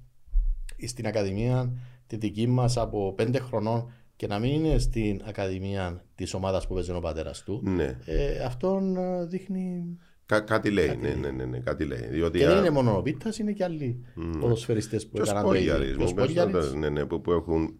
στην 0.87 1.07
Ακαδημία 1.07 1.73
τη 2.07 2.17
δική 2.17 2.47
μας 2.47 2.77
από 2.77 3.12
πέντε 3.12 3.38
χρονών 3.38 3.90
και 4.17 4.27
να 4.27 4.38
μην 4.38 4.51
είναι 4.64 4.79
στην 4.79 5.21
Ακαδημία 5.25 6.05
της 6.14 6.35
ομάδας 6.35 6.67
που 6.67 6.75
παίζει 6.75 6.90
ο 6.90 7.01
πατέρας 7.01 7.43
του, 7.43 7.61
Ναι. 7.64 7.99
ε, 8.05 8.38
αυτόν 8.45 8.97
ε, 8.97 9.27
δείχνει... 9.27 9.97
Κά- 10.27 10.45
κάτι 10.47 10.71
λέει, 10.71 10.97
ναι, 11.01 11.09
ναι, 11.09 11.31
ναι, 11.31 11.45
ναι, 11.45 11.59
κάτι 11.59 11.85
λέει. 11.85 12.07
Διότι 12.11 12.38
Και 12.38 12.47
α, 12.47 12.49
δεν 12.49 12.59
είναι 12.59 12.71
μόνο 12.71 12.97
ο 12.97 13.03
Πίτας, 13.03 13.38
είναι 13.38 13.53
και 13.53 13.64
άλλοι 13.64 14.05
ποδοσφαιριστές 14.40 15.07
που 15.07 15.14
και 15.14 15.21
ο 15.21 15.25
έκαναν 15.25 15.45
το 15.45 15.53
ίδιο. 15.55 15.73
Σπόγιαρης, 15.75 15.97
Και 15.97 16.03
ο 16.03 16.07
μου 16.07 16.14
πες 16.14 16.25
Σπόγιαρης. 16.25 16.53
τότε, 16.53 16.79
ναι, 16.79 16.88
ναι, 16.88 17.05
που, 17.05 17.21
που 17.21 17.33
έχουν 17.33 17.75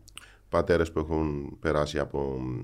πατέρες 0.48 0.92
που 0.92 0.98
έχουν 0.98 1.56
περάσει 1.60 1.98
από 1.98 2.18
μ, 2.40 2.62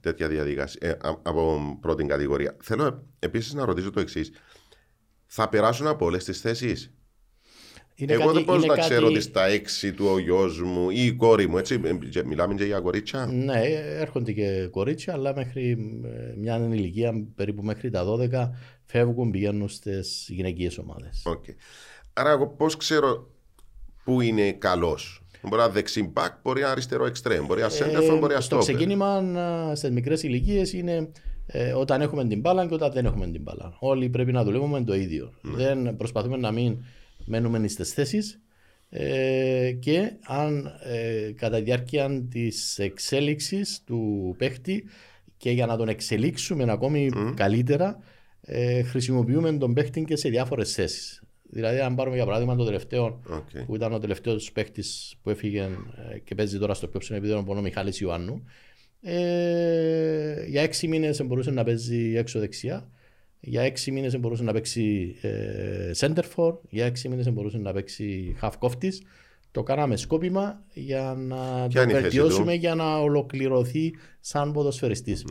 τέτοια 0.00 0.28
διαδικασία, 0.28 0.80
ε, 0.82 0.88
α- 0.90 1.20
από 1.22 1.60
πρώτη 1.80 2.04
κατηγορία. 2.04 2.56
Θέλω 2.62 2.84
ε, 2.86 2.98
επίσης 3.18 3.54
να 3.54 3.64
ρωτήσω 3.64 3.90
το 3.90 4.00
εξής. 4.00 4.30
Θα 5.26 5.48
περάσουν 5.48 5.86
από 5.86 6.04
όλες 6.04 6.24
τις 6.24 6.40
θέσεις; 6.40 6.92
Είναι 7.94 8.12
Εγώ 8.12 8.22
κάτι- 8.22 8.34
δεν 8.34 8.42
μπορώ 8.44 8.58
είναι 8.58 8.66
να 8.66 8.74
κάτι- 8.74 8.88
ξέρω 8.88 9.06
ότι 9.06 9.20
στα 9.20 9.44
έξι 9.46 9.92
του 9.92 10.06
ο 10.06 10.18
γιος 10.18 10.62
μου 10.62 10.90
ή 10.90 11.04
η 11.04 11.12
κόρη 11.12 11.46
μου, 11.48 11.58
έτσι, 11.58 11.80
ε, 11.84 11.92
και 12.08 12.24
μιλάμε 12.24 12.54
και 12.54 12.64
για 12.64 12.80
κορίτσια; 12.80 13.26
Ναι, 13.26 13.60
έρχονται 14.00 14.32
και 14.32 14.68
κορίτσια, 14.70 15.12
αλλά 15.12 15.34
μέχρι 15.34 15.70
ε, 16.04 16.34
μια 16.38 16.56
ηλικία 16.56 17.12
περίπου 17.34 17.62
μέχρι 17.62 17.90
τα 17.90 18.04
12 18.04 18.50
φεύγουν, 18.84 19.30
πηγαίνουν 19.30 19.68
στις 19.68 20.26
γυναικείες 20.30 20.78
ομάδες. 20.78 21.22
Οκ. 21.26 21.44
Άρα 22.12 22.30
εγώ 22.30 22.46
πώς 22.46 22.76
ξέρω 22.76 23.30
πού 24.04 24.20
είναι 24.20 24.52
καλός; 24.52 25.22
Μπορεί 25.42 25.62
να 25.62 25.68
δεξί 25.68 26.02
μπακ, 26.02 26.32
μπορεί 26.42 26.60
να 26.60 26.70
αριστερό 26.70 27.06
εξτρέμ, 27.06 27.46
μπορεί 27.46 27.60
να 27.60 27.68
σέντερ 27.68 27.95
φορ, 27.95 28.18
μπορεί 28.18 28.32
να 28.32 28.38
Ε, 28.38 28.40
στο 28.40 28.60
στόπερ. 28.60 28.74
ξεκίνημα 28.74 29.22
στις 29.74 29.90
μικρές 29.90 30.22
ηλικίες 30.22 30.72
είναι 30.72 31.10
ε, 31.46 31.72
όταν 31.72 32.00
έχουμε 32.00 32.26
την 32.26 32.40
μπάλα 32.40 32.66
και 32.66 32.74
όταν 32.74 32.92
δεν 32.92 33.04
έχουμε 33.04 33.26
την 33.26 33.42
μπάλα. 33.42 33.76
Όλοι 33.78 34.08
πρέπει 34.08 34.32
να 34.32 34.44
δουλεύουμε 34.44 34.84
το 34.84 34.94
ίδιο. 34.94 35.32
Ναι. 35.42 35.64
Δεν 35.64 35.96
προσπαθούμε 35.96 36.36
να 36.36 36.50
μην 36.50 36.84
μένουμε 37.24 37.68
στις 37.68 37.92
θέσεις 37.92 38.40
ε, 38.90 39.72
και 39.80 40.12
αν 40.26 40.72
ε, 40.82 41.32
κατά 41.32 41.56
τη 41.56 41.62
διάρκεια 41.62 42.26
της 42.30 42.78
εξέλιξης 42.78 43.82
του 43.86 44.34
παίχτη 44.38 44.84
και 45.36 45.50
για 45.50 45.66
να 45.66 45.76
τον 45.76 45.88
εξελίξουμε 45.88 46.64
ακόμη 46.68 47.10
καλύτερα, 47.34 47.98
ε, 48.40 48.82
χρησιμοποιούμε 48.82 49.52
τον 49.52 49.74
παίχτη 49.74 50.04
και 50.04 50.16
σε 50.16 50.28
διάφορες 50.28 50.72
θέσεις. 50.72 51.22
Δηλαδή, 51.50 51.78
αν 51.78 51.94
πάρουμε 51.94 52.16
για 52.16 52.24
παράδειγμα 52.24 52.56
το 52.56 52.64
τελευταίο 52.64 53.20
Οκ. 53.28 53.64
που 53.66 53.74
ήταν 53.74 53.92
ο 53.92 53.98
τελευταίος 53.98 54.52
παίχτης 54.52 54.84
που 55.22 55.30
έφυγε 55.30 55.60
ε, 56.12 56.18
και 56.18 56.34
παίζει 56.34 56.58
τώρα 56.58 56.74
στο 56.74 56.88
πιο 56.88 56.98
ψηλό 56.98 57.16
επίπεδο 57.16 57.42
που 57.42 57.50
είναι 57.50 57.60
ο 57.60 57.62
Μιχάλης 57.62 58.00
Ιωάννου. 58.00 58.44
Ε, 59.00 60.44
για 60.46 60.62
έξι 60.62 60.88
μήνες 60.88 61.22
μπορούσε 61.22 61.50
να 61.50 61.64
παίζει 61.64 62.16
έξω 62.16 62.38
δεξιά. 62.38 62.90
Για 63.40 63.62
έξι 63.62 63.90
μήνες 63.90 64.18
μπορούσε 64.18 64.42
να 64.42 64.52
παίξει 64.52 65.16
ε, 65.20 65.90
σέντερ 65.96 66.24
φορ. 66.36 66.58
Για 66.70 66.86
έξι 66.86 67.08
μήνες 67.08 67.32
μπορούσε 67.32 67.58
να 67.58 67.72
παίξει 67.72 68.36
χαφ 68.42 68.52
κόφτης. 68.58 69.02
Το 69.50 69.62
κάναμε 69.62 69.96
σκόπιμα 69.96 70.64
για 70.72 71.14
να 71.18 71.66
Ποια 71.68 71.68
το 71.68 71.82
είναι 71.82 71.90
η 71.90 71.94
θέση 71.94 72.02
βελτιώσουμε 72.02 72.52
του; 72.52 72.58
για 72.58 72.74
να 72.74 72.98
ολοκληρωθεί 72.98 73.94
σαν 74.20 74.52
ποδοσφαιριστής. 74.52 75.24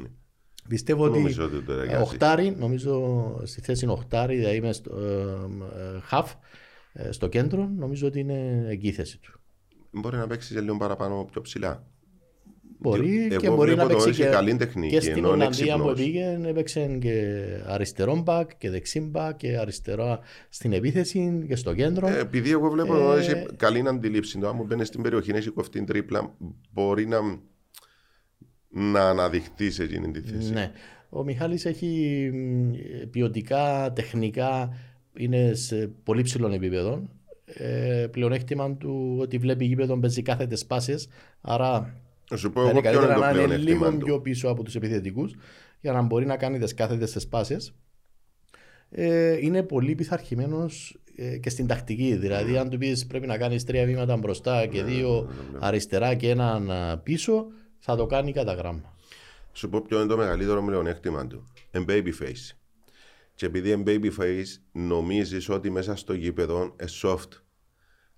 Πιστεύω 0.67 1.03
ότι 1.03 1.17
Νομίζω 1.17 1.45
ότι 1.45 1.62
το 1.62 1.73
ταιριάζει. 1.75 2.01
οχτάρι, 2.01 2.56
νομίζω 2.60 3.01
στη 3.43 3.62
θέση 3.62 3.88
οχτάρι, 3.88 4.36
δηλαδή 4.36 4.56
είμαι 4.56 4.73
στο 4.73 4.97
ε, 4.97 5.95
ε, 5.95 6.01
half, 6.12 6.25
ε, 6.93 7.12
στο 7.12 7.27
κέντρο, 7.27 7.69
νομίζω 7.77 8.08
ότι 8.08 8.19
είναι 8.19 8.65
εκεί 8.69 8.88
η 8.88 8.91
θέση 8.91 9.19
του. 9.19 9.39
Μπορεί 9.91 10.17
να 10.17 10.27
παίξει 10.27 10.53
και 10.53 10.62
λίγο 10.62 10.77
παραπάνω 10.77 11.27
πιο 11.32 11.41
ψηλά. 11.41 11.88
Μπορεί 12.80 13.27
Εγώ 13.32 13.39
και 13.41 13.49
μπορεί 13.49 13.73
βλέπω 13.73 13.82
να 13.82 13.88
τον 13.88 14.03
παίξει 14.03 14.21
σε 14.21 14.23
και, 14.23 14.30
καλή 14.30 14.56
τεχνική, 14.56 14.93
και 14.93 14.99
στην 14.99 15.17
ενώ 15.17 15.27
είναι 15.27 15.36
Ολλανδία 15.36 15.77
που 15.77 15.89
έξυπνος. 15.89 15.93
πήγε 15.93 16.39
έπαιξε 16.49 16.97
και 17.01 17.45
αριστερό 17.65 18.15
μπακ 18.15 18.58
και 18.58 18.69
δεξί 18.69 18.99
μπακ 18.99 19.38
και 19.38 19.58
αριστερό 19.58 20.19
στην 20.49 20.73
επίθεση 20.73 21.45
και 21.47 21.56
στο 21.56 21.73
κέντρο. 21.73 22.08
Ε, 22.08 22.19
επειδή 22.19 22.51
εγώ 22.51 22.69
βλέπω 22.69 23.10
ότι 23.10 23.25
Ε, 23.25 23.32
έχει 23.32 23.45
καλή 23.56 23.88
αντιλήψη, 23.88 24.39
το 24.39 24.47
αν 24.47 24.56
μου 24.56 24.63
μπαίνεις 24.63 24.88
στην 24.88 25.01
περιοχή, 25.01 25.32
έχει 25.32 25.49
κοφτή 25.49 25.84
τρίπλα, 25.84 26.36
μπορεί 26.71 27.08
να, 27.08 27.17
να 28.77 29.09
αναδειχθεί 29.09 29.71
σε 29.71 29.83
εκείνη 29.83 30.11
τη 30.11 30.21
θέση. 30.21 30.53
Ναι. 30.53 30.71
Ο 31.09 31.23
Μιχάλης 31.23 31.65
έχει 31.65 32.29
μ, 32.33 32.71
ποιοτικά, 33.11 33.93
τεχνικά, 33.95 34.73
είναι 35.17 35.53
σε 35.53 35.91
πολύ 36.03 36.21
ψηλών 36.21 36.53
επίπεδων. 36.53 37.09
Ε, 37.45 38.07
πλεονέκτημα 38.11 38.75
του 38.75 39.17
ότι 39.19 39.37
βλέπει 39.37 39.65
γήπεδο 39.65 39.99
παίζει 39.99 40.21
κάθετες 40.21 40.65
πάσες, 40.65 41.07
άρα 41.41 41.93
Να 42.31 42.37
σου 42.37 42.51
πω 42.51 42.61
θα 42.63 42.69
εγώ 42.69 42.79
είναι 42.79 42.89
ποιο 42.89 42.91
είναι 42.91 42.99
καλύτερα 43.07 43.31
το 43.31 43.37
να 43.37 43.43
είναι 43.43 43.57
λίγο 43.57 43.77
πλεονέκτημα 43.79 44.05
πιο 44.05 44.15
του. 44.15 44.21
πίσω 44.21 44.49
από 44.49 44.63
τους 44.63 44.75
επιθετικούς 44.75 45.35
για 45.79 45.91
να 45.91 46.01
μπορεί 46.01 46.25
να 46.25 46.37
κάνει 46.37 46.59
τις 46.59 46.73
κάθετες 46.73 47.11
τις 47.11 47.27
πάσες. 47.27 47.73
Ε, 48.89 49.37
είναι 49.45 49.63
πολύ 49.63 49.95
πειθαρχημένος 49.95 50.99
ε, 51.15 51.37
και 51.37 51.49
στην 51.49 51.67
τακτική. 51.67 52.15
Δηλαδή, 52.15 52.57
αν 52.57 52.69
του 52.69 52.77
πεις 52.77 53.05
πρέπει 53.05 53.27
να 53.27 53.37
κάνεις 53.37 53.63
τρία 53.63 53.85
βήματα 53.85 54.17
μπροστά 54.17 54.65
και 54.65 54.83
δύο 54.83 55.29
αριστερά 55.59 56.15
και 56.15 56.29
έναν 56.29 56.71
α, 56.71 56.97
πίσω, 56.97 57.47
θα 57.79 57.95
το 57.95 58.05
κάνει 58.05 58.33
κατά 58.33 58.53
γράμμα. 58.53 58.95
Σου 59.51 59.69
πω 59.69 59.81
ποιο 59.81 59.97
είναι 59.97 60.07
το 60.07 60.17
μεγαλύτερο 60.17 60.63
πλεονέκτημα 60.63 61.27
του. 61.27 61.47
Είναι 61.71 61.85
baby 61.87 62.23
face. 62.23 62.55
Και 63.35 63.45
επειδή 63.45 63.71
είναι 63.71 63.83
baby 63.85 64.11
face, 64.19 64.45
νομίζεις 64.71 65.49
ότι 65.49 65.69
μέσα 65.69 65.95
στο 65.95 66.13
γήπεδο 66.13 66.61
είναι 66.61 66.89
soft. 67.01 67.29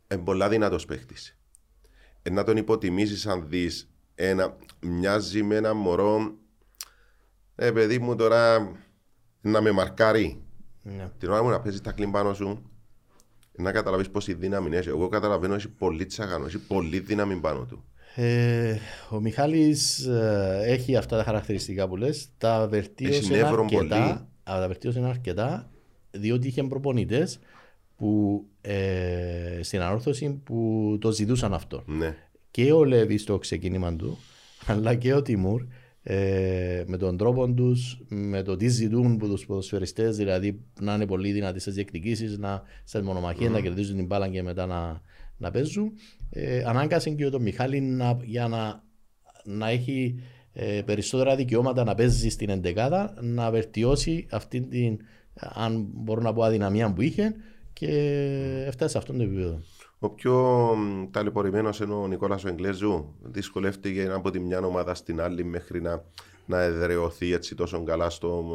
Είναι 0.07 0.23
πολλά 0.23 0.49
δυνατός 0.49 0.85
παίχτης. 0.85 1.37
Ε, 2.21 2.29
να 2.29 2.43
τον 2.43 2.57
υποτιμήσεις 2.57 3.27
αν 3.27 3.49
δεις 3.49 3.89
ένα. 4.15 4.57
Μοιάζει 4.81 5.43
με 5.43 5.55
ένα 5.55 5.73
μωρό. 5.73 6.37
Ε, 7.55 7.71
παιδί 7.71 7.99
μου 7.99 8.15
τώρα 8.15 8.71
να 9.41 9.61
με 9.61 9.71
μαρκάρει. 9.71 10.43
Ναι. 10.83 11.11
Την 11.17 11.29
ώρα 11.29 11.43
μου 11.43 11.49
να 11.49 11.61
παίζεις 11.61 11.81
τα 11.81 11.91
κλίν 11.91 12.11
πάνω 12.11 12.33
σου, 12.33 12.71
να 13.51 13.71
καταλάβει 13.71 14.09
πόση 14.09 14.33
δύναμη 14.33 14.75
έχει. 14.75 14.89
Εγώ 14.89 15.07
καταλαβαίνω 15.07 15.53
ότι 15.53 15.63
έχει 15.63 15.71
πολύ 15.71 16.05
τσαγανό, 16.05 16.45
έχει 16.45 16.59
πολύ 16.59 16.99
δύναμη 16.99 17.35
πάνω 17.39 17.65
του. 17.65 17.83
Ε, 18.21 18.77
ο 19.10 19.19
Μιχάλης 19.19 20.05
ε, 20.05 20.62
έχει 20.65 20.95
αυτά 20.95 21.17
τα 21.17 21.23
χαρακτηριστικά 21.23 21.88
που 21.88 21.95
λες. 21.95 22.29
Τα 22.38 22.55
Έχει 22.62 22.69
βελτίωσε 22.69 23.34
νεύρο 23.34 23.63
αρκετά, 23.63 23.97
πολύ. 23.97 24.27
αλλά 24.43 24.60
τα 24.60 24.67
βελτίωσε 24.67 24.99
αρκετά 24.99 25.69
διότι 26.12 26.47
είχε 26.47 26.63
προπονητές 26.63 27.39
που 27.97 28.43
ε, 28.62 29.60
στην 29.62 29.82
ανόρθωση 29.82 30.41
που 30.43 30.97
το 31.01 31.12
ζητούσαν 31.12 31.53
αυτό. 31.53 31.84
Ναι. 31.86 32.15
Και 32.51 32.71
ο 32.71 32.84
Λέβη 32.84 33.17
στο 33.17 33.38
ξεκίνημα 33.38 33.95
του, 33.95 34.17
αλλά 34.65 34.95
και 34.95 35.13
ο 35.13 35.21
Τιμούρ 35.21 35.65
ε, 36.03 36.84
με 36.88 36.97
τον 36.97 37.17
τρόπο 37.17 37.53
τους, 37.53 38.01
με 38.08 38.41
το 38.41 38.55
τι 38.55 38.67
ζητούν 38.67 39.12
από 39.12 39.27
τους 39.27 39.45
ποδοσφαιριστές, 39.45 40.17
δηλαδή 40.17 40.62
να 40.82 40.93
είναι 40.93 41.05
πολύ 41.05 41.32
δυνατοί 41.32 41.60
στις 41.60 41.73
διεκδικήσεις, 41.73 42.38
να 42.38 42.62
σε 42.84 43.01
μονομαχία, 43.01 43.49
να 43.49 43.60
κερδίζουν 43.60 43.95
την 43.95 44.05
μπάλα 44.05 44.27
και 44.27 44.43
μετά 44.43 44.65
να, 44.65 45.01
να 45.38 45.51
παίζουν. 45.51 45.91
Ε, 46.29 46.63
ανάγκασε 46.65 47.09
και 47.09 47.29
τον 47.29 47.41
Μιχάλη 47.41 47.81
να, 47.81 48.17
για 48.23 48.47
να, 48.47 48.83
να 49.43 49.69
έχει 49.69 50.19
ε, 50.53 50.81
περισσότερα 50.85 51.35
δικαιώματα 51.35 51.83
να 51.83 51.95
παίζει 51.95 52.29
στην 52.29 52.49
εντεκάδα, 52.49 53.13
να 53.21 53.51
βελτιώσει 53.51 54.27
αυτή 54.31 54.61
την 54.61 54.99
αν 55.39 55.87
μπορώ 55.93 56.21
να 56.21 56.33
πω 56.33 56.43
αδυναμία 56.43 56.93
που 56.93 57.01
είχε 57.01 57.35
και 57.73 57.87
έφτασε 58.67 58.91
σε 58.91 58.97
αυτόν 58.97 59.17
το 59.17 59.23
επίπεδο. 59.23 59.61
Ο 59.99 60.09
πιο 60.09 60.35
μ, 60.77 61.09
ταλαιπωρημένος 61.11 61.79
είναι 61.79 61.93
ο 61.93 62.07
Νικόλας 62.07 62.43
ο 62.43 62.47
Εγγλέζου. 62.47 63.15
Δυσκολεύτηκε 63.21 64.09
από 64.13 64.31
τη 64.31 64.39
μια 64.39 64.59
ομάδα 64.59 64.93
στην 64.95 65.21
άλλη 65.21 65.43
μέχρι 65.43 65.81
να, 65.81 66.03
να 66.49 66.62
εδραιωθεί 66.62 67.33
έτσι 67.33 67.55
τόσο 67.55 67.83
καλά 67.83 68.09
στο, 68.09 68.45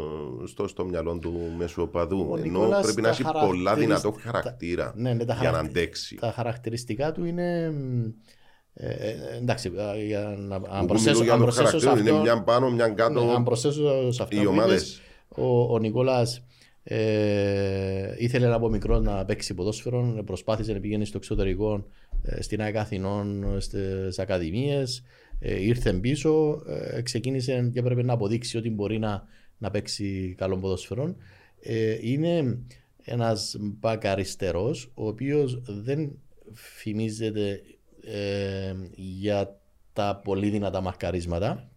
στο, 0.47 0.69
στο 0.69 0.85
μυαλό 0.85 1.19
του 1.19 1.33
μεσοοπαδού. 1.59 2.27
Ο 2.31 2.37
Ενώ 2.37 2.43
Νικόλας 2.45 2.83
πρέπει 2.83 3.01
να 3.01 3.09
τα 3.09 3.15
έχει 3.15 3.23
πολλά 3.23 3.41
χαρακτηρισ- 3.71 3.79
δυνατό 3.87 4.11
τα- 4.11 4.21
χαρακτήρα 4.21 4.93
Ναι, 4.97 5.13
ναι, 5.15 5.25
τα 5.25 5.35
για 5.35 5.43
να 5.43 5.57
χαρακτη- 5.57 5.79
αντέξει. 5.79 6.15
Τα 6.17 6.33
χαρακτηριστικά 6.33 7.13
του 7.13 7.25
είναι. 7.25 7.71
μ, 7.71 8.05
Ε, 8.77 8.87
ε, 8.89 9.37
εντάξει, 9.37 9.73
ε, 9.97 10.05
για 10.05 10.35
να 10.39 10.55
αν 10.55 10.81
Που 10.81 10.87
προσθέσω, 10.87 11.11
μιλούν 11.11 11.25
για 11.25 11.33
αν 11.33 11.39
το 11.39 11.45
προσθέσω 11.45 11.79
σε 11.79 11.87
χαρακτήρα, 11.87 12.11
είναι 12.11 12.19
αυτό, 12.29 12.35
μια 12.35 12.43
πάνω, 12.45 12.71
μια 12.71 12.89
κάτω. 12.89 13.25
ναι, 13.25 13.33
αν 13.33 13.45
προσθέσω 13.45 14.13
σε 14.13 14.23
αυτά 14.23 14.37
οι 14.37 14.43
που 14.45 14.51
ομάδες. 14.51 14.83
είπες, 14.83 15.01
ο, 15.29 15.75
ο 15.75 15.79
Νικόλας 15.79 16.43
ε, 16.83 18.15
ήθελε 18.19 18.53
από 18.55 18.69
μικρό 18.69 18.99
να 19.01 19.25
παίξει 19.25 19.55
ποδόσφαιρο, 19.55 20.23
προσπάθησε 20.27 20.73
να 20.73 20.81
πηγαίνει 20.81 21.05
στο 21.05 21.17
εξωτερικό, 21.17 21.87
ε, 22.23 22.43
στην 22.43 22.61
ΑΕΚ 22.63 22.77
Αθηνών, 22.77 23.57
στις 23.59 24.19
ακαδημίες, 24.19 24.99
ε, 24.99 25.03
ήρθε 25.41 25.93
πίσω, 25.93 26.63
ε, 26.69 27.03
ξεκίνησε 27.03 27.71
και 27.73 27.79
έπρεπε 27.79 28.03
να 28.03 28.13
αποδείξει 28.13 28.57
ότι 28.57 28.71
μπορεί 28.71 28.99
να, 28.99 29.23
να 29.59 29.71
παίξει 29.71 30.35
καλό 30.39 30.59
ποδόσφαιρο. 30.59 31.15
Ε, 31.61 31.99
είναι 32.01 32.59
ένας 33.05 33.57
μπακ 33.61 34.07
αριστερός, 34.07 34.91
ο 34.95 35.07
οποίος 35.07 35.63
δεν 35.67 36.19
φημίζεται 36.53 37.61
ε, 38.05 38.75
για 38.95 39.61
τα 39.93 40.21
πολύ 40.25 40.49
δυνατά 40.51 40.81
μαρκαρίσματα, 40.81 41.69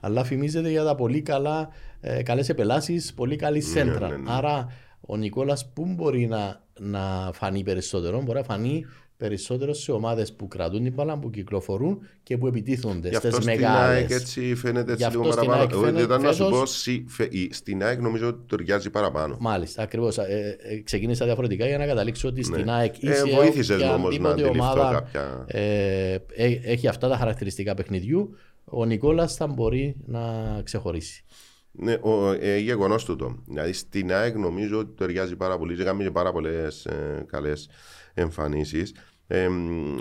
αλλά 0.00 0.24
φημίζεται 0.24 0.70
για 0.70 0.84
τα 0.84 0.94
πολύ 0.94 1.22
καλά, 1.22 1.68
ε, 2.00 2.22
καλές 2.22 2.48
επελάσεις, 2.48 3.14
πολύ 3.14 3.36
καλή 3.36 3.60
σέντρα. 3.60 4.08
ναι, 4.08 4.16
ναι. 4.16 4.32
Άρα 4.32 4.72
ο 5.00 5.16
Νικόλας 5.16 5.72
πού 5.72 5.86
μπορεί 5.86 6.26
να, 6.26 6.64
να 6.80 7.30
φανεί 7.32 7.62
περισσότερο, 7.62 8.22
μπορεί 8.22 8.38
να 8.38 8.44
φανεί 8.44 8.84
περισσότερο 9.16 9.74
σε 9.74 9.92
ομάδες 9.92 10.32
που 10.32 10.48
κρατούν 10.48 10.82
την 10.82 10.92
μπάλα, 10.92 11.18
που 11.18 11.30
κυκλοφορούν 11.30 11.98
και 12.22 12.38
που 12.38 12.46
επιτίθονται 12.46 13.08
Γι' 13.08 13.16
αυτό 13.16 13.30
στις 13.30 13.42
στην 13.44 13.56
μεγάλες. 13.60 13.88
ΑΕΚ 13.88 14.10
έτσι 14.10 14.54
φαίνεται 14.54 14.84
Γι' 14.86 14.92
έτσι 14.92 15.04
αυτό 15.04 15.18
λίγο 15.18 15.32
στην 15.32 15.44
παραπάνω. 15.46 15.62
ΑΕΚ 15.62 15.72
Εγώ 15.72 15.82
φαίνεται 15.82 16.02
Ήταν 16.04 16.22
να 16.22 16.32
σου 16.32 16.44
φέτος- 16.44 16.58
πω, 16.58 16.66
σι- 16.66 17.04
φε- 17.10 17.32
η- 17.34 17.48
στην 17.52 17.82
ΑΕΚ 17.84 18.00
νομίζω 18.00 18.28
ότι 18.28 18.38
ταιριάζει 18.48 18.90
παραπάνω. 18.90 19.36
Μάλιστα, 19.40 19.82
ακριβώς. 19.82 20.18
Ε, 20.18 20.56
ε, 20.60 20.78
ξεκίνησα 20.80 21.24
διαφορετικά 21.24 21.66
για 21.66 21.78
να 21.78 21.86
καταλήξω 21.86 22.28
ότι 22.28 22.42
στην 22.42 22.64
Ναι. 22.64 22.72
ΑΕΚ 22.72 23.02
ή 23.02 23.08
Ε, 23.08 23.14
σε 23.14 23.24
βοήθησες 23.24 23.68
με 23.68 23.74
οποιαδήποτε 23.74 23.94
όμως 24.02 24.18
να 24.18 24.28
αντιληφθώ 24.30 24.70
ομάδα 24.70 24.92
κάποια- 24.94 25.44
ε, 25.46 26.12
ε, 26.34 26.60
έχει 26.62 26.88
αυτά 26.88 27.08
τα 27.08 27.16
χαρακτηριστικά 27.16 27.74
παιχνιδιού, 27.74 28.34
ο 28.64 28.84
Νικόλας 28.84 29.34
θα 29.36 29.46
μπορεί 29.46 29.96
να 30.06 30.20
ξεχωρίσει. 30.62 31.24
Ναι, 31.76 31.92
ο, 32.00 32.30
ε, 32.40 32.58
γεγονός 32.58 33.04
του 33.04 33.16
το. 33.16 33.42
Δηλαδή 33.46 33.72
στην 33.72 34.12
ΑΕΚ 34.12 34.36
νομίζω 34.36 34.78
ότι 34.78 34.94
ταιριάζει 34.96 35.36
πάρα 35.36 35.58
πολύ. 35.58 35.82
Είχαμε 35.82 36.02
και 36.02 36.10
πάρα 36.10 36.32
πολλές 36.32 36.84
ε, 36.86 37.24
καλές 37.26 37.68
εμφανίσεις. 38.14 38.94
Ε, 39.26 39.48
μ, 39.48 39.96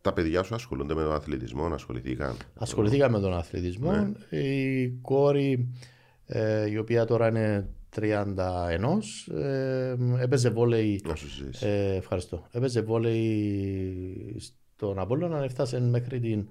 τα 0.00 0.12
παιδιά 0.12 0.42
σου 0.42 0.54
ασχολούνται 0.54 0.94
με 0.94 1.02
τον 1.02 1.12
αθλητισμό, 1.12 1.66
ασχοληθήκαν; 1.66 2.36
Ασχοληθήκαμε 2.54 3.16
με 3.18 3.22
τον 3.24 3.34
αθλητισμό. 3.34 4.12
Η 4.30 4.88
κόρη, 4.88 5.68
ε, 6.26 6.70
η 6.70 6.76
οποία 6.76 7.04
τώρα 7.04 7.28
είναι 7.28 7.68
31, 7.96 9.26
ε, 9.34 9.94
έπαιζε 10.20 10.50
βόλεϊ. 10.50 11.02
Να 11.08 11.14
σου 11.14 11.28
ζήσεις. 11.28 11.62
Ε, 11.62 11.94
ευχαριστώ. 11.94 12.46
Έπαιζε 12.50 12.80
βόλεϊ 12.80 14.36
στον 14.38 14.98
Απόλλωνα, 14.98 15.42
έφτασε 15.42 15.80
μέχρι 15.80 16.20
την 16.20 16.48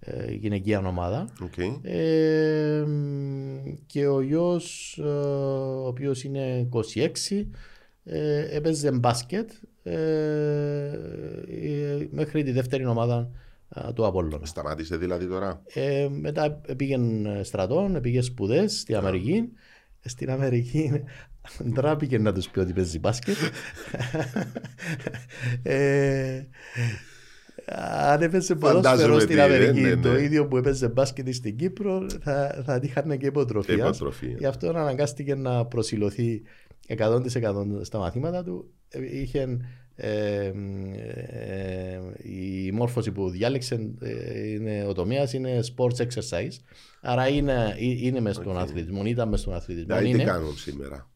ε, 0.00 0.32
γυναικεία 0.32 0.78
ομάδα. 0.78 1.28
Οκ. 1.42 1.58
Ε, 1.82 2.84
μ, 2.86 3.64
και 3.86 4.06
ο 4.06 4.20
γιος, 4.20 4.98
ε, 4.98 5.02
ο 5.02 5.86
οποίος 5.86 6.24
είναι 6.24 6.68
26, 6.72 7.46
ε, 8.04 8.56
έπαιζε 8.56 8.92
μπάσκετ 8.92 9.50
ε, 9.50 9.54
ε, 9.54 9.71
μέχρι 12.10 12.42
τη 12.42 12.52
δεύτερη 12.52 12.86
ομάδα 12.86 13.30
ε, 13.74 13.92
του 13.92 14.06
Απόλλωνα. 14.06 14.46
Σταμάτησε 14.46 14.96
δηλαδή 14.96 15.26
τώρα. 15.26 15.62
Ε, 15.74 16.08
μετά 16.10 16.60
πήγαινε 16.76 17.42
στρατών, 17.42 18.00
πήγε 18.00 18.20
σπουδές 18.20 18.78
στην 18.78 18.96
Αμερική. 18.96 19.48
Στην 20.04 20.30
Αμερική 20.30 20.90
ντράπηκε 21.72 22.18
να 22.18 22.32
τους 22.32 22.48
πει 22.48 22.58
ότι 22.58 22.72
παίζει 22.72 22.98
μπάσκετ. 22.98 23.36
ε, 25.62 26.42
αν 28.10 28.22
έπαιζε 28.22 28.54
ποδόσφαιρο 28.54 28.96
Φαντάζομαι 28.96 29.20
στην 29.20 29.34
τι, 29.34 29.40
Αμερική, 29.40 29.80
ναι, 29.80 29.88
ναι, 29.88 30.02
το 30.02 30.12
ναι. 30.12 30.22
ίδιο 30.22 30.46
που 30.46 30.56
έπαιζε 30.56 30.88
μπάσκετ 30.88 31.34
στην 31.34 31.56
Κύπρο, 31.56 32.06
θα, 32.20 32.62
θα 32.64 32.80
είχαν 32.82 33.18
και 33.18 33.26
υποτροφία. 33.26 33.74
Υποτροφία. 33.74 34.34
Γι' 34.38 34.46
αυτό 34.46 34.68
αναγκάστηκε 34.68 35.34
να 35.34 35.66
προσιλωθεί 35.66 36.42
100% 36.88 37.26
στα 37.82 37.98
μαθήματα 37.98 38.44
του. 38.44 38.74
Ε, 38.88 39.20
Είχε 39.20 39.58
ε, 39.94 40.52
ε, 41.26 42.00
η 42.22 42.70
μόρφωση 42.72 43.12
που 43.12 43.30
διάλεξε 43.30 43.94
ε, 44.00 44.48
είναι, 44.48 44.84
ο 44.88 44.92
τομέα 44.92 45.28
είναι 45.32 45.60
sports 45.76 45.96
exercise. 45.96 46.52
Άρα 47.00 47.28
είναι, 47.28 47.74
ε, 47.78 48.06
είναι 48.06 48.20
μες 48.20 48.36
στον 48.36 48.58
αθλητισμό, 48.58 49.04
ήταν 49.04 49.28
μες 49.28 49.40
στον 49.40 49.54
αθλητισμό. 49.54 49.96
Δηλαδή 49.96 50.12
τι 50.16 50.22
Είναι. 50.22 50.30
κάνουν 50.30 50.56
σήμερα; 50.56 51.10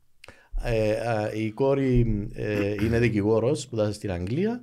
Ε, 0.62 0.92
α, 1.08 1.32
η 1.32 1.50
κόρη 1.50 2.28
ε, 2.34 2.74
είναι 2.84 2.98
δικηγόρος, 2.98 3.60
σπουδάζει 3.60 3.92
στην 3.92 4.10
Αγγλία 4.10 4.62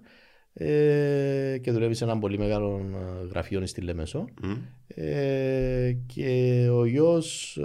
ε, 0.53 1.57
και 1.61 1.71
δουλεύει 1.71 1.93
σε 1.93 2.03
ένα 2.03 2.17
πολύ 2.19 2.37
μεγάλο 2.37 2.81
ε, 3.23 3.27
γραφείο 3.27 3.65
στη 3.65 3.81
Λεμεσό. 3.81 4.25
Μμ. 4.43 4.51
Ε, 4.87 5.97
και 6.05 6.67
ο 6.71 6.85
γιος 6.85 7.57
ε, 7.57 7.63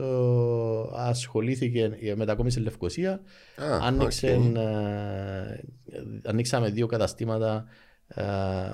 ασχολήθηκε, 0.94 1.96
ε, 2.00 2.14
μετακόμισε 2.14 2.56
στη 2.56 2.64
Λευκοσία, 2.64 3.12
Α, 3.56 3.78
άνοιξε, 3.82 4.40
οκ. 4.48 4.56
ε, 4.56 5.60
ανοίξαμε 6.24 6.70
δύο 6.70 6.86
καταστήματα 6.86 7.64
ε, 8.08 8.22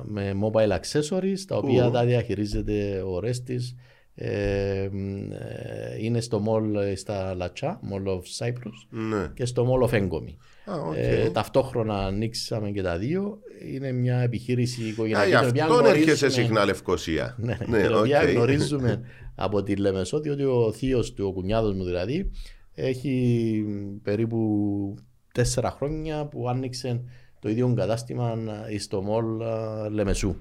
με 0.04 0.32
mobile 0.42 0.78
accessories, 0.78 1.38
τα 1.46 1.56
οποία 1.56 1.86
Ου. 1.86 1.90
τα 1.90 2.04
διαχειρίζεται 2.04 3.02
ο 3.06 3.20
Ορέστης. 3.20 3.74
Ε, 4.16 4.88
μ, 4.92 5.32
ε, 5.32 5.96
είναι 5.98 6.20
στο 6.20 6.42
mall 6.48 6.74
ε, 6.82 6.94
στα 6.94 7.34
Λατσιά, 7.34 7.80
Mall 7.92 8.08
of 8.08 8.20
Cyprus 8.38 8.86
Ναι. 8.88 9.30
και 9.34 9.44
στο 9.44 9.66
Mall 9.70 9.88
of 9.88 9.94
Engomi. 10.02 10.34
Α, 10.66 10.74
οκ. 10.80 10.94
Ε, 10.96 11.30
ταυτόχρονα 11.32 11.98
ανοίξαμε 12.06 12.70
και 12.70 12.82
τα 12.82 12.98
δύο. 12.98 13.38
Είναι 13.72 13.92
μια 13.92 14.18
επιχείρηση 14.18 14.82
Α, 14.82 14.86
οικογενειακή. 14.86 15.30
γι' 15.30 15.36
την 15.36 15.48
οποία 15.48 15.64
αυτόν 15.64 15.84
έρχεσαι 15.84 16.00
γνωρίζουμε- 16.26 16.30
συχνά 16.30 16.64
Λευκοσία. 16.64 17.34
ναι, 17.38 17.58
Ναι, 17.68 17.82
την 17.82 17.94
οποία 17.94 18.20
οκ. 18.22 18.28
γνωρίζουμε 18.28 19.00
από 19.34 19.62
τη 19.62 19.76
Λεμεσό, 19.76 20.20
διότι 20.20 20.42
ο 20.44 20.72
θείος 20.72 21.12
του, 21.12 21.26
ο 21.26 21.32
κουνιάδος 21.32 21.74
μου 21.74 21.84
δηλαδή, 21.84 22.30
έχει 22.74 23.64
περίπου 24.02 24.94
τέσσερα 25.32 25.70
χρόνια 25.70 26.26
που 26.26 26.48
άνοιξε 26.48 27.00
το 27.40 27.48
ίδιο 27.48 27.74
κατάστημα 27.76 28.34
στο 28.78 29.02
μολ 29.02 29.40
ε, 29.40 29.88
Λεμεσού. 29.90 30.36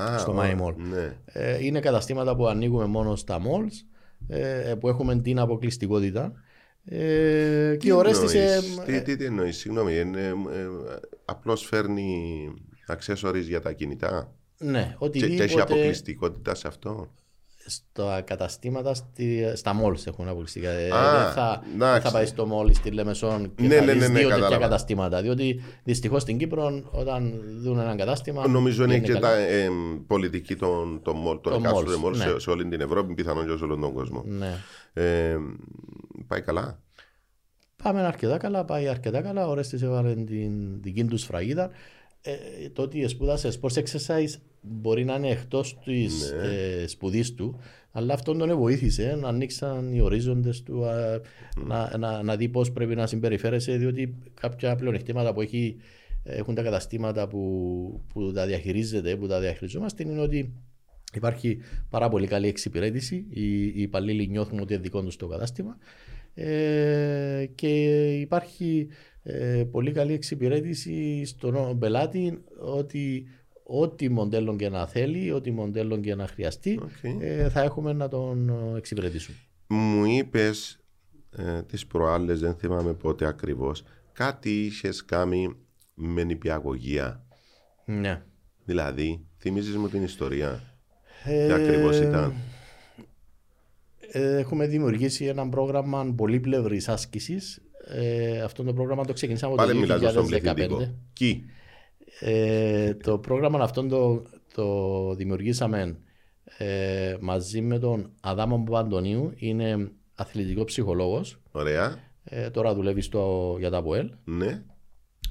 Α, 0.00 0.18
στο 0.18 0.32
ω, 0.32 0.36
My 0.38 0.60
Mall. 0.62 0.74
Ναι. 0.90 1.16
Ε, 1.24 1.64
είναι 1.64 1.80
καταστήματα 1.80 2.36
που 2.36 2.46
ανοίγουμε 2.46 2.84
μόνο 2.86 3.16
στα 3.16 3.38
malls, 3.38 3.72
ε, 4.28 4.74
που 4.80 4.88
έχουμε 4.88 5.16
την 5.20 5.38
αποκλειστικότητα. 5.38 6.32
Ε, 6.90 7.76
και 7.80 7.92
ο 7.92 8.02
Ρέστης, 8.02 8.34
ε, 8.34 8.38
εννοείς; 8.38 8.80
Τι, 8.84 9.02
τι, 9.02 9.16
τι 9.16 9.24
εννοείς, 9.24 9.56
συγγνώμη, 9.56 9.98
είναι, 9.98 10.20
ε, 10.20 10.34
απλώς 11.24 11.62
φέρνει 11.66 12.48
accessories 12.88 13.42
για 13.42 13.60
τα 13.60 13.72
κινητά; 13.72 14.32
Ναι, 14.58 14.96
και, 14.98 15.08
και 15.08 15.24
έχει 15.24 15.34
οτιδήποτε 15.34 15.62
αποκλειστικότητα 15.62 16.54
σε 16.54 16.68
αυτό; 16.68 17.10
στα 17.70 18.20
καταστήματα, 18.20 18.94
στη, 18.94 19.52
στα 19.54 19.72
malls 19.82 20.06
έχουν 20.06 20.28
αποκλειστικά. 20.28 20.70
Ε, 20.70 20.90
Α, 20.90 21.22
δεν 21.22 21.32
θα, 21.32 21.62
δεν 21.64 21.74
εντάξει. 21.74 22.06
θα 22.06 22.12
πάει 22.12 22.26
στο 22.26 22.48
mall 22.52 22.74
στη 22.74 22.90
Λεμεσόν 22.90 23.54
και 23.54 23.62
Ναι, 23.66 23.74
θα 23.76 23.84
ναι, 23.84 23.92
δεις 23.92 24.00
ναι, 24.00 24.08
ναι, 24.08 24.18
δύο 24.18 24.28
τέτοια 24.28 24.40
κατάλαβα. 24.42 24.62
καταστήματα. 24.62 25.22
Διότι 25.22 25.60
δυστυχώς 25.84 26.22
στην 26.22 26.38
Κύπρο 26.38 26.82
όταν 26.90 27.42
δουν 27.62 27.78
ένα 27.78 27.96
κατάστημα... 27.96 28.48
Νομίζω 28.48 28.84
είναι 28.84 28.98
και 28.98 29.12
καλά. 29.12 29.28
τα 29.28 29.34
ε, 29.36 29.68
πολιτική 30.06 30.56
των, 30.56 31.00
των, 31.02 31.16
mall, 31.16 31.40
των 31.42 31.52
Των 31.52 31.64
εκάστοτε 31.64 31.92
malls, 32.02 32.06
mall 32.06 32.16
ναι. 32.16 32.24
σε, 32.24 32.38
σε 32.38 32.50
όλη 32.50 32.68
την 32.68 32.80
Ευρώπη, 32.80 33.14
πιθανόν 33.14 33.46
και 33.46 33.56
σε 33.56 33.64
όλον 33.64 33.80
τον 33.80 33.92
κόσμο. 33.92 34.24
Ναι. 34.26 34.54
Ε, 34.92 35.36
πάει 36.28 36.40
καλά. 36.40 36.82
Πάμε 37.82 38.00
αρκετά 38.00 38.36
καλά, 38.36 38.64
πάει 38.64 38.88
αρκετά 38.88 39.20
καλά. 39.22 39.48
Ο 39.48 39.54
Ρέστης 39.54 39.82
έβαλε 39.82 40.14
την 40.14 40.82
δική 40.82 41.04
τους 41.04 41.20
σφραγίδα. 41.20 41.70
Ε, 42.20 42.68
το 42.72 42.82
ότι 42.82 43.08
σπούδασε 43.08 43.52
sports 43.60 43.82
exercise 43.82 44.40
μπορεί 44.60 45.04
να 45.04 45.14
είναι 45.14 45.30
εκτός 45.30 45.78
της 45.84 46.32
Ναι. 46.32 46.46
ε, 46.46 46.86
σπουδής 46.86 47.34
του, 47.34 47.60
αλλά 47.90 48.14
αυτό 48.14 48.34
τον 48.34 48.56
βοήθησε 48.56 49.16
να 49.20 49.28
ανοίξαν 49.28 49.92
οι 49.92 50.00
ορίζοντες 50.00 50.62
του, 50.62 50.86
α, 50.86 51.20
να, 51.66 51.96
να, 51.98 52.22
να 52.22 52.36
δει 52.36 52.48
πώς 52.48 52.72
πρέπει 52.72 52.94
να 52.94 53.06
συμπεριφέρεσαι, 53.06 53.76
διότι 53.76 54.18
κάποια 54.40 54.76
πλεονεκτήματα 54.76 55.32
που 55.32 55.40
έχει, 55.40 55.76
έχουν 56.22 56.54
τα 56.54 56.62
καταστήματα 56.62 57.28
που, 57.28 58.02
που 58.12 58.32
τα 58.32 58.46
διαχειρίζεται, 58.46 59.16
που 59.16 59.26
τα 59.26 59.40
διαχειριζόμαστε, 59.40 60.02
είναι 60.02 60.20
ότι 60.20 60.52
Υπάρχει 61.14 61.58
πάρα 61.90 62.08
πολύ 62.08 62.26
καλή 62.26 62.48
εξυπηρέτηση. 62.48 63.26
Οι, 63.30 63.62
οι 63.62 63.72
υπαλλήλοι 63.82 64.28
νιώθουν 64.28 64.60
ότι 64.60 64.72
είναι 64.72 64.82
δικό 64.82 65.02
τους 65.02 65.16
το 65.16 65.26
κατάστημα. 65.26 65.78
Ε, 66.40 67.46
και 67.54 67.68
υπάρχει 68.18 68.88
ε, 69.22 69.64
πολύ 69.70 69.92
καλή 69.92 70.12
εξυπηρέτηση 70.12 71.24
στον 71.24 71.78
πελάτη 71.78 72.42
ότι 72.58 73.26
ό,τι 73.62 74.08
μοντέλο 74.08 74.56
και 74.56 74.68
να 74.68 74.86
θέλει, 74.86 75.32
ό,τι 75.32 75.50
μοντέλο 75.50 75.98
και 75.98 76.14
να 76.14 76.26
χρειαστεί, 76.26 76.80
Οκ. 76.82 77.20
ε, 77.20 77.48
θα 77.48 77.62
έχουμε 77.62 77.92
να 77.92 78.08
τον 78.08 78.50
εξυπηρετήσουμε. 78.76 79.36
Μου 79.66 80.04
είπες 80.04 80.80
ε, 81.36 81.62
τις 81.62 81.86
προάλλες, 81.86 82.40
δεν 82.40 82.54
θυμάμαι 82.54 82.92
πότε 82.92 83.26
ακριβώς, 83.26 83.82
κάτι 84.12 84.64
είχες 84.64 85.04
κάνει 85.04 85.56
με 85.94 86.24
νηπιαγωγία. 86.24 87.26
Ναι. 87.84 88.22
Δηλαδή, 88.64 89.26
θυμίζεις 89.38 89.76
μου 89.76 89.88
την 89.88 90.02
ιστορία. 90.02 90.62
Ε, 91.24 91.46
Τι 91.46 91.52
ακριβώς 91.52 91.98
ήταν; 91.98 92.34
Ε, 94.10 94.36
έχουμε 94.36 94.66
δημιουργήσει 94.66 95.24
ένα 95.24 95.48
πρόγραμμα 95.48 96.12
πολύπλευρης 96.16 96.88
άσκησης. 96.88 97.62
Ε, 97.84 98.40
αυτό 98.40 98.62
το 98.62 98.72
πρόγραμμα 98.72 99.04
το 99.04 99.12
ξεκινήσαμε 99.12 99.52
από 99.52 99.62
Πάλι 99.62 99.72
το 99.72 99.78
μιλάς 99.78 100.10
στον 100.10 100.24
2015. 100.24 100.26
πληθυντικό. 100.26 100.94
Κι. 101.12 101.44
Ε, 102.20 102.94
το 102.94 103.18
πρόγραμμα 103.18 103.62
αυτό 103.62 103.86
το, 103.86 104.22
το 104.54 105.14
δημιουργήσαμε 105.14 105.98
ε, 106.58 107.16
μαζί 107.20 107.60
με 107.60 107.78
τον 107.78 108.10
Αδάμο 108.20 108.62
Παπαντονίου. 108.64 109.32
Είναι 109.36 109.90
αθλητικός 110.14 110.64
ψυχολόγος. 110.64 111.40
Ωραία. 111.50 111.98
Ε, 112.24 112.50
τώρα 112.50 112.74
δουλεύει 112.74 113.00
στο, 113.00 113.56
για 113.58 113.70
τα 113.70 113.82
ΠΟΕΛ. 113.82 114.10
Ναι. 114.24 114.62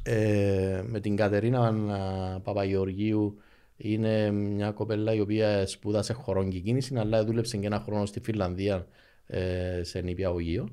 Ε, 0.03 0.83
με 0.85 0.99
την 0.99 1.15
Κατερίνα 1.15 1.59
α, 1.59 2.39
Παπαγεωργίου 2.39 3.37
είναι 3.77 4.31
μια 4.31 4.71
κοπέλα 4.71 5.13
η 5.13 5.19
οποία 5.19 5.67
σπούδασε 5.67 6.13
χωρών 6.13 6.49
κίνηση 6.49 6.97
αλλά 6.97 7.25
δούλεψε 7.25 7.57
και 7.57 7.65
ένα 7.65 7.79
χρόνο 7.79 8.05
στη 8.05 8.19
Φιλανδία 8.19 8.87
ε, 9.27 9.83
σε 9.83 10.01
νηπιαγωγείο. 10.01 10.69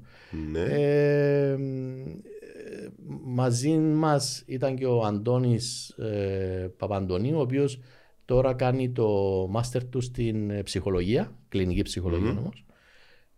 Ναι. 0.51 0.61
Ε, 0.61 1.51
ε, 1.51 1.57
μαζί 3.25 3.71
μας 3.79 4.43
ήταν 4.47 4.77
και 4.77 4.87
ο 4.87 5.03
Αντώνης 5.03 5.89
ε, 5.89 6.73
Παπαντονίου 6.77 7.37
ο 7.37 7.41
οποίος 7.41 7.81
τώρα 8.25 8.55
κάνει 8.55 8.91
το 8.91 9.09
μάστερ 9.51 9.85
του 9.85 10.01
στην 10.01 10.51
ε, 10.51 10.63
ψυχολογία, 10.63 11.37
κλινική 11.49 11.83
ψυχολογία 11.83 12.31
όμως 12.31 12.65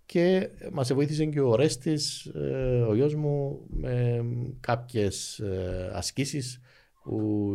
και 0.07 0.49
μας 0.73 0.93
βοήθησε 0.93 1.25
και 1.25 1.41
ο 1.41 1.55
Ρέστης, 1.55 2.25
ε, 2.27 2.85
ο 2.89 2.95
γιος 2.95 3.15
μου, 3.15 3.61
με 3.69 4.25
κάποιες 4.61 5.39
ε, 5.39 5.91
ασκήσεις 5.95 6.61
που 7.07 7.55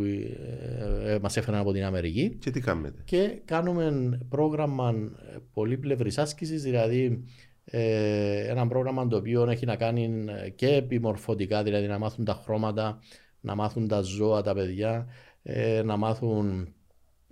ε, 1.03 1.13
ε, 1.13 1.19
μας 1.19 1.37
έφεραν 1.37 1.59
από 1.59 1.71
την 1.71 1.83
Αμερική 1.83 2.37
Και 2.39 2.51
τι 2.51 2.59
κάνετε; 2.59 3.01
και 3.05 3.41
κάνουμε 3.45 4.17
πρόγραμμα 4.29 4.89
ε, 4.89 5.37
πολύπλευρης 5.53 6.17
άσκησης, 6.17 6.63
δηλαδή 6.63 7.23
ε, 7.65 8.47
ένα 8.47 8.67
πρόγραμμα 8.67 9.07
το 9.07 9.17
οποίο 9.17 9.49
έχει 9.49 9.65
να 9.65 9.75
κάνει 9.75 10.25
ε, 10.43 10.49
και 10.49 10.67
επιμορφωτικά, 10.67 11.63
δηλαδή 11.63 11.87
να 11.87 11.97
μάθουν 11.97 12.25
τα 12.25 12.41
χρώματα, 12.43 12.99
να 13.41 13.55
μάθουν 13.55 13.87
τα 13.87 14.01
ζώα 14.01 14.41
τα 14.41 14.53
παιδιά, 14.53 15.07
ε, 15.43 15.81
να 15.85 15.97
μάθουν 15.97 16.73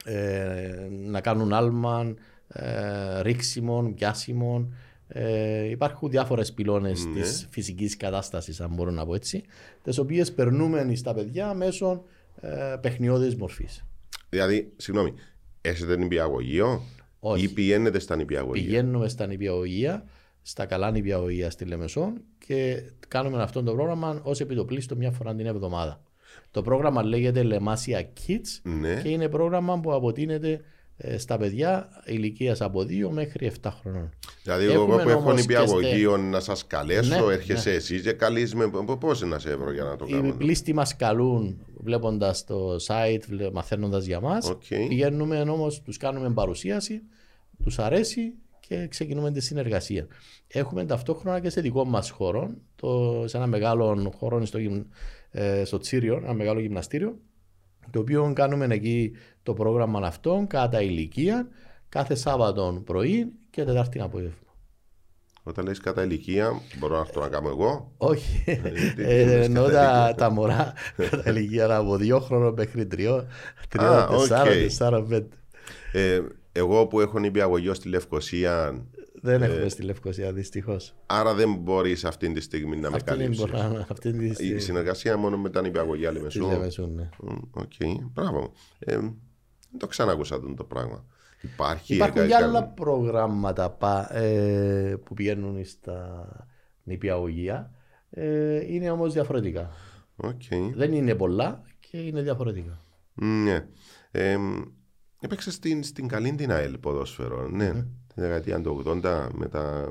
ε, 0.06 0.88
να 0.90 1.22
κάνουν 1.22 1.54
άλμα, 1.54 2.14
ε, 2.48 3.22
ρίξιμον, 3.22 3.94
πιάσιμον. 3.94 4.74
Ε, 5.12 5.70
υπάρχουν 5.70 6.10
διάφορες 6.10 6.54
πυλώνες 6.54 7.06
Ναι. 7.06 7.22
της 7.22 7.48
φυσικής 7.52 7.98
κατάστασης, 7.98 8.62
αν 8.62 8.70
μπορώ 8.74 8.92
να 8.92 9.06
πω 9.06 9.16
έτσι, 9.16 9.44
τις 9.84 9.98
οποίες 9.98 10.32
περνούμε 10.34 10.92
στα 10.96 11.14
παιδιά 11.14 11.54
μέσω 11.54 12.04
ε, 12.42 12.76
παιχνιώδης 12.82 13.36
μορφής. 13.36 13.86
Δηλαδή, 14.30 14.72
συγγνώμη, 14.76 15.14
έχετε 15.62 15.98
νηπιαγωγείο 15.98 16.82
Όχι. 17.20 17.44
ή 17.44 17.48
πηγαίνετε 17.50 18.00
στα 18.00 18.16
νηπιαγωγεία; 18.16 18.64
Πηγαίνουμε 18.66 19.08
στα 19.08 19.28
νηπιαγωγεία, 19.28 20.04
στα 20.42 20.66
καλά 20.66 20.92
νηπιαγωγεία 20.92 21.50
στη 21.50 21.66
Λεμεσόν 21.66 22.22
και 22.46 22.82
κάνουμε 23.08 23.42
αυτό 23.42 23.64
το 23.64 23.74
πρόγραμμα 23.74 24.20
ως 24.24 24.40
επί 24.40 24.53
το 24.53 24.61
πλείστον 24.61 24.96
μια 24.96 25.12
φορά 25.12 25.36
την 25.36 25.46
εβδομάδα. 25.46 26.02
Το 26.52 26.62
πρόγραμμα 26.62 27.04
λέγεται 27.04 27.44
Lemasia 27.46 28.00
Kids 28.00 28.60
Ναι. 28.64 29.02
και 29.02 29.10
είναι 29.10 29.30
πρόγραμμα 29.30 29.80
που 29.80 29.94
αποτείνεται 29.94 30.52
ε, 30.52 30.62
στα 31.18 31.38
παιδιά 31.38 31.90
ηλικίας 32.06 32.62
από 32.62 32.82
2 32.82 33.10
μέχρι 33.12 33.52
7 33.62 33.70
χρονών. 33.82 34.10
Δηλαδή, 34.44 34.66
εγώ 34.66 34.74
Έχουμε 34.84 35.04
που 35.04 35.10
έχω 35.10 35.20
όμως 35.20 35.34
και 35.34 35.40
νηπιαγωγείο 35.42 36.18
να 36.18 36.40
σας 36.40 36.68
καλέσω, 36.68 37.26
Ναι, 37.26 37.34
έρχεσαι 37.34 37.72
εσύ 37.72 38.02
και 38.02 38.12
καλείς 38.12 38.56
με. 38.56 38.68
Πώ 39.00 39.14
να 39.26 39.40
σε 39.40 39.56
βρω 39.56 39.72
για 39.74 39.84
να 39.84 39.96
το 39.96 40.06
Οι 40.08 40.12
κάνω. 40.12 40.34
πλείστοι 40.34 40.74
μας 40.74 40.96
καλούν 40.96 41.66
βλέποντας 41.84 42.44
το 42.44 42.76
site, 42.88 43.50
μαθαίνοντας 43.54 44.06
για 44.06 44.20
μας. 44.20 44.50
Οκ. 44.50 44.64
Πηγαίνουμε 44.88 45.40
όμως, 45.42 45.82
τους 45.82 45.98
κάνουμε 45.98 46.30
παρουσίαση, 46.30 47.02
τους 47.64 47.80
αρέσει 47.80 48.34
και 48.60 48.88
ξεκινούμε 48.88 49.32
τη 49.32 49.40
συνεργασία. 49.42 50.08
Έχουμε 50.48 50.86
ταυτόχρονα 50.86 51.40
και 51.40 51.50
σε 51.50 51.62
δικό 51.62 51.86
μας 51.86 52.10
χώρο, 52.10 52.54
το, 52.76 53.24
σε 53.28 53.38
ένα 53.38 53.48
μεγάλο 53.48 54.12
χώρο 54.18 54.46
στο, 54.46 54.58
γυμ- 54.58 54.86
ε, 55.32 55.64
στο 55.66 55.78
Τσίριο, 55.78 56.16
ένα 56.24 56.34
μεγάλο 56.34 56.60
γυμναστήριο, 56.60 57.20
το 57.92 58.00
οποίο 58.00 58.32
κάνουμε 58.36 58.68
εκεί 58.70 59.12
το 59.44 59.54
πρόγραμμα 59.54 60.08
αυτό 60.08 60.46
κατά 60.48 60.82
ηλικία, 60.82 61.48
κάθε 61.90 62.16
Σάββατο 62.16 62.82
πρωί 62.86 63.32
και 63.50 63.64
Τετάρτη 63.64 64.00
απόγευμα. 64.00 64.34
Όταν 65.44 65.66
λες 65.66 65.80
κατά 65.80 66.04
ηλικία, 66.04 66.62
μπορώ 66.80 66.98
να 66.98 67.06
το 67.06 67.20
να 67.20 67.28
κάνω 67.28 67.50
εγώ. 67.50 67.92
Όχι, 67.98 68.44
τι 68.96 69.04
ε, 69.04 69.26
λες 69.26 69.46
εννοώ 69.46 69.66
κατά 69.66 69.78
τα, 69.78 70.04
ηλικία. 70.04 70.16
τα 70.16 70.30
μωρά 70.30 70.74
κατά 71.10 71.30
ηλικία 71.30 71.76
από 71.76 71.98
δύο 71.98 72.20
χρόνων 72.20 72.54
μέχρι 72.58 72.86
τριών, 72.86 73.20
Α, 73.20 73.26
τριών, 73.70 74.08
τεσσάρων, 74.10 74.54
οκ. 74.54 74.60
τεσσάρων, 74.60 75.08
πέντε. 75.08 75.36
Ε, 75.92 76.22
εγώ 76.52 76.88
που 76.88 77.00
έχω 77.00 77.20
νηπιαγωγείο 77.20 77.74
στη 77.74 77.90
Λευκοσία, 77.90 78.86
Δεν 79.22 79.42
Ε, 79.42 79.46
έχουμε 79.46 79.70
στη 79.70 79.82
Λευκοσία 79.84 80.34
δυστυχώς. 80.34 80.96
άρα 81.06 81.34
δεν 81.34 81.56
μπορείς 81.56 82.06
αυτή 82.06 82.32
τη 82.32 82.42
στιγμή 82.42 82.76
να 82.78 82.90
με 82.90 82.96
Αυτή 82.96 83.14
είναι 83.14 83.24
η 83.24 83.26
καλύψεις. 83.26 83.46
μπορά- 83.52 83.86
αυτή 83.92 84.10
είναι 84.10 84.24
η 84.24 84.28
Η 84.28 84.34
στιγμή 84.34 84.60
συνεργασία 84.60 85.18
μόνο 85.18 85.38
με 85.38 85.50
τα 85.50 85.62
νηπιαγωγεία 85.62 86.10
της 86.10 86.18
Λεμεσού. 86.18 86.48
Λεμεσού, 86.48 86.88
ναι. 86.88 87.10
Μμ, 87.24 87.36
Οκ, 87.52 87.72
μπράβο. 88.14 88.52
Ε, 88.80 88.96
δεν 88.98 89.80
το 89.80 89.88
ξανάκουσα 89.88 90.40
το 90.56 90.64
πράγμα. 90.64 91.06
Υπάρχει. 91.42 91.96
Υπάρχουν 91.96 92.22
ε, 92.22 92.26
και 92.26 92.32
κα- 92.32 92.38
άλλα 92.46 92.64
προγράμματα 92.68 93.70
πα- 93.70 94.16
ε, 94.16 94.96
που 95.06 95.14
πηγαίνουν 95.14 95.66
στα 95.66 96.28
νηπιαγωγεία. 96.84 97.72
Ε, 98.10 98.74
είναι 98.74 98.92
όμως 98.92 99.14
διαφορετικά. 99.14 99.70
Οκ. 100.16 100.42
Δεν 100.76 100.94
είναι 100.94 101.16
πολλά 101.16 101.62
και 101.80 101.98
είναι 101.98 102.22
διαφορετικά. 102.22 102.82
Ναι. 103.14 103.68
Ε, 104.12 104.38
έπαιξες 105.22 105.54
στην, 105.54 105.84
στην 105.84 106.08
καλή 106.08 106.36
την 106.36 106.52
ΑΕΛ 106.52 106.78
ποδόσφαιρο. 106.78 107.48
Ναι. 107.50 107.86
Τη 108.20 108.26
δεκαετία 108.26 108.62
του 108.62 108.84
80 108.86 109.30
με 109.34 109.48
τα. 109.48 109.90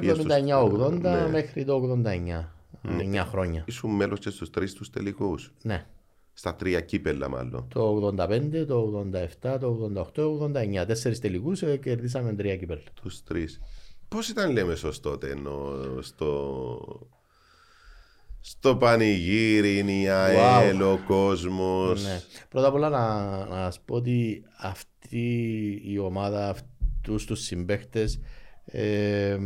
πήγες 0.00 0.16
στους- 0.16 0.26
79-80 0.32 1.10
Ναι. 1.10 1.28
μέχρι 1.30 1.64
το 1.64 1.74
89. 1.74 2.52
9 2.82 3.24
χρόνια. 3.24 3.62
Ήσουν 3.66 3.90
μέλος 3.90 4.18
και 4.18 4.30
στους 4.30 4.50
τρεις 4.50 4.72
τους 4.72 4.90
τελικούς. 4.90 5.52
Ναι. 5.62 5.86
Στα 6.32 6.54
τρία 6.54 6.80
κύπελλα, 6.80 7.28
μάλλον. 7.28 7.66
Το 7.68 7.80
85, 7.82 8.64
το 8.66 8.78
87, 8.78 9.58
το 9.58 9.66
88, 9.66 10.10
το 10.12 10.22
89. 10.30 10.86
Τέσσερις 10.86 11.18
τελικούς 11.20 11.62
ε, 11.62 11.76
κερδίσαμε 11.76 12.32
τρία 12.34 12.56
κύπελλα. 12.56 12.80
Τους 13.02 13.22
τρεις. 13.22 13.60
Πώς 14.08 14.28
ήταν, 14.28 14.52
λέμε, 14.52 14.74
σωστό 14.74 15.10
τότε, 15.10 15.30
ενώ 15.30 15.72
στο. 16.00 17.08
Στο 18.40 18.76
πανηγύρι, 18.76 19.84
η 20.02 20.08
ΑΕΛ, 20.08 20.82
ο 20.82 20.98
κόσμος. 21.06 22.02
Ναι. 22.04 22.20
Πρώτα 22.48 22.66
απ' 22.68 22.74
όλα 22.74 22.88
να, 22.88 23.36
να 23.46 23.54
σας 23.64 23.80
πω 23.84 23.94
ότι 23.94 24.42
αυτή 24.60 25.26
η 25.84 25.98
ομάδα, 25.98 26.56
αυτούς 27.04 27.26
τους 27.26 27.40
συμπαίχτες 27.40 28.20
ε, 28.64 29.30
ε, 29.30 29.38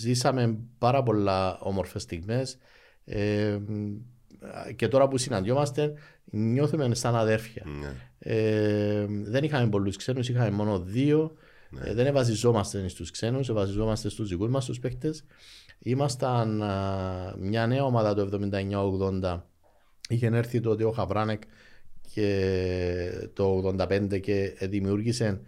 ζήσαμε 0.00 0.58
πάρα 0.78 1.02
πολλά 1.02 1.58
όμορφες 1.58 2.02
στιγμές 2.02 2.58
ε, 3.04 3.58
και 4.76 4.88
τώρα 4.88 5.08
που 5.08 5.18
συναντιόμαστε 5.18 5.92
νιώθουμε 6.24 6.94
σαν 6.94 7.16
αδέρφια. 7.16 7.62
Ναι. 7.80 7.92
Ε, 8.18 9.06
δεν 9.08 9.44
είχαμε 9.44 9.68
πολλούς 9.68 9.96
ξένους, 9.96 10.28
είχαμε 10.28 10.50
μόνο 10.50 10.80
δύο. 10.80 11.36
Ε, 11.84 11.94
δεν 11.94 12.06
ευαζιζόμαστε 12.06 12.88
στους 12.88 13.10
ξένους, 13.10 13.48
ευαζιζόμαστε 13.48 14.08
στους 14.08 14.28
δικούς 14.28 14.48
μας 14.48 14.64
τους 14.64 14.78
παίχτες. 14.78 15.24
Ήμασταν 15.78 16.62
α, 16.62 17.34
μια 17.38 17.66
νέα 17.66 17.84
ομάδα 17.84 18.14
το 18.14 18.38
79-80. 19.22 19.42
Είχε 20.08 20.26
έρθει 20.26 20.60
τότε 20.60 20.84
ο 20.84 20.90
Χαβράνεκ 20.90 21.42
και 22.14 23.28
το 23.32 23.74
85 23.78 24.20
και 24.20 24.56
δημιούργησε 24.60 25.40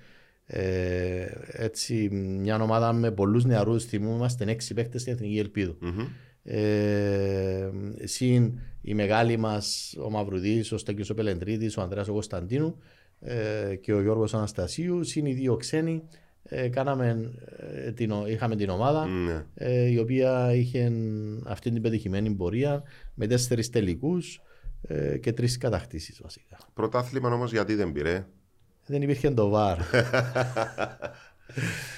ε, 0.46 1.26
έτσι 1.46 2.09
μια 2.40 2.62
ομάδα 2.62 2.92
με 2.92 3.11
πολλούς 3.11 3.44
νεαρούς 3.44 3.85
θυμούμαστε 3.85 4.44
έξι 4.50 4.74
παίχτες 4.74 5.00
στην 5.00 5.12
Εθνική 5.12 5.38
Ελπίδου. 5.38 5.76
Μμμ. 5.80 6.06
Ε, 6.48 7.71
συν 8.04 8.58
η 8.81 8.94
μεγάλη 8.94 9.37
μας 9.37 9.94
ο 10.04 10.10
Μαυρουδής, 10.10 10.73
ο 10.73 10.79
Στέκιος 10.79 11.10
ο 11.10 11.14
Πελεντρίδης, 11.14 11.77
ο 11.77 11.83
Ανδρέας 11.83 12.08
ο 12.08 12.12
Κωνσταντίνου 12.12 12.79
ε, 13.21 13.75
και 13.77 13.92
ο 13.92 14.02
Γιώργος 14.02 14.35
Αναστασίου, 14.35 15.04
συν 15.04 15.27
οι 15.27 15.33
δύο 15.33 15.56
ξένοι 15.56 16.02
ε, 16.42 16.68
κάναμε, 16.68 17.33
ε, 17.87 17.92
την, 17.92 18.10
ο- 18.10 18.27
είχαμε 18.27 18.56
την 18.56 18.68
ομάδα 18.68 19.06
Ναι. 19.06 19.44
ε, 19.54 19.90
η 19.90 19.98
οποία 19.98 20.54
είχε 20.54 20.92
αυτή 21.44 21.71
την 21.71 21.83
πετυχημένη 21.83 22.31
πορεία 22.31 22.83
με 23.14 23.27
τέσσερις 23.27 23.71
τελικούς 23.71 24.40
ε, 24.83 25.18
και 25.18 25.33
τρεις 25.33 25.56
κατακτήσεις 25.58 26.21
βασικά. 26.23 26.58
Πρωτάθλημα 26.75 27.29
όμως 27.33 27.52
γιατί 27.52 27.75
δεν 27.75 27.92
πήρε; 27.92 28.27
Δεν 28.87 29.02
υπήρχε 29.02 29.30
το 29.30 29.48
βάρ. 29.48 29.78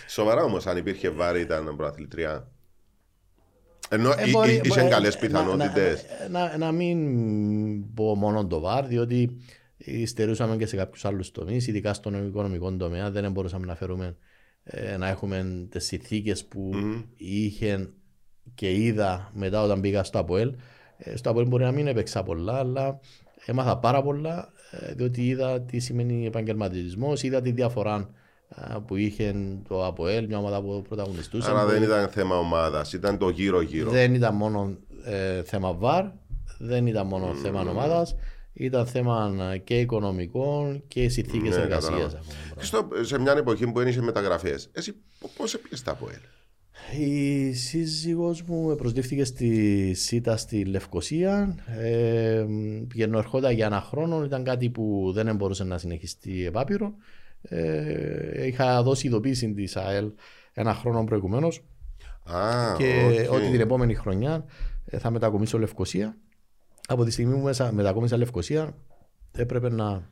Σοβαρά 0.08 0.42
όμως, 0.42 0.66
αν 0.66 0.76
υπήρχε 0.76 1.08
βάρη, 1.10 1.40
ήταν 1.40 1.76
προαθλητρία. 1.76 2.48
Ενώ 3.88 4.10
Ε, 4.10 4.14
εί- 4.26 4.30
μπορεί- 4.30 4.50
εί- 4.50 4.60
είχε 4.66 4.80
μπορεί- 4.80 4.90
καλές 4.90 5.14
να- 5.14 5.20
πιθανότητες. 5.20 6.04
Να, 6.30 6.48
να, 6.48 6.56
να 6.58 6.72
μην 6.72 7.94
πω 7.94 8.14
μόνο 8.16 8.46
το 8.46 8.60
βάρ, 8.60 8.86
διότι 8.86 9.36
στερούσαμε 10.06 10.56
και 10.56 10.66
σε 10.66 10.76
κάποιους 10.76 11.04
άλλους 11.04 11.30
τομείς, 11.30 11.66
ειδικά 11.66 11.94
στον 11.94 12.26
οικονομικό 12.26 12.72
τομέα. 12.76 13.10
Δεν 13.10 13.32
μπορούσαμε 13.32 13.66
να 13.66 13.74
φέρουμε 13.74 14.16
ε, 14.64 14.96
να 14.96 15.08
έχουμε 15.08 15.66
τις 15.70 15.84
συνθήκες 15.84 16.44
που 16.44 16.70
είχε 17.16 17.90
και 18.54 18.72
είδα 18.72 19.30
μετά 19.34 19.62
όταν 19.62 19.80
πήγα 19.80 20.04
στο 20.04 20.18
ΑΠΟΕΛ, 20.18 20.54
ε, 20.96 21.16
στο 21.16 21.30
ΑΠΟΕΛ 21.30 21.46
μπορεί 21.46 21.64
να 21.64 21.72
μην 21.72 21.86
έπαιξα 21.86 22.22
πολλά, 22.22 22.58
αλλά 22.58 23.00
έμαθα 23.46 23.78
πάρα 23.78 24.02
πολλά 24.02 24.38
ε, 24.38 24.46
διότι 24.96 25.26
είδα 25.26 25.60
τι 25.60 25.78
σημαίνει 25.78 26.26
επαγγελματισμός, 26.26 27.22
είδα 27.22 27.40
τη 27.40 27.50
διαφορά 27.50 28.10
ε, 28.56 28.76
που 28.86 28.96
είχε 28.96 29.34
το 29.68 29.86
ΑΠΟΕΛ, 29.86 30.26
μια 30.26 30.38
ομάδα 30.38 30.62
που 30.62 30.82
πρωταγωνιστούσε. 30.88 31.50
Άρα 31.50 31.64
που 31.64 31.70
δεν 31.70 31.82
ήταν 31.82 32.08
θέμα 32.08 32.38
ομάδας, 32.38 32.92
ήταν 32.92 33.18
το 33.18 33.28
γύρω-γύρω. 33.28 33.90
δεν 33.90 34.14
ήταν 34.14 34.34
μόνο 34.34 34.76
ε, 35.04 35.42
θέμα 35.42 35.72
βαρ, 35.72 36.04
δεν 36.58 36.86
ήταν 36.86 37.06
μόνο 37.06 37.34
θέμα 37.34 37.60
ομάδας, 37.60 38.14
ήταν 38.52 38.86
θέμα 38.86 39.34
ε, 39.52 39.58
και 39.58 39.80
οικονομικών 39.80 40.82
και 40.88 41.08
συνθήκες 41.08 41.56
Ναι, 41.56 41.62
εργασίας. 41.62 41.92
κατάλαβα. 41.92 42.20
Στο, 42.58 42.88
σε 43.00 43.18
μια 43.18 43.32
εποχή 43.32 43.72
που 43.72 43.80
ένιξε 43.80 44.00
μεταγραφές, 44.02 44.68
εσύ 44.72 44.94
πώς 45.36 45.54
έπιε 45.54 45.78
τα 45.84 45.90
ΑΠΟΕΛ. 45.90 46.20
Η 46.98 47.52
σύζυγός 47.52 48.42
μου 48.42 48.74
προσλήφθηκε 48.74 49.24
στη 49.24 49.92
ΣΥΤΑ 49.94 50.36
στη 50.36 50.64
Λευκοσία. 50.64 51.54
Ε, 51.78 52.46
πηγαίνω 52.88 53.18
ερχόταν 53.18 53.52
για 53.54 53.66
ένα 53.66 53.80
χρόνο. 53.80 54.24
Ήταν 54.24 54.44
κάτι 54.44 54.70
που 54.70 55.10
δεν 55.14 55.36
μπορούσε 55.36 55.64
να 55.64 55.78
συνεχιστεί 55.78 56.44
επάπειρο. 56.46 56.94
Ε, 57.42 58.46
είχα 58.46 58.82
δώσει 58.82 59.06
ειδοποίηση 59.06 59.52
της 59.54 59.76
ΑΕΛ 59.76 60.10
ένα 60.52 60.74
χρόνο 60.74 61.04
προηγουμένως 61.04 61.64
Α, 62.24 62.74
και 62.78 63.26
οκ. 63.28 63.32
ότι 63.32 63.50
την 63.50 63.60
επόμενη 63.60 63.94
χρονιά 63.94 64.44
ε, 64.84 64.98
θα 64.98 65.10
μετακομίσω 65.10 65.58
Λευκοσία. 65.58 66.16
Από 66.88 67.04
τη 67.04 67.10
στιγμή 67.10 67.34
που 67.34 67.40
μέσα- 67.40 67.72
μετακόμισα 67.72 68.16
Λευκοσία 68.16 68.74
έπρεπε 69.32 69.68
να, 69.70 69.92
ε, 69.92 70.08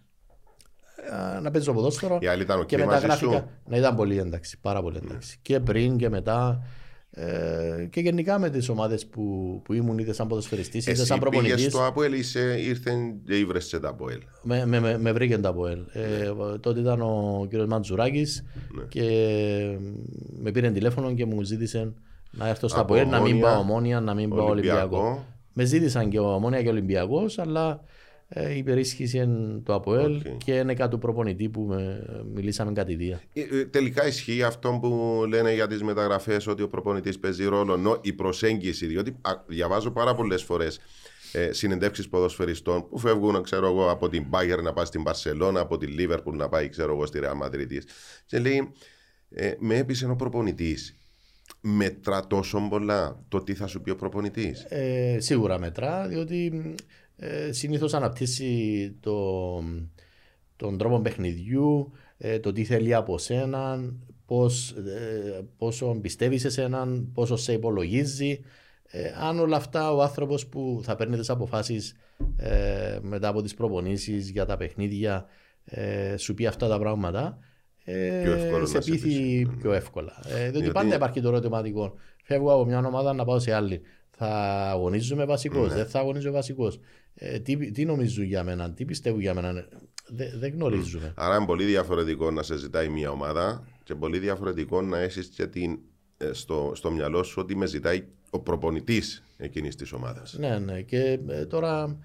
να 1.42 1.50
παίζω 1.50 1.72
ποδόσφαιρο 1.72 2.18
Η 2.22 2.26
άλλη 2.26 2.42
ήταν 2.42 2.60
οκ 2.60 2.66
και 2.66 2.76
μαζί 2.78 2.88
μεταγράφηκα. 2.88 3.30
σου. 3.32 3.44
Να 3.66 3.76
ήταν 3.76 3.96
πολύ 3.96 4.18
εντάξει, 4.18 4.58
πάρα 4.60 4.82
πολύ 4.82 5.00
εντάξει. 5.04 5.38
Και 5.42 5.60
πριν 5.60 5.96
και 5.96 6.08
μετά. 6.08 6.62
Ε, 7.18 7.86
και 7.90 8.00
γενικά 8.00 8.38
με 8.38 8.50
τις 8.50 8.68
ομάδες 8.68 9.06
που, 9.06 9.22
που 9.64 9.72
ήμουν 9.72 9.98
είτε 9.98 10.12
σαν 10.12 10.26
ποδοσφαιριστής 10.26 10.82
είτε 10.82 10.90
Εσύ 10.90 11.04
σαν 11.06 11.18
πήγες 11.18 11.32
προπονητής. 11.40 11.72
στο 11.72 11.84
ΑΠΟΕΛ 11.86 12.12
ή 12.12 12.22
σε- 12.22 12.60
ήρθεν 12.60 13.22
και 13.24 13.38
ήβρε 13.38 13.66
σε 13.66 13.80
το 13.80 13.88
ΑΠΟΕΛ. 13.88 14.18
Με, 14.42 14.66
με, 14.66 14.80
με, 14.80 14.98
με 14.98 15.12
βρήκε 15.12 15.38
το 15.38 15.48
ΑΠΟΕΛ. 15.48 15.78
Ε, 15.92 16.32
τότε 16.60 16.80
ήταν 16.80 17.00
ο 17.02 17.46
κ. 17.50 17.54
Μαντζουράκης 17.68 18.44
Ναι. 18.76 18.82
και 18.88 19.02
με 20.40 20.50
πήρε 20.50 20.70
τηλέφωνο 20.70 21.14
και 21.14 21.24
μου 21.26 21.42
ζήτησε 21.42 21.92
να 22.30 22.48
έρθω 22.48 22.68
στο 22.68 22.80
Από 22.80 22.92
ΑΠΟΕΛ, 22.94 23.08
να 23.08 23.20
μην 23.20 23.32
Ομόνια, 23.32 23.44
πάω 23.50 23.58
Ομόνοια, 23.60 24.00
να 24.00 24.14
μην 24.14 24.28
πάω 24.30 24.48
Ολυμπιακό. 24.48 24.78
Ολυμπιακό. 24.96 25.24
Με 25.52 25.64
ζήτησαν 25.64 26.10
και 26.10 26.18
ο 26.18 26.32
Ομόνια 26.34 26.62
και 26.62 26.68
ο 26.68 26.70
Ολυμπιακός, 26.70 27.38
αλλά 27.38 27.80
ε, 28.28 28.56
υπερίσχυσε 28.56 29.28
το 29.62 29.74
ΑΠΟΕΛ 29.74 30.16
Οκ. 30.16 30.36
και 30.44 30.52
είναι 30.52 30.74
κάτι 30.74 30.90
του 30.90 30.98
προπονητή 30.98 31.48
που 31.48 31.60
με, 31.60 32.04
μιλήσαμε 32.34 32.72
κατ' 32.72 32.92
ιδίαν. 32.92 33.20
Ε, 33.32 33.40
ε, 33.40 33.64
Τελικά 33.64 34.06
ισχύει 34.06 34.42
αυτό 34.42 34.78
που 34.82 35.22
λένε 35.28 35.54
για 35.54 35.66
τις 35.66 35.82
μεταγραφές 35.82 36.46
ότι 36.46 36.62
ο 36.62 36.68
προπονητής 36.68 37.18
παίζει 37.18 37.44
ρόλο, 37.44 37.74
ενώ 37.74 37.98
η 38.00 38.12
προσέγγιση, 38.12 38.86
διότι 38.86 39.16
α, 39.20 39.32
διαβάζω 39.46 39.90
πάρα 39.90 40.14
πολλές 40.14 40.42
φορές 40.42 40.80
ε, 41.32 41.52
συνεντεύξεις 41.52 42.08
ποδοσφαιριστών 42.08 42.88
που 42.88 42.98
φεύγουν 42.98 43.42
ξέρω 43.42 43.66
εγώ, 43.66 43.90
από 43.90 44.08
την 44.08 44.26
Bayern 44.30 44.62
να 44.62 44.72
πάει 44.72 44.84
στην 44.84 45.02
Barcelona, 45.06 45.54
από 45.56 45.76
την 45.76 45.96
Liverpool 45.98 46.32
να 46.32 46.48
πάει 46.48 46.68
ξέρω 46.68 46.92
εγώ, 46.92 47.06
στη 47.06 47.20
Real 47.22 47.46
Madrid. 47.46 47.80
Και 48.26 48.38
λέει, 48.38 48.72
ε, 49.30 49.52
με 49.58 49.76
έπεισε 49.76 50.06
ο 50.06 50.16
προπονητής. 50.16 50.96
Μετρά 51.60 52.26
τόσο 52.26 52.66
πολλά 52.70 53.24
το 53.28 53.42
τι 53.42 53.54
θα 53.54 53.66
σου 53.66 53.80
πει 53.80 53.90
ο 53.90 53.96
προπονητής. 53.96 54.64
Ε, 54.68 55.16
σίγουρα 55.20 55.58
μετρά, 55.58 56.08
διότι 56.08 56.74
ε, 57.16 57.52
συνήθως 57.52 57.94
αναπτύσσει 57.94 58.96
το, 59.00 59.58
τον 60.56 60.78
τρόπο 60.78 61.00
παιχνιδιού, 61.00 61.92
ε, 62.18 62.38
το 62.38 62.52
τι 62.52 62.64
θέλει 62.64 62.94
από 62.94 63.18
σένα, 63.18 63.92
πώς, 64.26 64.70
ε, 64.70 65.40
πόσο 65.56 65.98
πιστεύεις 66.02 66.40
σε 66.40 66.50
σέναν, 66.50 67.10
πόσο 67.14 67.36
σε 67.36 67.52
υπολογίζει. 67.52 68.40
Ε, 68.90 69.12
αν 69.20 69.38
όλα 69.38 69.56
αυτά 69.56 69.92
ο 69.94 70.02
άνθρωπος 70.02 70.46
που 70.46 70.80
θα 70.82 70.96
παίρνει 70.96 71.16
τις 71.16 71.30
αποφάσεις 71.30 71.94
ε, 72.36 72.98
μετά 73.02 73.28
από 73.28 73.42
τις 73.42 73.54
προπονήσεις 73.54 74.30
για 74.30 74.46
τα 74.46 74.56
παιχνίδια 74.56 75.26
ε, 75.64 76.16
σου 76.16 76.34
πει 76.34 76.46
αυτά 76.46 76.68
τα 76.68 76.78
πράγματα, 76.78 77.38
ε, 77.84 78.20
Πιο 78.22 78.32
εύκολο 78.32 78.66
σε 78.66 78.76
να 78.76 78.80
σε 78.80 78.90
πείθει 78.90 79.06
πείσει. 79.08 79.50
πιο 79.58 79.72
εύκολα. 79.72 80.12
Ε, 80.28 80.34
διότι 80.40 80.50
Διότι- 80.58 80.72
πάντα 80.72 80.94
υπάρχει 80.94 81.20
το 81.20 81.28
ερωτηματικό. 81.28 81.94
Φεύγω 82.24 82.52
από 82.52 82.64
μια 82.64 82.78
ομάδα 82.78 83.12
να 83.12 83.24
πάω 83.24 83.38
σε 83.38 83.52
άλλη. 83.52 83.80
Θα 84.10 84.28
αγωνίζομαι 84.70 85.24
βασικός, 85.24 85.68
Ναι. 85.68 85.74
δεν 85.74 85.86
θα 85.86 85.98
αγωνίζομαι 85.98 86.34
βασικός. 86.34 86.80
Ε, 87.18 87.38
τι, 87.38 87.70
τι 87.70 87.84
νομίζουν 87.84 88.24
για 88.24 88.44
μένα, 88.44 88.70
τι 88.70 88.84
πιστεύουν 88.84 89.20
για 89.20 89.34
μένα. 89.34 89.68
Δεν, 90.08 90.38
δεν 90.38 90.52
γνωρίζουμε. 90.52 91.12
Άρα 91.16 91.36
είναι 91.36 91.46
πολύ 91.46 91.64
διαφορετικό 91.64 92.30
να 92.30 92.42
σε 92.42 92.56
ζητάει 92.56 92.88
μια 92.88 93.10
ομάδα 93.10 93.66
και 93.82 93.94
πολύ 93.94 94.18
διαφορετικό 94.18 94.82
να 94.82 94.98
έχεις 94.98 95.26
και 95.26 95.46
την, 95.46 95.78
ε, 96.16 96.32
στο, 96.32 96.72
στο 96.74 96.90
μυαλό 96.90 97.22
σου 97.22 97.36
ότι 97.42 97.56
με 97.56 97.66
ζητάει 97.66 98.04
ο 98.30 98.40
προπονητής 98.40 99.22
εκείνης 99.36 99.76
της 99.76 99.92
ομάδας. 99.92 100.36
Ναι, 100.38 100.58
ναι. 100.58 100.82
Και 100.82 101.18
ε, 101.28 101.46
τώρα 101.46 101.98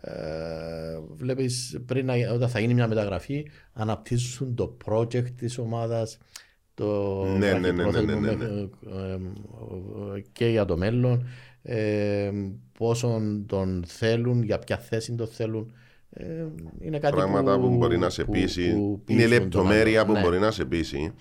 ε, 0.00 0.98
βλέπεις 1.14 1.80
πριν 1.86 2.06
να, 2.06 2.14
όταν 2.32 2.48
θα 2.48 2.60
γίνει 2.60 2.74
μια 2.74 2.88
μεταγραφή 2.88 3.50
αναπτύσσουν 3.72 4.54
το 4.54 4.76
project 4.84 5.30
της 5.30 5.58
ομάδας 5.58 6.18
το 6.74 7.24
Ναι, 7.24 7.52
ναι, 7.52 7.58
ναι, 7.58 7.70
ναι, 7.70 7.82
βραχυπρόθεσμο 7.82 8.20
ναι, 8.20 8.30
ναι, 8.30 8.36
με- 8.36 8.70
ε, 8.86 10.16
ε, 10.16 10.24
και 10.32 10.46
για 10.46 10.64
το 10.64 10.76
μέλλον 10.76 11.26
ε, 11.68 12.30
πόσον 12.78 13.44
τον 13.46 13.84
θέλουν, 13.86 14.42
για 14.42 14.58
ποια 14.58 14.78
θέση 14.78 15.14
τον 15.14 15.26
θέλουν 15.28 15.72
ε, 16.10 16.46
είναι 16.80 16.98
κάτι 16.98 17.14
Πράγματα 17.14 17.58
που, 17.60 17.68
μπορεί 17.76 17.98
να 17.98 18.10
σε 18.10 18.24
που- 18.24 18.32
πείσει. 18.32 18.72
που 18.72 19.02
είναι 19.06 19.22
πείσουν 19.22 19.30
τον 19.30 19.40
λεπτομέρεια 19.42 20.00
άλλον. 20.00 20.12
που 20.12 20.18
Ναι. 20.20 20.24
μπορεί 20.26 20.38
να 20.38 20.50
σε 20.50 20.64
πείσει. 20.64 21.12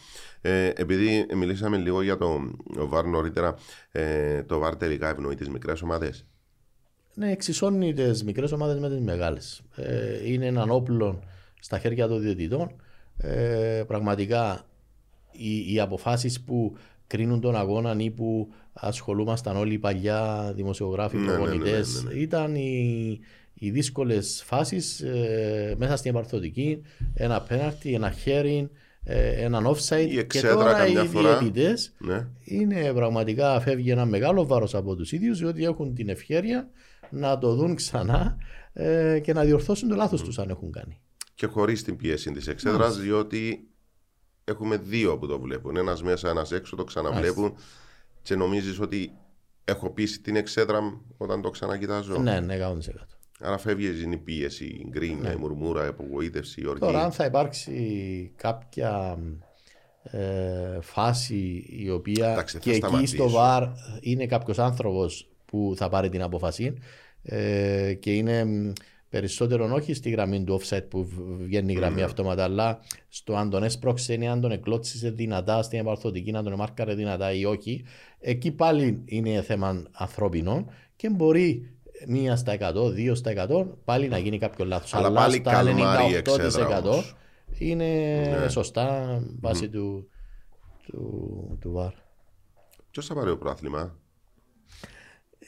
Ε, 0.42 0.72
επειδή 0.76 1.26
μιλήσαμε 1.36 1.78
λίγο 1.78 2.02
για 2.02 2.18
το 2.18 2.40
ΒΑΡ 2.88 3.06
νωρίτερα, 3.06 3.56
ε, 3.92 4.44
το 4.44 4.60
ΒΑΡ 4.60 4.76
τελικά 4.76 5.10
ευνοεί 5.10 5.36
τις 5.36 5.50
μικρές 5.50 5.82
ομάδες. 5.82 6.26
Ναι, 7.14 7.32
εξισώνει 7.32 7.94
τις 7.94 8.24
μικρές 8.24 8.52
ομάδες 8.52 8.80
με 8.80 8.90
τις 8.90 9.00
μεγάλες. 9.00 9.62
Ε, 9.76 10.32
είναι 10.32 10.46
έναν 10.46 10.70
όπλο 10.70 11.20
στα 11.60 11.80
χέρια 11.80 12.08
των 12.08 12.22
διαιτητών. 12.22 12.72
Ε, 13.18 13.84
πραγματικά 13.88 14.66
οι, 15.32 15.74
οι 15.74 15.80
αποφάσεις 15.80 16.42
που 16.42 16.76
κρίνουν 17.08 17.42
τον 17.42 17.56
αγώνα 17.56 17.96
ή 17.98 18.12
που 18.12 18.54
ασχολούμασταν 18.78 19.58
όλοι 19.58 19.74
οι 19.74 19.80
παλιά 19.80 20.52
δημοσιογράφοι, 20.56 21.18
Ναι, 21.18 21.26
ναι, 21.26 21.32
ναι, 21.32 21.38
προπονητές, 21.38 22.04
ναι, 22.04 22.14
ναι. 22.14 22.20
ήταν 22.20 22.56
οι, 22.56 23.20
οι 23.54 23.70
δύσκολες 23.70 24.44
φάσεις 24.46 25.04
μέσα 25.78 25.96
στην 25.96 26.12
επαρθωτική. 26.12 26.82
Ένα 27.14 27.42
πέναρτι, 27.42 27.94
ένα 27.94 28.12
χέρι, 28.12 28.70
ε, 29.04 29.44
έναν 29.44 29.66
offside. 29.68 30.06
Η 30.08 30.14
και 30.14 30.20
εξέδρα 30.20 30.54
τώρα 30.54 30.74
καμιά 30.74 31.04
οι 31.04 31.08
φορά. 31.08 31.38
διαιτητές 31.38 31.94
Ναι. 31.98 32.28
είναι 32.44 32.94
πραγματικά 32.94 33.60
φεύγει 33.60 33.92
ένα 33.92 34.06
μεγάλο 34.06 34.46
βάρος 34.46 34.76
από 34.76 34.96
τους 34.96 35.12
ίδιους 35.12 35.40
διότι 35.40 35.64
έχουν 35.64 35.94
την 35.96 36.10
ευκαιρία 36.10 36.70
να 37.10 37.38
το 37.38 37.56
δουν 37.56 37.76
ξανά 37.76 38.38
ε, 38.74 39.20
και 39.20 39.34
να 39.34 39.44
διορθώσουν 39.44 39.90
το 39.90 39.96
λάθος 39.96 40.22
τους 40.24 40.40
αν 40.40 40.50
έχουν 40.50 40.72
κάνει. 40.72 41.00
Και 41.36 41.46
χωρίς 41.46 41.84
την 41.84 41.96
πίεση 41.96 42.32
της 42.32 42.48
εξέδρας, 42.48 43.00
διότι 43.00 43.68
έχουμε 44.44 44.78
δύο 44.78 45.18
που 45.18 45.28
το 45.28 45.40
βλέπουν. 45.40 45.78
Ένας 45.78 46.04
μέσα, 46.04 46.30
ένας 46.30 46.52
έξω, 46.52 46.76
το 46.76 46.84
ξαναβλέπουν 46.84 47.56
και 48.26 48.36
νομίζεις 48.36 48.80
ότι 48.80 49.12
έχω 49.66 49.90
πείσει 49.90 50.22
την 50.22 50.36
εξέδρα 50.36 51.02
όταν 51.18 51.42
το 51.42 51.50
ξανακοιτάζω; 51.50 52.18
Ναι, 52.18 52.40
ναι, 52.40 52.58
100%. 52.58 52.78
Άρα 53.40 53.58
φεύγεις 53.58 54.02
είναι 54.02 54.16
η 54.16 54.18
πίεση, 54.18 54.66
η 54.66 54.88
γκρίνια, 54.90 55.32
η 55.32 55.36
μουρμούρα, 55.36 55.86
η 55.86 55.88
απογοήτευση, 55.88 56.62
η 56.62 56.68
οργή. 56.68 56.86
Ναι. 56.86 56.92
Τώρα 56.92 57.04
αν 57.04 57.12
θα 57.12 57.26
υπάρξει 57.26 58.32
κάποια 58.36 59.18
ε, 60.04 60.82
φάση 60.82 61.66
η 61.70 61.90
οποία 61.90 62.32
Εντάξει, 62.32 62.56
θα 62.56 62.62
και 62.62 62.70
εκεί 62.70 62.80
σταματήσει. 62.80 63.16
στο 63.16 63.30
ΒΑΡ 63.30 63.64
είναι 64.02 64.26
κάποιος 64.26 64.60
άνθρωπος 64.60 65.30
που 65.46 65.74
θα 65.78 65.90
πάρει 65.90 66.10
την 66.10 66.22
αποφασή 66.22 66.74
ε, 67.24 67.94
και 67.94 68.14
είναι 68.14 68.46
μ, 69.16 69.20
περισσότερο 69.20 69.74
όχι 69.74 69.94
στη 69.94 70.10
γραμμή 70.10 70.44
του 70.44 70.60
offset 70.62 70.84
που 70.90 71.06
β- 71.06 71.44
βγαίνει 71.44 71.72
η 71.74 71.76
γραμμή 71.76 72.02
αυτόματα 72.02 72.44
αλλά 72.44 72.80
στο 73.10 73.36
αν 73.36 73.50
τον 73.50 73.64
έσπρωξε 73.64 74.14
ή 74.14 74.28
αν 74.28 74.42
τον 74.42 74.52
εκλώτσισε 74.52 75.10
δυνατά 75.10 75.62
στην 75.64 75.80
επαρθωτική 75.80 76.32
να 76.32 76.44
τον 76.44 76.54
μάρκαρε 76.54 76.94
δυνατά 76.96 77.34
ή 77.34 77.46
όχι 77.46 77.86
εκεί 78.20 78.52
πάλι 78.52 79.02
είναι 79.06 79.42
θέμα 79.42 79.84
ανθρώπινο 79.92 80.66
και 80.96 81.10
μπορεί 81.10 81.70
μία 82.08 82.36
στα 82.36 82.58
100, 82.74 82.92
δύο 82.92 83.16
στα 83.16 83.48
100 83.50 83.66
πάλι 83.86 84.08
να 84.08 84.18
γίνει 84.18 84.38
κάποιο 84.38 84.66
λάθος 84.66 84.94
Αλλά 84.94 85.12
πάλι 85.12 85.36
στα 85.36 85.52
καλμάρει 85.52 86.12
η 86.12 86.16
εξέδρα 86.16 86.80
98% 86.82 86.84
όμως. 86.84 87.16
είναι 87.58 87.86
Ναι. 88.42 88.50
σωστά 88.50 89.20
βάσει 89.40 89.70
του, 89.70 90.10
του, 90.88 91.58
του 91.62 91.72
ΒΑΡ. 91.72 91.92
Ποιος 92.92 93.06
θα 93.06 93.14
πάρει 93.14 93.30
το 93.30 93.38
πρόθλημα; 93.38 93.98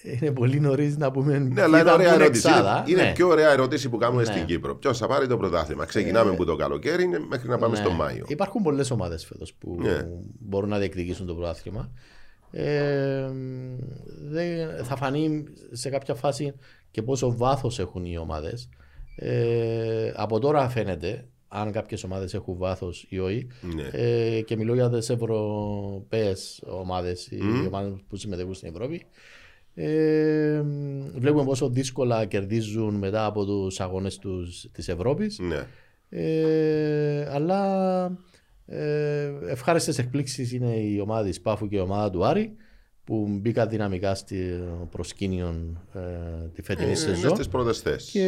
Είναι 0.04 0.32
πολύ 0.32 0.60
νωρίς 0.60 0.98
να 0.98 1.12
πούμε. 1.12 1.38
Ναι, 1.40 1.62
αλλά 1.62 1.80
είναι 1.80 1.90
κοίτα 1.90 1.94
ωραία 1.94 2.16
που 2.16 2.22
ερώτηση. 2.22 2.48
εξάδα. 2.48 2.84
Είναι, 2.88 3.00
είναι 3.00 3.08
Ναι. 3.10 3.14
πιο 3.16 3.28
ωραία 3.28 3.52
ερώτηση 3.52 3.90
που 3.90 3.98
κάνουμε 3.98 4.22
Ναι. 4.24 4.32
στην 4.32 4.46
Κύπρο. 4.46 4.76
Ποιος 4.76 4.98
θα 4.98 5.08
πάρει 5.08 5.28
το 5.28 5.38
πρωτάθλημα. 5.38 5.86
Ξεκινάμε 5.86 6.30
από 6.32 6.46
το 6.46 6.56
καλοκαίρι 6.56 7.08
μέχρι 7.30 7.50
να 7.50 7.58
πάμε 7.58 7.78
Ναι. 7.78 7.84
στο 7.84 7.92
Μάιο. 7.92 8.26
Υπάρχουν 8.28 8.62
πολλές 8.64 8.92
ομάδες 8.92 9.26
φέτος 9.26 9.54
που 9.54 9.78
Ναι. 9.82 10.08
μπορούν 10.40 10.70
να 10.70 10.78
διεκδικήσουν 10.78 11.26
το 11.26 11.34
πρωτάθλημα. 11.36 11.92
Ε, 12.52 13.30
δεν- 14.30 14.84
θα 14.84 14.96
φανεί 14.96 15.44
σε 15.72 15.90
κάποια 15.90 16.14
φάση 16.16 16.54
και 16.92 17.02
πόσο 17.02 17.38
βάθος 17.38 17.80
έχουν 17.80 18.06
οι 18.06 18.18
ομάδες. 18.18 18.70
Ε, 19.16 20.12
από 20.16 20.40
τώρα 20.40 20.70
φαίνεται 20.70 21.28
αν 21.48 21.72
κάποιες 21.72 22.04
ομάδες 22.04 22.34
έχουν 22.34 22.58
βάθος 22.58 23.06
ή 23.10 23.20
όχι. 23.20 23.48
Ναι. 23.76 23.84
Ε, 24.02 24.42
και 24.42 24.56
μιλώ 24.58 24.74
για 24.74 24.90
τις 24.90 25.10
Ευρωπαίες 25.10 26.64
ομάδες, 26.68 27.28
οι 27.28 27.40
ομάδες 27.68 27.94
που 28.10 28.16
συμμετέχουν 28.16 28.54
στην 28.54 28.70
Ευρώπη. 28.70 29.06
Ε, 29.80 30.62
βλέπουμε 31.16 31.44
πόσο 31.44 31.70
δύσκολα 31.70 32.26
κερδίζουν 32.26 32.96
μετά 32.96 33.26
από 33.26 33.46
τους 33.46 33.80
αγώνες 33.80 34.20
της 34.72 34.88
Ευρώπης. 34.88 35.40
Ναι. 35.40 35.66
Ε, 36.10 37.30
αλλά 37.32 38.18
ε, 38.66 39.32
ευχάριστες 39.48 39.98
εκπλήξεις 39.98 40.52
είναι 40.52 40.76
η 40.76 41.00
ομάδα 41.00 41.28
της 41.28 41.42
Πάφου 41.42 41.68
και 41.68 41.76
η 41.76 41.80
ομάδα 41.80 42.10
του 42.10 42.26
Άρη 42.26 42.56
που 43.04 43.28
μπήκαν 43.30 43.70
δυναμικά 43.70 44.16
στο 44.16 44.36
προσκήνιο 44.92 45.76
ε, 45.94 46.00
τη 46.54 46.62
φετινή 46.62 46.88
Είναι 46.88 46.96
σεζόν 46.96 47.36
στις 47.36 47.48
πρώτες 47.48 47.80
θέσεις. 47.80 48.12
και 48.12 48.26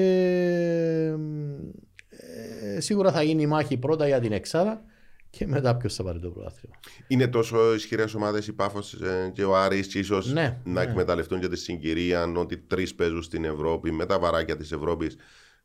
ε, 2.75 2.79
σίγουρα 2.79 3.11
θα 3.11 3.23
γίνει 3.23 3.41
η 3.41 3.47
μάχη 3.47 3.77
πρώτα 3.77 4.07
για 4.07 4.19
την 4.19 4.31
Εξάδα 4.31 4.81
και 5.29 5.47
μετά 5.47 5.75
ποιος 5.77 5.95
θα 5.95 6.03
πάρει 6.03 6.19
το 6.19 6.29
πρωτάθλημα. 6.29 6.75
Είναι 7.07 7.27
τόσο 7.27 7.73
ισχυρές 7.73 8.13
ομάδες 8.13 8.47
η 8.47 8.53
Πάφος 8.53 8.95
και 9.33 9.43
ο 9.43 9.55
Άρης 9.57 9.87
και 9.87 9.99
ίσως 9.99 10.31
Ναι, 10.33 10.59
να 10.63 10.71
ναι. 10.71 10.81
εκμεταλλευτούν 10.81 11.39
και 11.39 11.47
τη 11.47 11.57
συγκυρία 11.57 12.31
ότι 12.35 12.57
τρεις 12.57 12.95
παίζουν 12.95 13.21
στην 13.23 13.45
Ευρώπη 13.45 13.91
με 13.91 14.05
τα 14.05 14.19
βαράκια 14.19 14.55
της 14.57 14.71
Ευρώπης. 14.71 15.15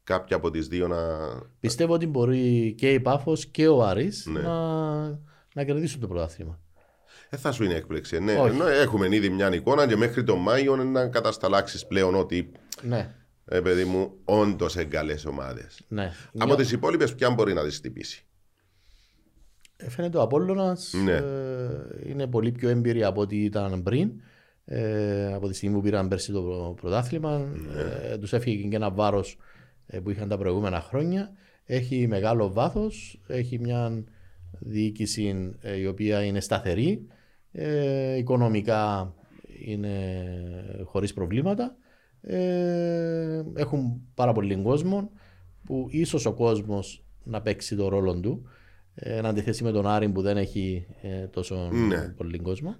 Κάποια 0.04 0.36
από 0.36 0.50
τις 0.50 0.68
δύο 0.68 0.88
να. 0.88 0.96
Πιστεύω 1.60 1.92
ότι 1.92 2.06
μπορεί 2.06 2.74
και 2.76 2.92
η 2.92 3.00
Πάφος 3.00 3.46
και 3.46 3.68
ο 3.68 3.82
Άρης 3.84 4.26
Ναι. 4.26 4.40
να, 4.40 5.04
να 5.54 5.64
κερδίσουν 5.64 6.00
το 6.00 6.06
πρωτάθλημα. 6.06 6.58
Ε, 7.30 7.36
θα 7.36 7.52
σου 7.52 7.64
είναι 7.64 7.74
έκπληξη. 7.74 8.18
Ναι, 8.20 8.34
Όχι. 8.38 8.54
ενώ 8.54 8.66
έχουμε 8.66 9.08
ήδη 9.16 9.28
μια 9.28 9.54
εικόνα 9.54 9.86
και 9.86 9.96
μέχρι 9.96 10.24
τον 10.24 10.38
Μάιο 10.38 10.76
να 10.76 11.08
κατασταλάξεις 11.08 11.86
πλέον 11.86 12.14
ότι 12.14 12.50
Ναι, 12.82 13.14
ε, 13.44 13.60
παιδί 13.60 13.84
μου, 13.84 14.12
όντως 14.24 14.76
εγκαλές 14.76 15.24
ομάδες. 15.24 15.80
ναι. 15.88 16.12
Από 16.38 16.54
τις 16.54 16.72
υπόλοιπες, 16.72 17.14
ποια 17.14 17.30
μπορεί 17.30 17.52
να 17.52 17.64
τις 17.64 17.76
χτυπήσει; 17.76 18.24
Ε, 19.76 19.90
Φαίνεται 19.90 20.18
ο 20.18 20.22
Απόλλωνας 20.22 20.92
Ναι. 21.04 21.12
ε, 21.12 21.20
είναι 22.10 22.26
πολύ 22.26 22.52
πιο 22.52 22.68
έμπειρη 22.68 23.04
από 23.04 23.20
ό,τι 23.20 23.44
ήταν 23.44 23.82
πριν. 23.82 24.10
Ε, 24.64 25.32
από 25.34 25.48
τη 25.48 25.54
στιγμή 25.54 25.74
που 25.76 25.82
πήραν 25.82 26.08
πέρσι 26.08 26.32
το 26.32 26.42
πρω- 26.42 26.74
πρωτάθλημα. 26.80 27.38
Ναι. 27.38 28.10
Ε, 28.12 28.18
τους 28.18 28.32
έφυγε 28.32 28.68
και 28.68 28.76
ένα 28.76 28.90
βάρος 28.90 29.38
ε, 29.86 29.98
που 30.00 30.10
είχαν 30.10 30.28
τα 30.28 30.38
προηγούμενα 30.38 30.80
χρόνια. 30.80 31.32
Έχει 31.64 32.06
μεγάλο 32.06 32.52
βάθος, 32.52 33.20
έχει 33.26 33.58
μια 33.58 34.04
διοίκηση 34.58 35.54
ε, 35.60 35.76
η 35.76 35.86
οποία 35.86 36.22
είναι 36.24 36.40
σταθερή, 36.40 37.06
ε, 37.52 38.16
οικονομικά 38.16 39.14
είναι 39.66 40.24
χωρίς 40.84 41.12
προβλήματα. 41.14 41.76
Ε, 42.20 43.42
έχουν 43.54 44.00
πάρα 44.14 44.32
πολύ 44.32 44.56
κόσμο 44.56 45.10
που 45.64 45.86
ίσως 45.90 46.26
ο 46.26 46.32
κόσμος 46.32 47.04
να 47.24 47.40
παίξει 47.42 47.76
το 47.76 47.88
ρόλο 47.88 48.20
του 48.20 48.42
ε, 48.44 48.53
εν 48.94 49.26
αντιθέσει 49.26 49.62
με 49.64 49.72
τον 49.72 49.86
Άρη 49.86 50.08
που 50.08 50.22
δεν 50.22 50.36
έχει 50.36 50.86
ε, 51.02 51.26
τόσο 51.26 51.68
Ναι. 51.72 52.08
πολύ 52.08 52.38
κόσμο. 52.38 52.76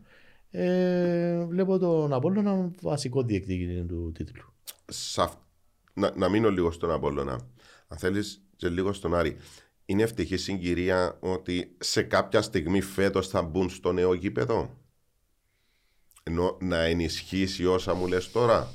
Ε, 0.51 1.45
βλέπω 1.45 1.79
τον 1.79 2.12
Απόλλωνα 2.12 2.71
βασικό 2.81 3.23
διεκδικητή 3.23 3.85
του 3.85 4.12
τίτλου. 4.15 4.43
Σ' 4.87 5.19
αυ- 5.19 5.39
να, 5.95 6.12
να 6.17 6.29
μείνω 6.29 6.51
λίγο 6.51 6.71
στον 6.71 6.91
Απόλλωνα. 6.91 7.41
Αν 7.89 7.99
θέλεις 7.99 8.43
και 8.57 8.69
λίγο 8.69 8.93
στον 8.93 9.15
Άρη. 9.15 9.37
Είναι 9.87 10.03
ευτυχή 10.03 10.37
συγκυρία 10.37 11.17
ότι 11.21 11.77
σε 11.81 12.03
κάποια 12.03 12.43
στιγμή 12.43 12.81
φέτος 12.81 13.29
θα 13.29 13.43
μπουν 13.43 13.69
στο 13.71 13.93
νέο 13.93 14.15
γήπεδο; 14.15 14.79
Ενώ 16.23 16.57
να 16.61 16.79
ενισχύσει 16.83 17.67
όσα 17.67 17.95
μου 17.95 18.07
λες 18.07 18.31
τώρα; 18.31 18.69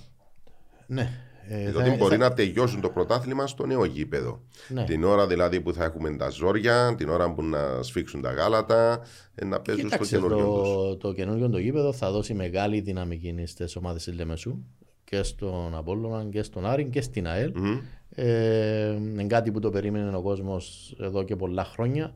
Ναι. 0.88 1.29
Ε, 1.52 1.70
Διότι 1.72 1.90
θα- 1.90 1.96
μπορεί 1.96 2.16
θα- 2.18 2.30
να 2.30 2.34
τελειώσουν 2.34 2.82
το 2.82 2.90
πρωτάθλημα 2.90 3.48
στο 3.48 3.66
νέο 3.66 3.86
γήπεδο. 3.86 4.42
Ναι. 4.68 4.84
Την 4.84 5.04
ώρα 5.04 5.28
δηλαδή 5.28 5.62
που 5.62 5.74
θα 5.74 5.84
έχουμε 5.84 6.16
τα 6.16 6.30
ζόρια, 6.30 6.96
την 6.98 7.10
ώρα 7.10 7.34
που 7.34 7.44
να 7.44 7.82
σφίξουν 7.84 8.22
τα 8.22 8.32
γάλατα, 8.32 9.02
ε, 9.36 9.46
να 9.46 9.60
παίζουν 9.60 9.84
Κοίταξε, 9.84 10.16
στο 10.18 10.28
καινούριο 10.28 10.46
τους. 10.46 10.68
το, 10.70 10.98
το 10.98 11.14
καινούριο 11.14 11.50
το 11.50 11.58
γήπεδο 11.58 11.94
θα 11.94 12.12
δώσει 12.12 12.34
μεγάλη 12.34 12.80
δυναμική 12.80 13.44
στι 13.46 13.66
ομάδες 13.78 14.04
της 14.04 14.16
Λεμεσού 14.16 14.58
και 15.04 15.24
στον 15.24 15.76
Απόλλωνα 15.76 16.26
και 16.32 16.44
στον 16.44 16.66
Άρη 16.66 16.86
και 16.86 17.02
στην 17.02 17.28
ΑΕΛ. 17.28 17.52
Μμμ. 17.56 17.78
Ε, 18.16 18.92
είναι 18.92 19.24
κάτι 19.24 19.52
που 19.52 19.60
το 19.60 19.70
περίμενε 19.70 20.16
ο 20.18 20.22
κόσμος 20.22 20.96
εδώ 21.00 21.24
και 21.24 21.36
πολλά 21.36 21.64
χρόνια. 21.64 22.14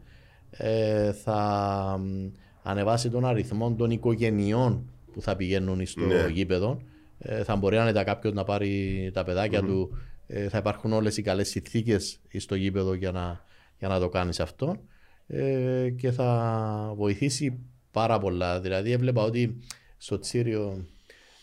Ε, 0.49 1.11
θα 1.13 1.99
μ, 2.03 2.29
ανεβάσει 2.63 3.09
τον 3.09 3.25
αριθμό 3.25 3.73
των 3.77 3.91
οικογενειών 3.91 4.89
που 5.13 5.21
θα 5.21 5.35
πηγαίνουν 5.35 5.85
στο 5.85 6.05
Ναι. 6.05 6.27
γήπεδο. 6.31 6.81
Ε, 7.25 7.43
θα 7.43 7.55
μπορεί 7.55 7.77
άνετα 7.77 8.03
κάποιο 8.03 8.31
να 8.31 8.43
πάρει 8.43 9.11
τα 9.13 9.23
παιδακια 9.23 9.61
του. 9.61 9.97
Ε, 10.27 10.49
θα 10.49 10.57
υπάρχουν 10.57 10.93
όλες 10.93 11.17
οι 11.17 11.21
καλές 11.21 11.49
συνθήκες 11.49 12.19
στο 12.37 12.55
γήπεδο 12.55 12.93
για 12.93 13.11
να, 13.11 13.43
για 13.79 13.87
να 13.87 13.99
το 13.99 14.09
κάνεις 14.09 14.39
αυτό. 14.39 14.77
Ε, 15.27 15.89
και 15.89 16.11
θα 16.11 16.93
βοηθήσει 16.95 17.59
πάρα 17.91 18.19
πολλά. 18.19 18.59
Δηλαδή, 18.59 18.91
έβλεπα 18.91 19.23
ότι 19.23 19.57
στο 19.97 20.19
Τσίριο 20.19 20.85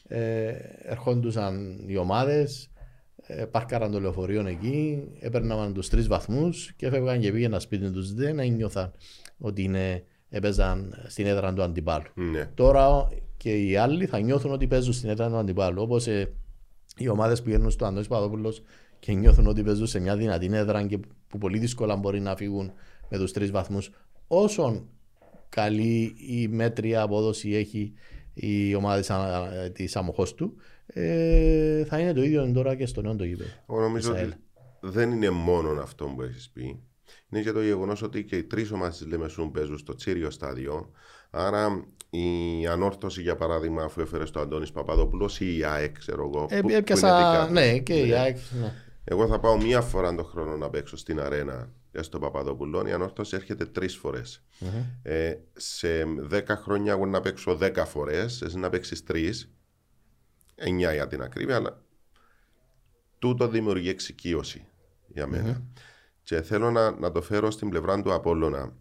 ε, 0.08 0.52
ερχόντουσαν 0.82 1.84
οι 1.86 1.96
ομάδες, 1.96 2.70
ε, 3.26 3.44
πάρκαραν 3.44 3.90
το 3.90 4.00
λεωφορείο 4.00 4.46
εκεί, 4.46 5.02
έπαιρναν 5.20 5.74
τους 5.74 5.88
τρεις 5.88 6.06
βαθμούς 6.06 6.72
και 6.76 6.86
έφευγαν 6.86 7.20
και 7.20 7.32
πήγαιναν 7.32 7.60
σπίτι 7.60 7.90
τους. 7.90 8.14
Δεν 8.14 8.38
ένιωθαν 8.38 8.92
ότι 9.38 9.62
είναι, 9.62 10.04
έπαιζαν 10.28 11.04
στην 11.06 11.26
έδρα 11.26 11.52
του 11.52 11.62
αντιπάλου. 11.62 12.06
Ναι. 12.14 12.50
Τώρα 12.54 13.08
και 13.40 13.66
οι 13.66 13.76
άλλοι 13.76 14.06
θα 14.06 14.18
νιώθουν 14.18 14.52
ότι 14.52 14.66
παίζουν 14.66 14.92
στην 14.92 15.08
έδρα 15.08 15.28
του 15.28 15.36
αντιπάλου. 15.36 15.82
Όπως 15.82 16.06
οι 16.96 17.08
ομάδες 17.08 17.38
που 17.38 17.44
πηγαίνουν 17.44 17.70
στο 17.70 17.86
Αντώνη 17.86 18.06
Παδόπουλο 18.06 18.54
και 18.98 19.12
νιώθουν 19.12 19.46
ότι 19.46 19.62
παίζουν 19.62 19.86
σε 19.86 20.00
μια 20.00 20.16
δυνατή 20.16 20.50
έδρα 20.52 20.86
και 20.86 20.98
που 21.28 21.38
πολύ 21.38 21.58
δύσκολα 21.58 21.96
μπορεί 21.96 22.20
να 22.20 22.36
φύγουν 22.36 22.72
με 23.08 23.18
τους 23.18 23.32
τρεις 23.32 23.50
βαθμούς. 23.50 23.90
Όσον 24.26 24.88
καλή 25.48 26.14
ή 26.28 26.48
μέτρια 26.48 27.02
απόδοση 27.02 27.54
έχει 27.54 27.92
η 28.34 28.74
ομάδα 28.74 29.02
της 29.72 29.96
αμοχώ 29.96 30.24
του, 30.24 30.54
ε, 30.86 31.84
θα 31.84 31.98
είναι 31.98 32.12
το 32.12 32.22
ίδιο 32.22 32.52
τώρα 32.52 32.74
και 32.74 32.86
στο 32.86 33.02
νέο 33.02 33.16
το 33.16 33.24
γήπεδο. 33.24 33.50
Εγώ 33.70 33.80
νομίζω 33.80 34.12
της 34.12 34.20
ότι 34.22 34.30
ΑΕΛ. 34.30 34.32
δεν 34.80 35.10
είναι 35.10 35.30
μόνο 35.30 35.80
αυτό 35.80 36.04
που 36.04 36.22
έχεις 36.22 36.50
πει. 36.50 36.82
Είναι 37.28 37.42
και 37.42 37.52
το 37.52 37.62
γεγονός 37.62 38.02
ότι 38.02 38.24
και 38.24 38.36
οι 38.36 38.42
τρεις 38.42 38.70
ομάδες 38.70 38.96
της 38.96 39.06
Λεμεσούν 39.06 39.50
παίζουν 39.50 39.78
στο 39.78 39.94
τσίριο 39.94 40.30
στάδιο. 40.30 40.90
Άρα 41.30 41.84
η 42.10 42.66
ανόρθωση, 42.66 43.22
για 43.22 43.36
παράδειγμα, 43.36 43.82
αφού 43.82 44.00
έφερε 44.00 44.26
στο 44.26 44.40
Αντώνης 44.40 44.72
Παπαδόπουλος 44.72 45.40
ή 45.40 45.56
η 45.56 45.64
ΑΕΚ, 45.64 45.98
ξέρω 45.98 46.30
εγώ. 46.34 46.46
Ε, 46.50 46.54
που- 46.56 46.62
που 46.62 46.68
είναι 46.68 46.78
έπιασα, 46.78 47.16
δικά 47.16 47.42
τους. 47.44 47.52
ναι, 47.52 47.78
και 47.78 47.94
η 47.94 48.12
ΑΕΚ. 48.14 48.38
Ναι. 48.60 48.72
Εγώ 49.04 49.26
θα 49.26 49.40
πάω 49.40 49.56
μία 49.56 49.80
φορά 49.80 50.14
τον 50.14 50.24
χρόνο 50.24 50.56
να 50.56 50.70
παίξω 50.70 50.96
στην 50.96 51.20
αρένα 51.20 51.70
και 51.92 52.02
στο 52.02 52.18
Παπαδόπουλο. 52.18 52.86
Η 52.86 52.92
ανόρθωση 52.92 53.36
έρχεται 53.36 53.64
τρεις 53.66 53.96
φορές. 53.96 54.42
Ε, 55.02 55.34
σε 55.56 55.88
10 56.30 56.56
χρόνια 56.56 56.92
εγώ 56.92 57.06
να 57.06 57.20
παίξω 57.20 57.56
10 57.60 57.84
φορές, 57.86 58.42
εσύ 58.42 58.58
να 58.58 58.70
παίξεις 58.70 59.02
3. 59.04 59.50
9 60.54 60.92
για 60.92 61.06
την 61.06 61.22
ακρίβεια, 61.22 61.56
αλλά 61.56 61.82
τούτο 63.18 63.48
δημιουργεί 63.48 63.88
εξοικείωση 63.88 64.66
για 65.08 65.26
μενα 65.26 65.62
Και 66.22 66.42
θέλω 66.42 66.70
να, 66.70 66.90
να 66.90 67.12
το 67.12 67.22
φέρω 67.22 67.50
στην 67.50 67.68
πλευρά 67.68 68.02
του 68.02 68.12
Απόλλωνα. 68.12 68.72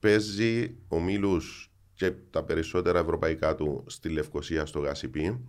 Παίζει 0.00 0.76
ο 0.88 1.00
Μίλους 1.00 1.70
και 1.96 2.12
τα 2.30 2.44
περισσότερα 2.44 2.98
ευρωπαϊκά 2.98 3.54
του 3.54 3.84
στη 3.86 4.08
Λευκοσία 4.08 4.66
στο 4.66 4.78
Γασιπί 4.78 5.44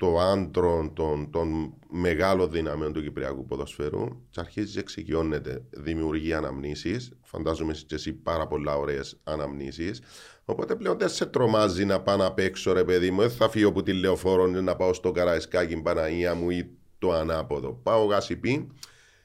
στο 0.00 0.18
άντρο 0.20 0.90
των, 0.94 1.30
των 1.30 1.74
μεγάλων 1.90 2.50
δυναμίων 2.50 2.92
του 2.92 3.02
Κυπριακού 3.02 3.46
ποδοσφαίρου 3.46 4.06
και 4.30 4.40
αρχίζει 4.40 4.72
και 4.72 4.78
εξοικειώνεται, 4.78 5.62
δημιουργεί 5.70 6.32
αναμνήσεις, 6.32 7.12
φαντάζομαι 7.22 7.72
και 7.86 7.94
εσύ 7.94 8.12
πάρα 8.12 8.46
πολλά 8.46 8.76
ωραίες 8.76 9.20
αναμνήσεις, 9.24 10.02
οπότε 10.44 10.74
πλέον 10.74 10.98
δεν 10.98 11.08
σε 11.08 11.26
τρομάζει 11.26 11.84
να 11.84 12.00
πάω 12.00 12.16
να 12.16 12.32
παίξω 12.32 12.72
ρε 12.72 12.84
παιδί 12.84 13.10
μου, 13.10 13.20
δεν 13.20 13.30
θα 13.30 13.48
φύγω 13.48 13.68
από 13.68 13.82
τη 13.82 13.92
λεωφόρο 13.92 14.46
να 14.46 14.76
πάω 14.76 14.92
στο 14.92 15.12
Καραϊσκάκι 15.12 15.82
Παναγία 15.82 16.34
μου 16.34 16.50
ή 16.50 16.70
το 16.98 17.12
ανάποδο. 17.12 17.72
Πάω 17.82 18.04
γασιπί 18.04 18.68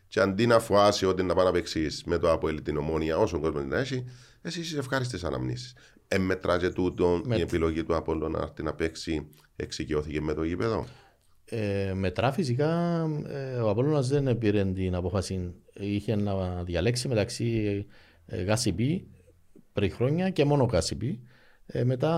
και 0.07 0.19
αντί 0.19 0.47
να 0.47 0.59
φοάσει 0.59 1.05
ότι 1.05 1.23
να 1.23 1.33
πάει 1.33 1.45
να 1.45 1.51
παίξεις 1.51 2.03
με 2.03 2.17
το 2.17 2.31
Αποέλ 2.31 2.61
την 2.61 2.77
ομόνια, 2.77 3.17
όσο 3.17 3.39
κόσμος 3.39 3.61
την 3.61 3.71
έχει, 3.71 4.05
εσύ 4.41 4.59
είσαι 4.59 4.77
ευχάριστες 4.77 5.23
αναμνήσεις. 5.23 5.73
Εμετράζε 6.15 6.69
τούτο 6.69 7.21
η 7.25 7.27
Μετ- 7.27 7.41
επιλογή 7.41 7.83
του 7.83 7.95
Απόλλωνα 7.95 8.37
να 8.37 8.43
έρθει 8.43 8.63
να 8.63 8.73
παίξει, 8.73 9.27
εξοικειώθηκε 9.55 10.21
με 10.21 10.33
το 10.33 10.43
γήπεδο; 10.43 10.85
Ε, 11.45 11.93
μετρά 11.93 12.31
φυσικά 12.31 13.01
ε, 13.27 13.55
ο 13.59 13.69
Απόλλωνας 13.69 14.07
δεν 14.07 14.37
πήρε 14.37 14.65
την 14.65 14.95
απόφαση. 14.95 15.53
Είχε 15.73 16.15
να 16.15 16.63
διαλέξει 16.63 17.07
μεταξύ 17.07 17.85
ε, 18.25 18.43
Γάσιπι 18.43 19.07
πριν 19.73 19.91
χρόνια 19.91 20.29
και 20.29 20.45
μόνο 20.45 20.63
Γάσιπι. 20.63 21.19
Ε, 21.65 21.83
μετά 21.83 22.11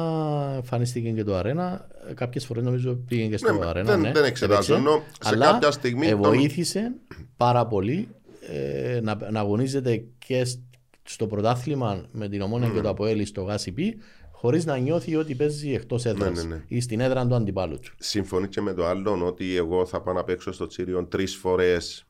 εμφανίστηκε 0.55 1.09
και 1.11 1.23
το 1.23 1.35
Αρένα. 1.35 1.87
Ε, 2.09 2.13
Κάποιες 2.13 2.45
φορές 2.45 2.63
νομίζω 2.63 2.95
πήγε 2.95 3.27
και 3.27 3.37
στο 3.37 3.53
Ναι, 3.53 3.65
Αρένα. 3.65 3.91
δεν- 3.91 3.99
ναι, 4.01 4.11
δεν 4.11 4.23
εξετάζω, 4.23 4.73
έπαιξε. 4.73 4.89
ενώ 4.89 5.03
σε 5.21 5.29
Αλλά 5.33 5.45
κάποια 5.51 5.71
στιγμή 5.71 6.07
ε, 6.07 6.09
τον- 6.11 6.21
βοήθησε 6.21 6.91
πάρα 7.37 7.67
πολύ 7.67 8.07
ε, 8.49 8.99
να, 9.01 9.31
να 9.31 9.39
αγωνίζεται 9.39 10.03
και 10.17 10.43
σ- 10.45 10.59
στο 11.05 11.27
πρωτάθλημα 11.27 12.05
με 12.11 12.29
την 12.29 12.41
Ομόνια 12.41 12.69
και 12.69 12.81
το 12.81 12.89
Αποέλη 12.89 13.25
στο 13.25 13.41
Γάσιπι 13.41 13.97
χωρίς 14.31 14.65
να 14.65 14.77
νιώθει 14.77 15.15
ότι 15.15 15.35
παίζει 15.35 15.73
εκτός 15.73 16.05
έδρας 16.05 16.43
ναι, 16.43 16.55
ναι. 16.55 16.63
ή 16.67 16.79
στην 16.81 16.99
έδρα 16.99 17.27
του 17.27 17.35
αντιπάλου 17.35 17.79
του. 17.79 17.93
Συμφωνεί 17.97 18.47
και 18.47 18.61
με 18.61 18.73
το 18.73 18.85
άλλο 18.85 19.25
ότι 19.27 19.55
εγώ 19.55 19.85
θα 19.85 20.01
πάω 20.01 20.13
να 20.13 20.23
παίξω 20.23 20.51
στο 20.51 20.67
Τσίριον 20.67 21.09
τρεις 21.09 21.35
φορές 21.35 22.05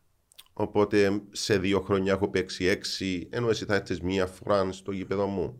Οπότε 0.58 1.22
σε 1.32 1.58
δύο 1.58 1.80
χρόνια 1.82 2.14
έχω 2.14 2.30
παίξει 2.30 2.66
έξι, 2.66 3.28
ενώ 3.32 3.50
εσύ 3.50 3.66
θα 3.66 3.76
έρθεις 3.76 4.02
μία 4.02 4.26
φορά 4.26 4.72
στο 4.72 4.92
γήπεδο 4.92 5.26
μου. 5.26 5.60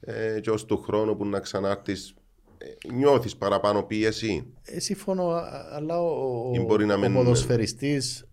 Ε, 0.00 0.40
και 0.40 0.50
ως 0.50 0.64
του 0.64 0.76
χρόνου 0.76 1.16
που 1.16 1.26
να 1.26 1.40
ξανάρθεις, 1.40 2.14
ε, 2.58 2.92
νιώθεις 2.94 3.36
παραπάνω 3.36 3.82
πίεση; 3.82 4.52
Ε, 4.62 4.80
συμφωνώ, 4.80 5.28
α- 5.28 5.68
αλλά 5.72 6.00
ο, 6.00 6.50
Ή 6.54 6.60
μπορεί 6.60 6.86
να 6.86 6.94
ο 6.94 6.98
μην- 6.98 7.14
ποδοσφαιριστής 7.14 8.24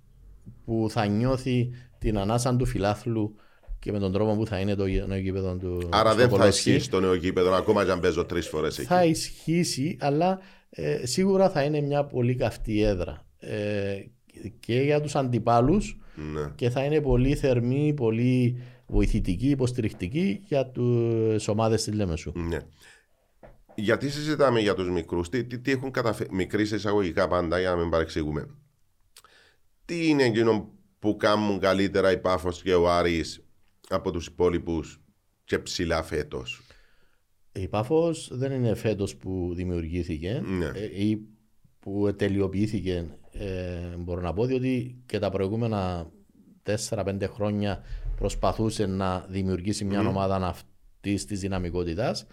που 0.66 0.88
θα 0.90 1.06
νιώθει 1.06 1.70
την 2.00 2.18
ανάσα 2.18 2.56
του 2.56 2.66
φιλάθλου 2.66 3.36
και 3.82 3.92
με 3.92 4.00
τον 4.00 4.12
τρόπο 4.12 4.36
που 4.36 4.46
θα 4.46 4.60
είναι 4.60 4.76
το 4.76 4.86
γη- 4.86 5.08
το 5.08 5.16
γήπεδο 5.16 5.56
του 5.56 5.90
Άρα 5.92 6.10
στο 6.10 6.18
δεν 6.20 6.30
θα 6.30 6.38
Κολόσι, 6.38 6.70
ισχύει 6.72 6.84
στο 6.86 7.00
νέο 7.00 7.14
γήπεδο, 7.14 7.54
ακόμα 7.54 7.86
και 7.86 7.92
αν 7.92 8.00
παίζω 8.00 8.26
τρεις 8.26 8.48
φορές 8.48 8.78
εκεί. 8.78 8.88
θα 8.88 9.06
ισχύσει, 9.06 9.98
αλλά 10.00 10.40
ε, 10.70 11.06
σίγουρα 11.06 11.50
θα 11.50 11.64
είναι 11.64 11.82
μια 11.82 12.06
πολύ 12.06 12.36
καυτή 12.36 12.82
έδρα. 12.82 13.26
Ε, 13.40 13.96
και 14.60 14.74
για 14.82 15.02
τους 15.02 15.16
αντιπάλους 15.16 16.00
Ναι. 16.34 16.52
και 16.56 16.70
θα 16.70 16.84
είναι 16.84 17.02
πολύ 17.02 17.36
θερμή, 17.36 17.94
πολύ 17.94 18.62
βοηθητική, 18.88 19.50
υποστηρικτική 19.50 20.40
για 20.48 20.72
τις 20.72 21.48
ομάδες 21.48 21.84
της 21.84 21.94
Λέμεσου. 21.94 22.32
Ναι. 22.36 22.58
Γιατί 23.76 24.10
συζητάμε 24.10 24.60
για 24.60 24.74
τους 24.74 24.90
μικρούς, 24.90 25.30
τι, 25.30 25.44
τι, 25.46 25.60
τι 25.60 25.72
έχουν 25.72 25.92
καταφέρει, 25.92 26.30
μικροί 26.34 26.66
σε 26.66 26.76
εισαγωγικά 26.76 27.28
πάντα 27.28 27.60
για 27.60 27.70
να 27.70 27.76
μην 27.76 27.90
παρεξηγούμε. 27.90 28.48
Τι 29.86 30.08
είναι 30.08 30.24
εκείνο 30.24 30.70
που 31.00 31.16
κάνουν 31.18 31.60
καλύτερα 31.60 32.12
η 32.12 32.18
Πάφος 32.18 32.62
και 32.62 32.74
ο 32.74 32.92
Άρης 32.92 33.46
από 33.96 34.12
τους 34.12 34.26
υπόλοιπους 34.28 35.02
και 35.44 35.60
ψηλά 35.60 36.04
φέτος; 36.04 36.62
Η 37.52 37.68
Πάφος 37.68 38.30
δεν 38.34 38.52
είναι 38.52 38.74
φέτος 38.76 39.16
που 39.16 39.52
δημιουργήθηκε 39.56 40.42
Ναι. 40.46 40.66
ε, 40.66 41.06
ή 41.08 41.28
που 41.80 42.16
τελειοποιήθηκε 42.16 43.06
ε, 43.32 43.96
μπορώ 43.98 44.22
να 44.22 44.34
πω 44.34 44.46
διότι 44.46 45.02
και 45.06 45.20
τα 45.20 45.30
προηγούμενα 45.30 46.12
4-5 46.90 47.28
χρόνια 47.34 47.84
προσπαθούσε 48.16 48.86
να 48.86 49.26
δημιουργήσει 49.30 49.86
μια 49.86 50.08
ομάδα 50.08 50.36
αυτής 50.36 51.26
της 51.26 51.40
δυναμικότητας. 51.40 52.26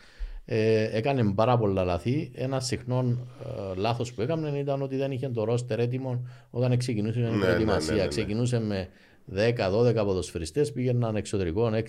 Ε, 0.44 0.96
έκανε 0.96 1.32
πάρα 1.34 1.59
πολλά 1.59 1.84
λάθη. 1.84 2.30
Ένα 2.34 2.61
συχνό 2.61 3.26
ε, 3.74 3.74
λάθος 3.76 4.12
που 4.12 4.22
έκανε 4.22 4.59
ήταν 4.59 4.82
ότι 4.82 4.96
δεν 4.96 5.11
είχε 5.12 5.28
το 5.28 5.44
ρόστερ 5.44 5.78
έτοιμο 5.78 6.26
όταν 6.50 6.76
ξεκινούσε 6.76 7.20
η 7.20 7.22
ναι, 7.22 7.38
προετοιμασία. 7.38 7.90
ναι, 7.92 7.96
ναι, 7.98 8.02
ναι. 8.02 8.09
Ξεκινούσε 8.09 8.59
με 8.61 8.88
10-12 9.37 9.95
ποδοσφαιριστές, 9.95 10.72
πήγαιναν 10.72 11.16
εξωτερικών 11.16 11.74
6 11.74 11.81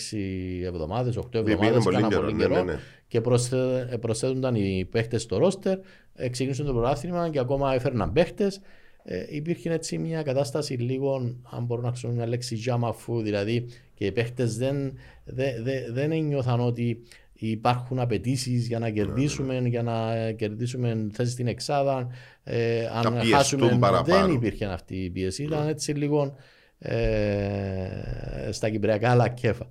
εβδομάδες, 0.64 1.18
8 1.18 1.30
Πήγαινε 1.32 1.52
εβδομάδες, 1.52 1.84
πολύ 1.84 1.96
κάνα 1.96 2.08
καιρό, 2.08 2.22
πολύ 2.22 2.34
ναι, 2.34 2.44
καιρό 2.44 2.56
ναι, 2.64 2.72
ναι. 2.72 2.80
και 3.08 3.22
προσθε- 3.22 3.98
προσθέτονταν 3.98 4.56
οι 4.56 4.88
παίχτες 4.92 5.22
στο 5.22 5.38
ρόστερ, 5.38 5.78
ε, 6.16 6.30
ξεκίνησαν 6.30 6.66
το 6.66 6.74
πρωτάθλημα 6.74 7.30
και 7.30 7.40
ακόμα 7.40 7.74
έφερναν 7.74 8.12
παίχτες. 8.14 8.62
Ε, 9.04 9.26
υπήρχε 9.30 9.74
έτσι 9.74 9.98
μια 9.98 10.22
κατάσταση 10.24 10.74
λίγο, 10.74 11.16
αν 11.52 11.64
μπορώ 11.64 11.82
να 11.82 11.88
χρησιμοποιήσω 11.90 12.22
μια 12.22 12.30
λέξη, 12.32 12.56
τζάμαφου, 12.56 13.22
δηλαδή 13.22 13.66
και 13.94 14.06
οι 14.06 14.12
παίχτες 14.12 14.58
δεν, 14.58 14.94
δε, 15.26 15.62
δε, 15.62 15.92
δεν 15.92 16.12
ένιωθαν 16.12 16.60
ότι 16.60 17.02
υπάρχουν 17.34 18.00
απαιτήσεις 18.00 18.68
για 18.68 18.80
Ναι, 18.80 18.86
να 18.86 18.92
κερδίσουμε, 18.92 19.62
για 19.66 19.84
να 19.84 20.32
κερδίσουμε 20.32 21.08
θέση 21.12 21.32
στην 21.32 21.48
εξάδα. 21.48 22.08
Ε, 22.44 22.82
Να 22.84 23.00
αν 23.00 23.14
πιεστούν 23.14 23.32
χάσουμε, 23.60 23.78
παραπάνω. 23.80 24.26
δεν 24.26 24.36
υπήρχε 24.36 24.66
αυτή 24.66 24.96
η 24.96 25.10
πίεση. 25.10 25.44
Ήταν 25.44 25.68
έτσι 25.68 25.92
λίγο 25.94 26.36
ε, 26.80 28.50
στα 28.52 28.70
κυπριακά 28.70 29.10
αλλά 29.10 29.30
κέφα. 29.30 29.70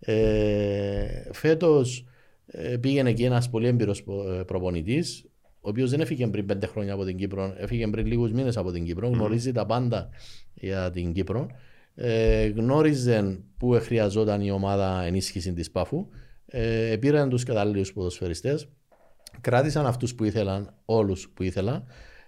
Ε, 0.00 1.32
φέτος 1.32 2.06
ε, 2.46 2.76
πήγαινε 2.76 3.10
εκεί 3.10 3.24
ένας 3.24 3.50
πολύ 3.50 3.66
έμπειρος 3.66 4.02
πο- 4.02 4.32
ε, 4.32 4.44
προπονητής 4.44 5.28
ο 5.60 5.68
οποίος 5.68 5.90
δεν 5.90 6.00
έφυγε 6.00 6.26
πριν 6.26 6.46
πέντε 6.46 6.66
χρόνια 6.66 6.92
από 6.92 7.04
την 7.04 7.16
Κύπρο, 7.16 7.54
έφυγε 7.58 7.88
πριν 7.88 8.06
λίγους 8.06 8.32
μήνες 8.32 8.56
από 8.56 8.72
την 8.72 8.84
Κύπρο, 8.84 9.08
γνωρίζει 9.08 9.52
τα 9.52 9.66
πάντα 9.66 10.08
για 10.54 10.90
την 10.90 11.12
Κύπρο. 11.12 11.46
Ε, 11.94 12.46
γνώριζε 12.46 13.40
πού 13.58 13.72
χρειαζόταν 13.72 14.40
η 14.40 14.50
ομάδα 14.50 15.02
ενίσχυσης 15.02 15.54
της 15.54 15.70
Πάφου. 15.70 16.06
Ε, 16.46 16.96
πήραν 17.00 17.28
τους 17.28 17.42
κατάλληλους 17.42 17.92
ποδοσφαιριστές. 17.92 18.68
Κράτησαν 19.40 19.86
αυτούς 19.86 20.14
που 20.14 20.24
ήθελαν, 20.24 20.74
όλους 20.84 21.28
που 21.34 21.42
ήθελαν. 21.42 21.84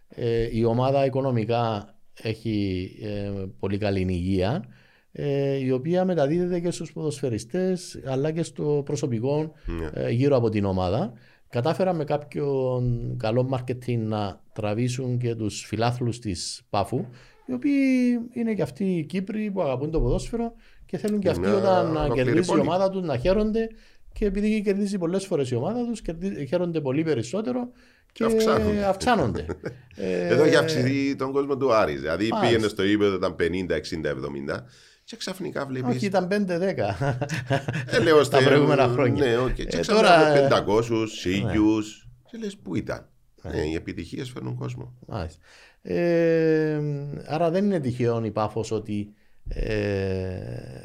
Ε, 0.09 0.49
η 0.57 0.64
ομάδα 0.64 1.05
οικονομικά 1.05 1.95
έχει 2.22 2.88
ε, 3.02 3.30
πολύ 3.58 3.78
καλή 3.78 4.00
υγεία 4.08 4.64
ε, 5.12 5.56
η 5.56 5.70
οποία 5.70 6.04
μεταδίδεται 6.04 6.61
και 6.61 6.70
στους 6.70 6.92
ποδοσφαιριστές 6.92 8.00
αλλά 8.04 8.30
και 8.30 8.42
στο 8.42 8.82
προσωπικό 8.84 9.52
Ναι. 9.66 9.90
ε, 10.04 10.11
γύρω 10.11 10.36
από 10.36 10.48
την 10.48 10.64
ομάδα. 10.64 11.12
Κατάφεραν 11.48 11.96
με 11.96 12.04
κάποιον 12.04 13.14
καλό 13.18 13.48
marketing 13.52 13.98
να 13.98 14.40
τραβήσουν 14.52 15.18
και 15.18 15.34
τους 15.34 15.64
φιλάθλους 15.66 16.18
της 16.18 16.62
Πάφου 16.70 17.04
οι 17.46 17.52
οποίοι 17.52 17.72
είναι 18.32 18.54
και 18.54 18.62
αυτοί 18.62 18.84
οι 18.84 19.04
Κύπροι 19.04 19.50
που 19.50 19.62
αγαπούν 19.62 19.90
το 19.90 20.00
ποδόσφαιρο 20.00 20.52
και 20.86 20.98
θέλουν 20.98 21.20
και 21.20 21.28
Είναι 21.28 21.38
αυτοί 21.46 21.56
όταν 21.58 21.92
να 21.92 22.00
ολόκληρη 22.00 22.26
κερδίσει 22.26 22.50
η 22.50 22.52
πόλη. 22.54 22.61
ομάδα 22.68 22.90
τους 22.90 23.02
να 23.02 23.16
χαίρονται 23.18 23.68
και 24.12 24.24
επειδή 24.24 24.62
κερδίζει 24.62 24.98
πολλές 24.98 25.26
φορές 25.26 25.50
η 25.50 25.54
ομάδα 25.54 25.84
τους 25.86 26.02
κερδί- 26.02 26.46
χαίρονται 26.48 26.80
πολύ 26.80 27.02
περισσότερο 27.02 27.70
και 28.12 28.24
αυξάνονται. 28.24 28.84
αυξάνονται. 28.84 29.46
Ε, 30.02 30.26
Εδώ 30.26 30.44
έχει 30.44 30.56
αυξηθεί 30.56 31.16
τον 31.16 31.32
κόσμο 31.32 31.56
του 31.56 31.72
Άρης. 31.74 32.00
Δηλαδή 32.00 32.28
Μάλιστα. 32.28 32.46
πήγαινε 32.48 32.68
στο 32.68 32.82
ύπεδο 32.84 33.14
ήταν 33.16 33.36
50, 33.38 33.42
60, 33.42 34.56
70 34.56 34.61
και 35.04 35.16
ξαφνικά 35.16 35.62
Όχι, 35.62 35.70
βλέπεις 35.72 36.02
ήταν 36.02 36.28
5-10. 36.30 36.30
Ε, 37.86 37.98
λέω, 38.02 38.16
τα 38.16 38.24
στε- 38.24 38.44
προηγούμενα 38.44 38.88
χρόνια. 38.88 39.24
Ναι, 39.26 39.36
οκ. 39.36 39.52
Και 39.54 39.62
Ε, 39.62 39.66
ξαφνικά 39.66 39.94
τώρα, 40.00 40.32
με 40.32 40.38
ε, 40.38 40.48
500, 40.48 41.06
σίγιους. 41.20 42.08
Και 42.30 42.38
λες 42.38 42.56
πού 42.56 42.74
ήταν; 42.76 43.08
Ναι. 43.42 43.61
Ε, 43.61 43.62
οι 43.66 43.74
επιτυχίες 43.74 44.30
φέρνουν 44.30 44.54
κόσμο. 44.54 44.94
Μάλιστα. 45.06 45.40
Ε, 45.82 46.80
άρα 47.26 47.50
δεν 47.50 47.64
είναι 47.64 47.80
τυχαίο 47.80 48.24
η 48.24 48.30
Πάφος 48.30 48.70
ότι 48.70 49.12
ε, 49.48 50.34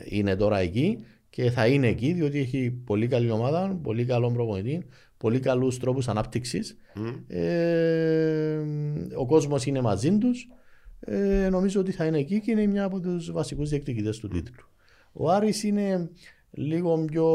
είναι 0.06 0.36
τώρα 0.36 0.58
εκεί 0.60 1.06
και 1.30 1.52
θα 1.52 1.68
είναι 1.68 1.88
εκεί 1.88 2.14
διότι 2.14 2.40
έχει 2.40 2.72
πολύ 2.86 3.08
καλή 3.08 3.30
ομάδα, 3.32 3.80
πολύ 3.84 4.06
καλό 4.06 4.32
προπονητή, 4.32 4.86
πολύ 5.26 5.40
καλούς 5.40 5.80
τρόπους 5.80 6.08
ανάπτυξης. 6.08 6.78
Μμ. 6.96 7.08
Ε, 7.28 8.58
ο 9.16 9.26
κόσμος 9.26 9.66
είναι 9.66 9.82
μαζί 9.82 10.18
τους. 10.18 10.48
Ε, 11.00 11.48
νομίζω 11.52 11.80
ότι 11.80 11.92
θα 11.92 12.06
είναι 12.06 12.18
εκεί 12.18 12.42
και 12.42 12.52
είναι 12.52 12.66
μια 12.66 12.84
από 12.84 13.00
τους 13.00 13.32
βασικούς 13.32 13.70
διεκδικητές 13.70 14.20
του 14.20 14.28
τίτλου. 14.28 14.64
Ο 15.14 15.32
Άρης 15.32 15.64
είναι 15.64 16.10
λίγο 16.52 17.06
πιο 17.06 17.28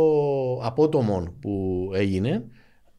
απότομο 0.63 1.35
που 1.41 1.91
έγινε, 1.95 2.45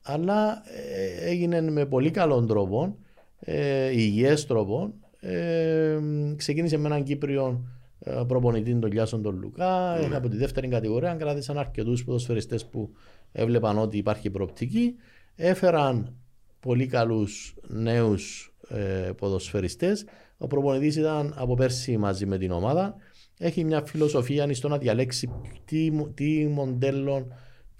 αλλά 0.01 0.63
ε, 0.65 1.29
έγινε 1.29 1.61
με 1.61 1.85
πολύ 1.85 2.11
καλόν 2.11 2.47
τρόπο, 2.47 2.97
ε, 3.39 3.89
υγιές 3.89 4.45
τρόπο. 4.45 4.93
Ε, 5.19 5.99
ξεκίνησε 6.35 6.77
με 6.77 6.87
έναν 6.87 7.03
Κύπριο 7.03 7.45
ε, 7.49 7.80
προπονητή 8.27 8.75
τον 8.75 8.91
Λιάσον 8.91 9.21
τον 9.21 9.39
Λουκά, 9.39 9.97
ε, 9.97 10.15
από 10.15 10.29
τη 10.29 10.37
δεύτερη 10.37 10.67
κατηγορία 10.67 11.13
κράτησαν 11.13 11.57
αρκετούς 11.57 12.03
ποδοσφαιριστές 12.03 12.65
που 12.65 12.89
έβλεπαν 13.31 13.77
ότι 13.77 13.97
υπάρχει 13.97 14.29
προοπτική. 14.29 14.95
Έφεραν 15.35 16.15
πολύ 16.59 16.85
καλούς 16.85 17.55
νέους 17.67 18.53
ε, 18.69 19.11
ποδοσφαιριστές. 19.17 20.05
Ο 20.37 20.47
προπονητής 20.47 20.95
ήταν 20.95 21.33
από 21.37 21.53
πέρσι 21.55 21.97
μαζί 21.97 22.25
με 22.25 22.37
την 22.37 22.51
ομάδα. 22.51 22.95
Έχει 23.37 23.63
μια 23.63 23.83
φιλοσοφία 23.85 24.53
στο 24.53 24.67
να 24.67 24.77
διαλέξει 24.77 25.29
τι, 25.65 25.91
μο- 25.91 26.07
τι 26.13 26.45
μοντέλο 26.47 27.27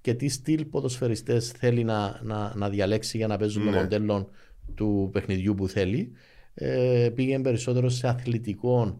και 0.02 0.14
τι 0.14 0.28
στυλ 0.28 0.66
ποδοσφαιριστές 0.66 1.50
θέλει 1.52 1.84
να, 1.84 2.20
να, 2.24 2.54
να 2.56 2.70
διαλέξει 2.70 3.18
για 3.18 3.28
να 3.28 3.38
παίζουν 3.38 3.64
το 3.66 3.70
Ναι. 3.70 3.78
μοντέλο 3.82 4.30
του 4.76 5.10
παιχνιδιού 5.12 5.54
που 5.54 5.68
θέλει. 5.68 6.12
Ε, 6.54 7.10
πήγαινε 7.16 7.44
περισσότερο 7.44 7.90
σε 7.90 8.08
αθλητικό 8.08 8.84
ε, 8.84 8.94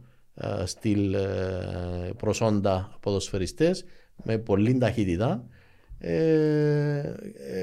στυλ 0.66 1.14
ε, 1.14 1.20
προσόντα 2.18 2.98
ποδοσφαιριστές 3.00 3.86
με 4.24 4.38
πολλή 4.38 4.78
ταχύτητα. 4.78 5.44
Ε, 5.98 7.14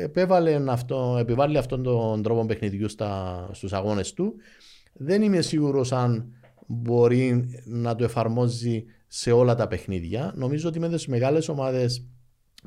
επέβαλε 0.03 0.63
αυτό, 0.69 1.17
επιβάλλει 1.21 1.59
αυτόν 1.59 1.83
τον 1.83 2.23
τρόπο 2.23 2.47
παιχνιδιού 2.47 2.89
στα, 2.89 3.49
στους 3.53 3.73
αγώνες 3.73 4.13
του. 4.13 4.35
Δεν 4.93 5.23
είμαι 5.23 5.41
σίγουρος 5.41 5.93
αν 5.93 6.33
μπορεί 6.67 7.49
να 7.65 7.95
το 7.95 8.05
εφαρμόζει 8.05 8.85
σε 9.07 9.33
όλα 9.33 9.55
τα 9.55 9.69
παιχνίδια. 9.69 10.33
Νομίζω 10.37 10.69
ότι 10.69 10.79
με 10.79 10.89
τις 10.89 11.07
μεγάλες 11.07 11.49
ομάδες 11.49 12.07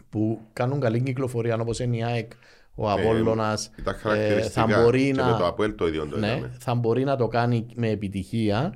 που 0.10 0.40
κάνουν 0.54 0.80
καλή 0.80 1.02
κυκλοφορία 1.02 1.56
όπως 1.60 1.80
είναι 1.80 1.98
η 1.98 2.04
ΑΕΚ, 2.04 2.32
ο 2.76 2.92
Απόλλωνας, 2.92 3.72
Ήταν 3.80 3.94
ε, 3.94 3.98
χαρακτηριστικά. 3.98 4.68
θα 4.68 4.82
μπορεί 4.82 5.06
και 5.06 5.14
να... 5.14 5.26
με 5.32 5.38
το 5.38 5.48
Αποέλ 5.48 5.76
το 5.76 5.88
ίδιο 5.88 6.08
το 6.08 6.18
Ναι, 6.18 6.28
είδαμε. 6.28 6.56
θα 6.60 6.76
μπορεί 6.76 7.04
να 7.04 7.16
το 7.16 7.28
κάνει 7.28 7.66
με 7.76 7.90
επιτυχία. 7.90 8.74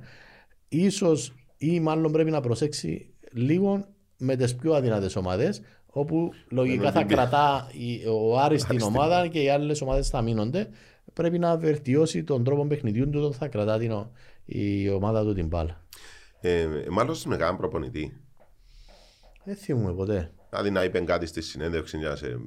Ίσως 0.76 1.34
ή 1.58 1.80
μάλλον 1.80 2.12
πρέπει 2.12 2.32
να 2.32 2.42
προσέξει 2.42 3.14
λίγο 3.32 3.86
με 4.18 4.36
τις 4.36 4.56
πιο 4.56 4.74
αδυνατές 4.74 5.16
ομάδες 5.16 5.62
όπου 5.86 6.32
λογικά 6.50 6.82
Ενώ 6.82 6.92
θα 6.92 7.00
την- 7.00 7.08
κρατά 7.08 7.68
η- 7.74 8.08
ο 8.08 8.40
Άρης 8.40 8.62
την 8.62 8.70
Άρης 8.72 8.86
την 8.86 8.96
ομάδα 8.96 9.28
και 9.28 9.42
οι 9.42 9.50
άλλες 9.50 9.82
ομάδες 9.82 10.10
θα 10.10 10.22
μείνονται. 10.22 10.70
Πρέπει 11.14 11.40
να 11.40 11.58
βελτιώσει 11.58 12.24
τον 12.24 12.44
τρόπο 12.44 12.66
παιχνιδιού 12.66 13.10
του 13.10 13.20
όταν 13.20 13.34
θα 13.34 13.48
κρατά 13.48 13.78
την, 13.78 13.92
ο- 13.92 14.12
η 14.46 14.90
ομάδα 14.90 15.24
του 15.24 15.34
την 15.34 15.48
μπάλα. 15.48 15.84
Ε, 16.42 16.68
μάλλον 16.90 17.16
σε 17.16 17.28
μεγάλο 17.28 17.58
προπονητή. 17.58 18.18
Δεν 19.44 19.56
θυμούμαι 19.56 19.94
ποτέ. 19.94 20.32
Δηλαδή 20.56 20.72
να 20.72 20.84
είπε 20.84 21.00
κάτι 21.00 21.26
στη 21.26 21.42
συνέντευξη 21.42 21.98
για 21.98 22.10
να 22.10 22.16
σε 22.16 22.40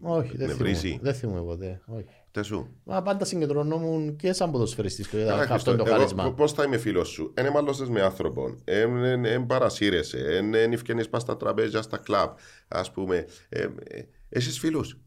Όχι, 0.00 0.36
δεν 0.36 0.46
νευρίσει. 0.48 0.80
θυμούμαι. 0.80 1.00
Δεν 1.02 1.14
θυμούμαι 1.14 1.40
ποτέ. 1.42 1.80
Όχι. 1.86 2.04
Τε 2.30 2.42
σου. 2.42 2.68
Μα 2.84 3.02
πάντα 3.02 3.24
συγκεντρωνόμουν 3.24 4.16
και 4.16 4.32
σαν 4.32 4.50
ποδοσφαιριστής 4.50 5.10
το 5.10 5.18
είδα 5.18 5.28
Καλά, 5.30 5.40
αυτό 5.40 5.52
Χριστό, 5.52 5.76
το 5.76 5.84
εγώ 5.86 5.92
χαρίσμα. 5.96 6.32
Πώς 6.32 6.52
θα 6.52 6.64
είμαι 6.64 6.78
φίλος 6.78 7.08
σου, 7.08 7.32
Εν 7.34 7.50
μάλλον 7.52 7.74
με 7.88 8.02
άνθρωπο, 8.02 8.54
εν 8.64 9.46
παρασύρεσαι, 9.46 10.18
εν 10.36 10.72
ευκαινείς 10.72 11.08
πας 11.08 11.22
στα 11.22 11.36
τραπέζια, 11.36 11.82
στα 11.82 11.96
κλαμπ, 11.96 12.30
ας 12.68 12.90
πούμε. 12.90 13.26
Εσύ 14.28 14.50
φίλους; 14.58 14.98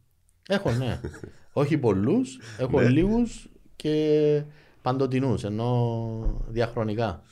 Έχω, 0.48 0.72
ναι. 0.72 1.00
Όχι 1.54 1.78
πολλούς, 1.78 2.40
έχω 2.58 2.80
Ναι. 2.82 2.90
λίγους 2.90 3.50
και 3.76 4.44
παντοτινούς, 4.82 5.44
ενώ 5.44 6.44
διαχρονικά. 6.48 7.24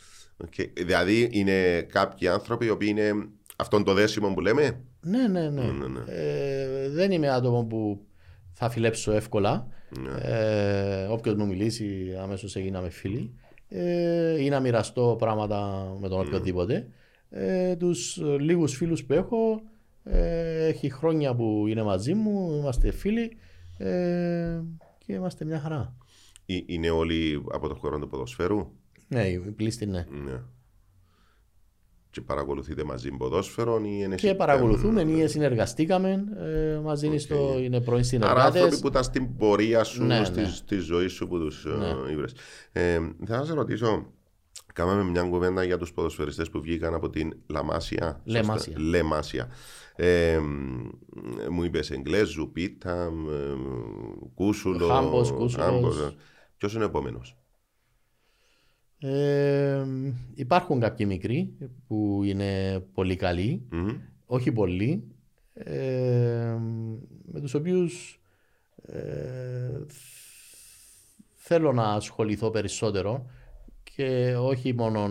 Δηλαδή 0.73 1.29
είναι 1.31 1.81
κάποιοι 1.81 2.27
άνθρωποι 2.27 2.65
οι 2.65 2.69
οποίοι 2.69 2.87
είναι 2.91 3.11
αυτόν 3.55 3.83
το 3.83 3.93
δέσιμο 3.93 4.33
που 4.33 4.41
λέμε; 4.41 4.81
Ναι, 5.09 5.27
ναι, 5.27 5.49
ναι. 5.49 5.61
Ναι, 5.61 5.87
ναι. 5.87 5.99
Ε, 6.07 6.89
δεν 6.89 7.11
είμαι 7.11 7.29
άτομο 7.29 7.63
που 7.63 8.05
θα 8.53 8.69
φιλέψω 8.69 9.11
εύκολα. 9.11 9.67
Ναι. 9.99 10.09
Ε, 10.21 11.05
Όποιος 11.05 11.35
μου 11.35 11.45
μιλήσει, 11.47 12.15
αμέσως 12.21 12.55
έγιναμε 12.55 12.89
φίλοι. 12.89 13.33
Ε, 13.69 14.43
ή 14.43 14.49
να 14.49 14.59
μοιραστώ 14.59 15.15
πράγματα 15.19 15.91
με 16.01 16.07
τον 16.09 16.19
οποιοδήποτε. 16.19 16.87
Ε, 17.29 17.75
Τους 17.75 18.21
λίγους 18.39 18.75
φίλους 18.75 19.03
που 19.03 19.13
έχω, 19.13 19.61
ε, 20.03 20.65
έχει 20.65 20.89
χρόνια 20.89 21.35
που 21.35 21.65
είναι 21.67 21.83
μαζί 21.83 22.13
μου, 22.13 22.57
είμαστε 22.59 22.91
φίλοι 22.91 23.37
ε, 23.77 24.61
και 25.05 25.13
είμαστε 25.13 25.45
μια 25.45 25.59
χαρά. 25.59 25.95
Ε, 26.45 26.57
Είναι 26.65 26.89
όλοι 26.89 27.43
από 27.51 27.67
το 27.67 27.75
χώρο 27.75 27.99
του 27.99 28.07
ποδοσφαίρου; 28.07 28.71
Ναι, 29.07 29.27
η 29.27 29.37
πλήστη 29.39 29.85
ναι. 29.85 30.05
Ναι. 30.25 30.41
Και 32.17 32.23
παρακολουθείτε 32.23 32.83
μαζί 32.83 33.09
ποδόσφαιρο 33.11 33.81
ή 33.83 33.89
είναι 34.03 34.15
Και 34.15 34.35
παρακολουθούμε 34.35 35.01
ή 35.01 35.27
συνεργαστήκαμε 35.27 36.23
ε, 36.75 36.79
μαζί 36.83 37.07
είναι 37.07 37.17
στο, 37.17 37.55
είναι 37.59 37.81
πρώην 37.81 38.03
Άρα 38.21 38.25
άνθρωποι 38.27 38.51
συνεργάτες. 38.53 38.79
που 38.79 38.87
ήταν 38.87 39.03
στην 39.03 39.37
πορεία 39.37 39.83
σου, 39.83 40.03
Ναι, 40.03 40.23
στη, 40.23 40.39
ναι. 40.41 40.47
στη 40.47 40.77
ζωή 40.77 41.07
σου 41.07 41.27
που 41.27 41.39
τους 41.39 41.65
Ναι. 41.79 41.87
ε, 42.09 42.11
ήβρες. 42.11 42.33
Ε, 42.71 42.99
θα 43.25 43.45
σε 43.45 43.53
ρωτήσω, 43.53 44.05
κάναμε 44.73 45.03
μια 45.03 45.21
κουβέντα 45.23 45.63
για 45.63 45.77
τους 45.77 45.93
ποδοσφαιριστές 45.93 46.49
που 46.49 46.61
βγήκαν 46.61 46.93
από 46.93 47.09
την 47.09 47.33
Λαμάσια. 47.47 48.21
σωστά; 48.23 48.39
Λεμάσια. 48.41 48.75
Λεμάσια. 48.79 49.47
Ε, 49.95 50.37
μ, 50.39 50.89
μου 51.51 51.63
είπες 51.63 51.91
Εγγλέζου, 51.91 52.51
Πίτα, 52.53 53.11
μ, 53.11 53.29
ε, 53.29 53.33
Κούσουλο. 54.35 54.87
Χάμπος, 54.87 55.31
Κούσουλος. 55.31 56.15
Ποιος 56.57 56.73
είναι 56.73 56.83
ο 56.83 56.87
επόμενος; 56.87 57.37
Ε, 58.99 59.85
υπάρχουν 60.33 60.79
κάποιοι 60.79 61.05
μικροί 61.09 61.53
που 61.87 62.21
είναι 62.23 62.79
πολύ 62.93 63.15
καλοί, 63.15 63.61
Μμμ. 63.69 63.89
όχι 64.25 64.51
πολλοί, 64.51 65.03
ε, 65.53 66.55
με 67.25 67.39
τους 67.41 67.53
οποίους 67.53 68.21
ε, 68.85 69.85
θέλω 71.33 71.73
να 71.73 71.83
ασχοληθώ 71.83 72.49
περισσότερο 72.49 73.25
και 73.95 74.35
όχι 74.39 74.73
μόνο 74.73 75.09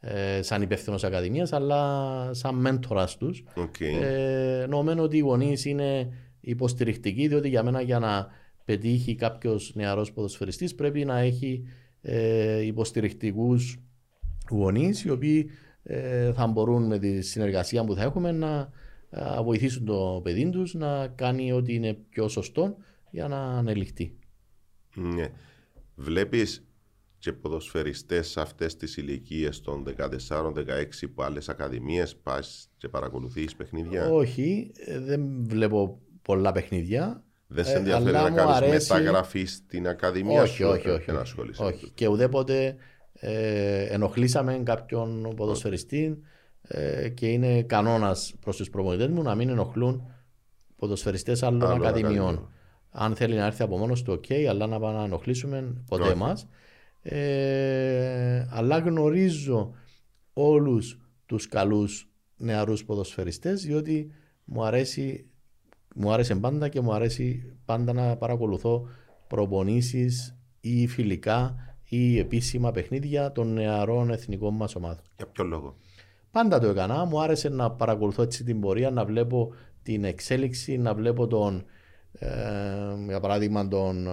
ε, 0.00 0.42
σαν 0.42 0.62
υπεύθυνος 0.62 1.04
ακαδημίας 1.04 1.52
αλλά 1.52 2.30
σαν 2.34 2.54
μέντορας 2.54 3.16
τους. 3.16 3.44
Οκ. 3.54 3.80
Ε, 3.80 4.66
νομίζω 4.68 5.02
ότι 5.02 5.16
οι 5.16 5.20
γονείς 5.20 5.64
είναι 5.64 6.12
υποστηρικτικοί, 6.40 7.28
διότι 7.28 7.48
για 7.48 7.62
μένα 7.62 7.80
για 7.80 7.98
να 7.98 8.28
πετύχει 8.64 9.14
κάποιος 9.14 9.72
νεαρός 9.74 10.12
ποδοσφαιριστής 10.12 10.74
πρέπει 10.74 11.04
να 11.04 11.18
έχει 11.18 11.62
ε, 12.08 12.60
υποστηρικτικούς 12.60 13.78
γονείς, 14.50 15.04
οι 15.04 15.10
οποίοι 15.10 15.50
ε, 15.82 16.32
θα 16.32 16.46
μπορούν 16.46 16.86
με 16.86 16.98
τη 16.98 17.22
συνεργασία 17.22 17.84
που 17.84 17.94
θα 17.94 18.02
έχουμε 18.02 18.32
να 18.32 18.70
ε, 19.10 19.42
βοηθήσουν 19.42 19.84
το 19.84 20.20
παιδί 20.22 20.50
τους 20.50 20.74
να 20.74 21.08
κάνει 21.08 21.52
ό,τι 21.52 21.74
είναι 21.74 21.94
πιο 22.08 22.28
σωστό 22.28 22.76
για 23.10 23.28
να 23.28 23.38
ανελιχθεί. 23.38 24.16
Ναι. 24.94 25.28
Βλέπεις 25.94 26.66
και 27.18 27.32
ποδοσφαιριστές 27.32 28.28
σε 28.28 28.40
αυτές 28.40 28.76
τις 28.76 28.96
ηλικίες 28.96 29.60
των 29.60 29.84
14-16 30.28 30.54
που 31.14 31.22
άλλες 31.22 31.48
ακαδημίες 31.48 32.16
πας 32.16 32.70
και 32.76 32.88
παρακολουθείς 32.88 33.56
παιχνίδια; 33.56 34.10
Όχι, 34.10 34.72
ε, 34.74 35.00
δεν 35.00 35.44
βλέπω 35.44 36.00
πολλά 36.22 36.52
παιχνίδια. 36.52 37.24
Δεν 37.48 37.64
σε 37.64 37.72
Ε, 37.72 37.76
ενδιαφέρει 37.76 38.08
αλλά 38.16 38.22
να 38.22 38.30
μου 38.30 38.36
κάνεις 38.36 38.54
αρέσει- 38.56 38.90
μεταγραφή 38.92 39.44
στην 39.44 39.88
ακαδημία 39.88 40.42
όχι, 40.42 40.54
σου 40.62 40.68
όχι, 40.68 40.88
όχι, 40.88 41.04
και 41.04 41.12
να 41.12 41.18
όχι, 41.18 41.26
ασχολείσαι. 41.28 41.62
όχι. 41.62 41.90
Και 41.94 42.06
ουδέποτε 42.06 42.76
ε, 43.12 43.82
ενοχλήσαμε 43.82 44.60
κάποιον 44.64 45.32
ποδοσφαιριστή 45.36 46.18
ε, 46.62 47.08
και 47.08 47.26
είναι 47.26 47.62
κανόνας 47.62 48.34
προς 48.40 48.56
τους 48.56 48.70
προπονητές 48.70 49.08
μου 49.08 49.22
να 49.22 49.34
μην 49.34 49.48
ενοχλούν 49.48 50.10
ποδοσφαιριστές 50.76 51.42
άλλων 51.42 51.62
Άλλων 51.62 51.76
ακαδημιών. 51.82 52.12
ακαδημιών. 52.12 52.50
Αν 52.90 53.14
θέλει 53.16 53.34
να 53.34 53.46
έρθει 53.46 53.62
από 53.62 53.78
μόνος 53.78 54.02
του, 54.02 54.12
οκ, 54.12 54.48
αλλά 54.48 54.66
να 54.66 54.78
πάμε 54.80 54.98
να 54.98 55.04
ενοχλήσουμε 55.04 55.74
ποτέ 55.88 56.02
Όχι. 56.08 56.16
μα. 56.16 56.36
Ε, 57.02 58.46
αλλά 58.50 58.78
γνωρίζω 58.78 59.72
όλους 60.32 60.98
τους 61.26 61.48
καλούς 61.48 62.08
νεαρούς 62.36 62.84
ποδοσφαιριστές 62.84 63.62
διότι 63.62 64.10
μου 64.44 64.64
αρέσει 64.64 65.30
μου 65.98 66.12
άρεσε 66.12 66.34
πάντα 66.34 66.68
και 66.68 66.80
μου 66.80 66.92
αρέσει 66.92 67.56
πάντα 67.64 67.92
να 67.92 68.16
παρακολουθώ 68.16 68.88
προπονήσεις 69.26 70.38
ή 70.60 70.86
φιλικά 70.86 71.56
ή 71.88 72.18
επίσημα 72.18 72.70
παιχνίδια 72.70 73.32
των 73.32 73.52
νεαρών 73.52 74.10
εθνικών 74.10 74.54
μας 74.54 74.74
ομάδων. 74.74 75.04
Για 75.16 75.26
ποιο 75.26 75.44
λόγο; 75.44 75.76
Πάντα 76.30 76.60
το 76.60 76.66
έκανα, 76.66 77.04
μου 77.04 77.20
άρεσε 77.20 77.48
να 77.48 77.70
παρακολουθώ 77.70 78.22
έτσι 78.22 78.44
την 78.44 78.60
πορεία, 78.60 78.90
να 78.90 79.04
βλέπω 79.04 79.54
την 79.82 80.04
εξέλιξη, 80.04 80.76
να 80.78 80.94
βλέπω 80.94 81.26
τον, 81.26 81.64
ε, 82.18 82.28
για 83.08 83.20
παράδειγμα 83.20 83.68
τον 83.68 84.06
ε, 84.06 84.10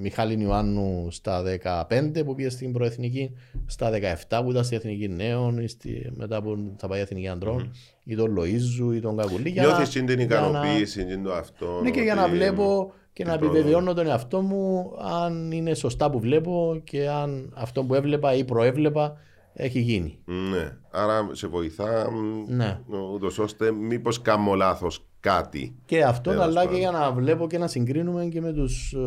Μιχάλη 0.00 0.42
Ιωάννου 0.42 1.06
στα 1.10 1.42
15 1.88 2.22
που 2.24 2.34
πήγε 2.34 2.48
στην 2.48 2.72
προεθνική, 2.72 3.30
στα 3.66 3.90
17 4.28 4.40
που 4.44 4.50
ήταν 4.50 4.64
στη 4.64 4.76
Εθνική 4.76 5.08
Νέων, 5.08 5.58
ή 5.58 5.68
στη, 5.68 6.12
μετά 6.16 6.42
που 6.42 6.74
θα 6.78 6.88
πάει 6.88 6.98
η 6.98 7.02
Εθνική 7.02 7.28
Αντρών, 7.28 7.72
ή 8.04 8.16
τον 8.16 8.36
Λοΐζου 8.38 8.94
ή 8.94 9.00
τον 9.00 9.16
Κακουλή. 9.16 9.48
για 9.50 9.62
να- 9.62 9.68
Νιώθεις 9.68 9.88
την 9.88 10.06
την 10.06 10.20
για 10.20 10.40
να- 10.40 10.48
ικανοποίηση, 10.48 11.04
την 11.04 11.22
το 11.22 11.32
αυτό. 11.32 11.80
ναι, 11.82 11.90
και 11.90 12.00
για 12.00 12.14
να 12.14 12.22
ότι- 12.22 12.32
βλέπω 12.32 12.92
και 13.12 13.22
την 13.22 13.32
να 13.32 13.38
πρόοδο. 13.38 13.56
επιβεβαιώνω 13.56 13.94
τον 13.94 14.06
εαυτό 14.06 14.40
μου 14.40 14.90
αν 15.24 15.52
είναι 15.52 15.74
σωστά 15.74 16.10
που 16.10 16.20
βλέπω 16.20 16.80
και 16.84 17.08
αν 17.08 17.52
αυτό 17.56 17.84
που 17.84 17.94
έβλεπα 17.94 18.34
ή 18.34 18.44
προέβλεπα 18.44 19.16
έχει 19.54 19.80
γίνει. 19.80 20.18
Ναι, 20.24 20.76
άρα 20.90 21.28
σε 21.32 21.46
βοηθά 21.46 22.10
μ, 22.10 22.54
Ναι. 22.56 22.80
ούτως 23.14 23.38
ώστε 23.38 23.72
μήπως 23.72 24.22
κάνω 24.22 24.54
λάθος 24.54 25.07
κάτι. 25.28 25.76
Και 25.84 26.04
αυτό, 26.04 26.30
Τέλος 26.30 26.44
αλλά 26.44 26.60
και 26.60 26.66
πάντων. 26.66 26.80
για 26.80 26.90
να 26.90 27.12
βλέπω 27.12 27.46
και 27.46 27.58
να 27.58 27.66
συγκρίνουμε 27.66 28.26
και 28.26 28.40
με 28.40 28.52
τους 28.52 28.92
ε, 28.92 28.98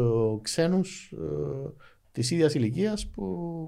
ξένους 0.41 1.13
ε, 1.13 1.69
της 2.11 2.31
ίδιας 2.31 2.53
ηλικίας 2.53 3.07
που, 3.07 3.23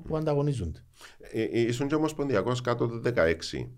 που 0.08 0.18
ανταγωνίζονται. 0.18 0.84
Ε, 1.20 1.42
ε, 1.42 1.60
ήσουν 1.60 1.88
και 1.88 1.96
ομοσπονδιακός 1.96 2.62
κάτω 2.62 2.88
το 2.88 3.02
16. 3.04 3.70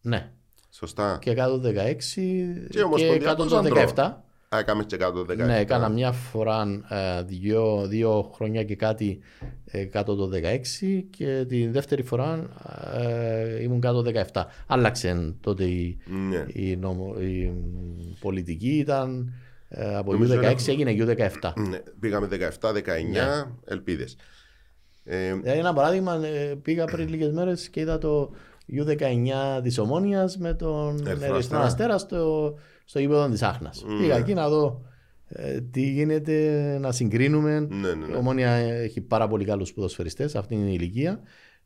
Ναι. 0.00 0.32
Σωστά. 0.70 1.18
Και 1.20 1.34
κάτω 1.34 1.60
το 1.60 1.68
16 1.68 1.72
Και 1.72 2.66
και, 2.70 2.82
ομοσπονδιακός 2.82 3.24
κάτω 3.24 3.46
το 3.46 3.56
ανδρών. 3.56 3.92
17. 3.94 4.25
Α, 4.48 4.58
έκαμε 4.58 4.84
και 4.84 4.96
κάτω 4.96 5.24
το 5.24 5.32
17. 5.32 5.36
Ναι, 5.36 5.58
έκανα 5.58 5.88
μια 5.88 6.12
φορά 6.12 6.62
ε, 6.88 7.22
δύο, 7.22 7.86
δύο 7.86 8.30
χρόνια 8.34 8.64
και 8.64 8.76
κάτι 8.76 9.18
ε, 9.64 9.84
κάτω 9.84 10.14
το 10.16 10.30
16 10.34 11.02
και 11.10 11.44
τη 11.48 11.66
δεύτερη 11.66 12.02
φορά 12.02 12.48
ε, 12.98 13.62
ήμουν 13.62 13.80
κάτω 13.80 14.02
το 14.02 14.10
17. 14.32 14.42
Άλλαξε 14.66 15.34
τότε 15.40 15.64
η, 15.64 15.98
Ναι. 16.28 16.44
η, 16.52 16.76
νομο- 16.76 17.20
η, 17.20 17.48
μ, 17.50 18.18
πολιτική, 18.20 18.68
ήταν 18.76 19.32
ε, 19.68 19.96
από 19.96 20.12
Νομίζω 20.12 20.34
U16 20.34 20.42
έχω- 20.42 20.70
έγινε 20.70 20.94
U17. 20.98 21.52
Ναι, 21.68 21.78
Πήγαμε 22.00 22.28
17-19, 22.60 23.50
ελπίδες. 23.64 24.16
Ε, 25.04 25.34
Δηλαδή, 25.34 25.58
ένα 25.58 25.72
παράδειγμα, 25.72 26.26
ε, 26.26 26.54
πήγα 26.62 26.84
πριν 26.84 27.08
λίγες 27.08 27.30
μέρες 27.32 27.68
και 27.68 27.80
είδα 27.80 27.98
το 27.98 28.30
U19 28.72 29.60
της 29.62 29.78
Ομόνιας 29.78 30.36
με 30.38 30.54
τον 30.54 31.06
Ερυθρό 31.06 31.10
Ερυθρό 31.10 31.36
Αστέρα. 31.36 31.62
Αστέρα 31.62 31.98
στο, 31.98 32.54
στο 32.88 32.98
γήπεδο 32.98 33.28
της 33.28 33.42
Άχνας. 33.42 33.84
Ναι. 33.86 33.98
Πήγα 33.98 34.16
εκεί 34.16 34.34
να 34.34 34.48
δω 34.48 34.80
ε, 35.28 35.60
τι 35.60 35.90
γίνεται, 35.90 36.78
να 36.80 36.92
συγκρίνουμε. 36.92 37.60
ναι, 37.60 37.94
ναι, 37.94 38.04
Η 38.04 38.08
ναι. 38.10 38.16
Ομόνια 38.16 38.50
έχει 38.50 39.00
πάρα 39.00 39.28
πολύ 39.28 39.44
καλούς 39.44 39.72
ποδοσφαιριστές, 39.72 40.36
αυτή 40.36 40.54
είναι 40.54 40.70
η 40.70 40.76
ηλικία, 40.80 41.20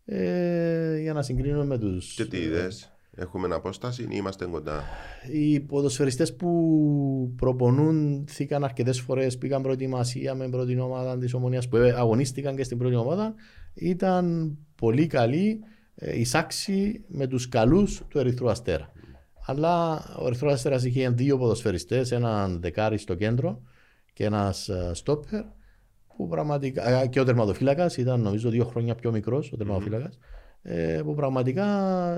ε, 0.05 0.99
για 1.01 1.13
να 1.13 1.23
συγκρίνουμε 1.23 1.65
με 1.65 1.79
τους... 1.79 2.15
Και 2.15 2.25
τι 2.25 2.37
είδες, 2.37 2.93
έχουμε 3.15 3.55
απόσταση 3.55 4.03
ή 4.03 4.09
είμαστε 4.11 4.45
κοντά; 4.45 4.83
Οι 5.33 5.61
ποδοσφαιριστές 5.61 6.37
που 6.37 7.33
προπονούντηκαν 7.37 8.65
αρκετές 8.65 9.01
φορές, 9.01 9.39
πήγαν 9.39 9.63
προετοιμασία 9.63 10.35
με 10.35 10.49
πρώτη 10.49 10.79
ομάδα 10.79 11.19
της 11.19 11.35
Ομονίας 11.35 11.69
που 11.69 11.77
αγωνίστηκαν 11.77 12.57
και 12.57 12.65
στην 12.65 12.79
πρώτη 12.79 12.95
ομάδα, 12.95 13.35
ήταν 13.75 14.57
πολύ 14.75 15.07
καλοί, 15.07 15.61
ε, 15.95 16.19
εισάξιοι 16.19 17.05
με 17.09 17.27
τους 17.27 17.49
καλούς 17.49 18.03
του 18.09 18.19
Ερυθρού 18.19 18.51
Αστέρα. 18.51 18.93
Αλλά 19.51 20.05
ο 20.19 20.27
Ερυθρός 20.27 20.53
Αστέρας 20.53 20.85
είχε 20.85 21.09
δύο 21.09 21.39
ποδοσφαιριστές, 21.39 22.13
έναν 22.13 22.61
δεκάρι 22.61 22.99
στο 22.99 23.15
κέντρο 23.15 23.63
και 24.13 24.25
ένας 24.25 24.69
ε, 24.69 24.91
στόπερ 24.95 25.43
που 26.17 26.29
πραγματικά, 26.29 27.01
ε, 27.01 27.07
και 27.07 27.21
ο 27.21 27.25
τερματοφύλακας 27.25 27.97
ήταν 27.97 28.21
νομίζω 28.21 28.51
δύο 28.51 28.65
χρόνια 28.65 28.95
πιο 28.95 29.11
μικρός 29.11 29.53
ο 29.53 29.57
τερματοφύλακας 29.57 30.19
ε, 30.63 31.01
που 31.05 31.15
πραγματικά 31.15 31.67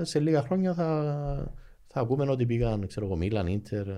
σε 0.03 0.19
λίγα 0.19 0.41
χρόνια 0.41 0.73
θα, 0.73 1.53
θα 1.87 1.99
ακούμε 1.99 2.29
ότι 2.29 2.45
πήγαν, 2.45 2.87
ξέρω 2.87 3.05
εγώ, 3.05 3.15
Μίλαν, 3.15 3.47
Ίντερ. 3.47 3.89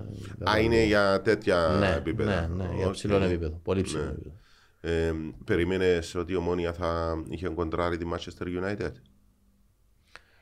Α, 0.50 0.58
είναι 0.62 0.84
για 0.84 1.20
τέτοια 1.22 1.76
ναι, 1.80 1.94
επίπεδα. 1.96 2.48
Ναι, 2.48 2.64
ναι, 2.64 2.74
για 2.76 2.86
Οκ. 2.86 2.92
ψηλό 2.92 3.16
επίπεδο. 3.16 3.60
Πολύ 3.62 3.82
ψηλό 3.82 4.02
Ναι. 4.02 4.08
επίπεδο. 4.08 4.34
Ε, 4.80 5.12
Περίμενε 5.44 5.98
ότι 6.16 6.32
η 6.32 6.36
Ομόνοια 6.36 6.72
θα 6.72 7.14
είχε 7.28 7.48
κοντράρει 7.48 7.96
τη 7.96 8.04
Manchester 8.12 8.46
United; 8.46 8.92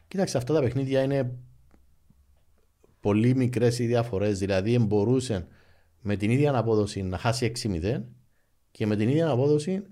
Κοίταξε, 0.09 0.36
αυτά 0.36 0.55
τα 0.55 0.61
παιχνίδια 0.61 1.03
είναι 1.03 1.34
πολύ 3.05 3.34
μικρές 3.34 3.78
οι 3.78 3.86
διαφορές. 3.86 4.38
Δηλαδή, 4.38 4.78
μπορούσε 4.78 5.46
με 6.00 6.16
την 6.16 6.30
ίδια 6.30 6.57
απόδοση 6.59 7.02
να 7.02 7.18
χάσει 7.18 7.44
6-0 7.44 8.02
και 8.70 8.86
με 8.86 8.96
την 8.96 9.09
ίδια 9.09 9.28
απόδοση 9.30 9.82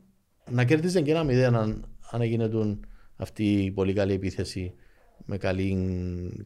να 0.51 0.65
κερδίζει 0.65 1.03
και 1.03 1.11
ένα 1.11 1.25
0 1.25 1.55
αν, 1.59 1.85
αν 2.11 2.21
έγινε 2.21 2.49
τον- 2.49 2.87
αυτή 3.17 3.53
η 3.65 3.71
πολύ 3.71 3.93
καλή 3.93 4.13
επίθεση 4.13 4.75
με 5.25 5.37
καλή 5.37 5.77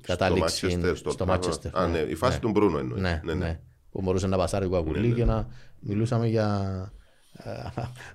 κατάληξη 0.03 0.71
στο 0.71 0.81
Manchester, 0.81 0.97
στο, 0.97 1.11
στο 1.11 1.25
πράγμα. 1.25 1.45
Manchester. 1.49 1.71
Α, 1.73 1.87
ναι, 1.87 1.99
η 1.99 2.15
φάση 2.15 2.41
του 2.41 2.51
Μπρούνο 2.51 2.79
εννοείς. 2.79 3.01
Ναι, 3.03 3.21
ναι, 3.35 3.61
Που 3.91 4.03
μπορούσε 4.03 4.27
να 4.27 4.37
πασάρει 4.37 4.65
ο 4.67 4.71
Κακουλή 4.71 5.09
Ναι, 5.09 5.15
και 5.15 5.25
να 5.25 5.49
μιλούσαμε 5.81 6.27
για 6.27 6.93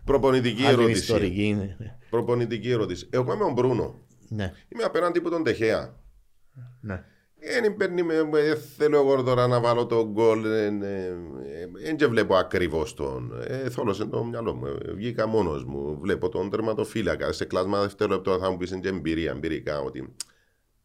Προπονητική 0.05 0.63
άλλη 0.63 0.71
ερώτηση. 0.73 0.99
ιστορική. 0.99 1.53
ναι. 1.77 1.97
Προπονητική 2.09 2.69
ερώτηση. 2.71 3.07
Εγώ 3.11 3.33
είμαι 3.33 3.43
ο 3.43 3.51
Μπρούνο. 3.51 3.95
Ναι, 4.27 4.51
Είμαι 4.69 4.83
απέναντι 4.83 5.19
από 5.19 5.29
τον 5.29 5.43
Τεχέα. 5.43 5.95
ναι. 6.81 7.03
Δεν 7.43 7.75
παίρνει 7.75 8.03
με, 8.03 8.23
με- 8.23 8.55
θέλω 8.77 8.97
εγώ 8.97 9.23
τώρα 9.23 9.47
να 9.47 9.59
βάλω 9.59 9.85
τον 9.85 10.11
γκολ. 10.11 10.41
Δεν 11.83 11.97
και 11.97 12.07
βλέπω 12.07 12.35
ακριβώς 12.35 12.93
τον. 12.93 13.41
Ε, 13.47 13.69
θόλωσε 13.69 14.05
το 14.05 14.23
μυαλό 14.23 14.53
μου. 14.53 14.65
Ε, 14.65 14.91
βγήκα 14.93 15.27
μόνος 15.27 15.63
μου. 15.65 15.97
Βλέπω 16.01 16.29
τον 16.29 16.49
τερματοφύλακα. 16.49 17.31
Σε 17.31 17.45
κλάσμα 17.45 17.81
δευτερόλεπτο 17.81 18.39
θα 18.39 18.51
μου 18.51 18.57
πεις 18.57 18.71
είναι 18.71 18.79
και 18.79 18.87
εμπειρία, 18.87 19.31
εμπειρικά 19.31 19.79
ότι 19.79 20.13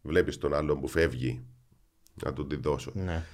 βλέπεις 0.03 0.39
τον 0.39 0.55
άλλον 0.55 0.81
που 0.81 0.89
φεύγει. 0.89 1.45
Να 2.25 2.33
του 2.33 2.47
τη 2.47 2.57
δώσω. 2.57 2.91
ναι. 2.95 3.25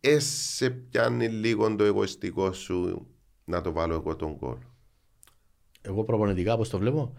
Ε, 0.00 0.18
σε 0.18 0.70
πιάνει 0.70 1.28
λίγο 1.28 1.76
το 1.76 1.84
εγωιστικό 1.84 2.52
σου 2.52 3.06
να 3.44 3.60
το 3.60 3.72
βάλω 3.72 3.94
εγώ 3.94 4.16
τον 4.16 4.36
γκολ. 4.36 4.56
Εγώ 5.82 6.04
προπονητικά, 6.04 6.56
πώς 6.56 6.68
το 6.68 6.78
βλέπω; 6.78 7.16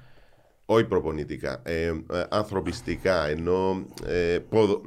Όχι 0.66 0.86
προπονητικά, 0.86 1.62
ε, 1.66 1.86
ε, 1.88 2.26
ανθρωπιστικά, 2.30 3.28
ενώ 3.28 3.86
ε, 4.06 4.40
ποδο... 4.50 4.82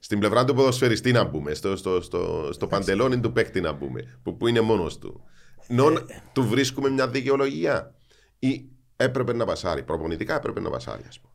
στην 0.00 0.18
πλευρά 0.18 0.44
του 0.44 0.54
ποδοσφαιριστή 0.54 1.12
να 1.12 1.24
μπούμε, 1.24 1.54
στο, 1.54 1.76
στο, 1.76 2.00
στο, 2.00 2.48
στο 2.52 2.66
παντελόνι 2.66 3.20
του 3.20 3.32
παίκτη 3.32 3.60
να 3.60 3.72
μπούμε, 3.72 4.18
που, 4.22 4.36
που 4.36 4.46
είναι 4.46 4.60
μόνος 4.60 4.98
του. 4.98 5.20
Ενώ 5.66 5.88
Ε. 5.88 5.94
του 6.32 6.42
βρίσκουμε 6.48 6.88
μια 6.90 7.08
δικαιολογία 7.08 7.94
ή 8.38 8.64
έπρεπε 8.96 9.32
να 9.32 9.44
βασάρει, 9.44 9.82
προπονητικά 9.82 10.34
έπρεπε 10.36 10.60
να 10.60 10.70
βασάρει, 10.70 11.02
ας 11.08 11.20
πούμε. 11.20 11.32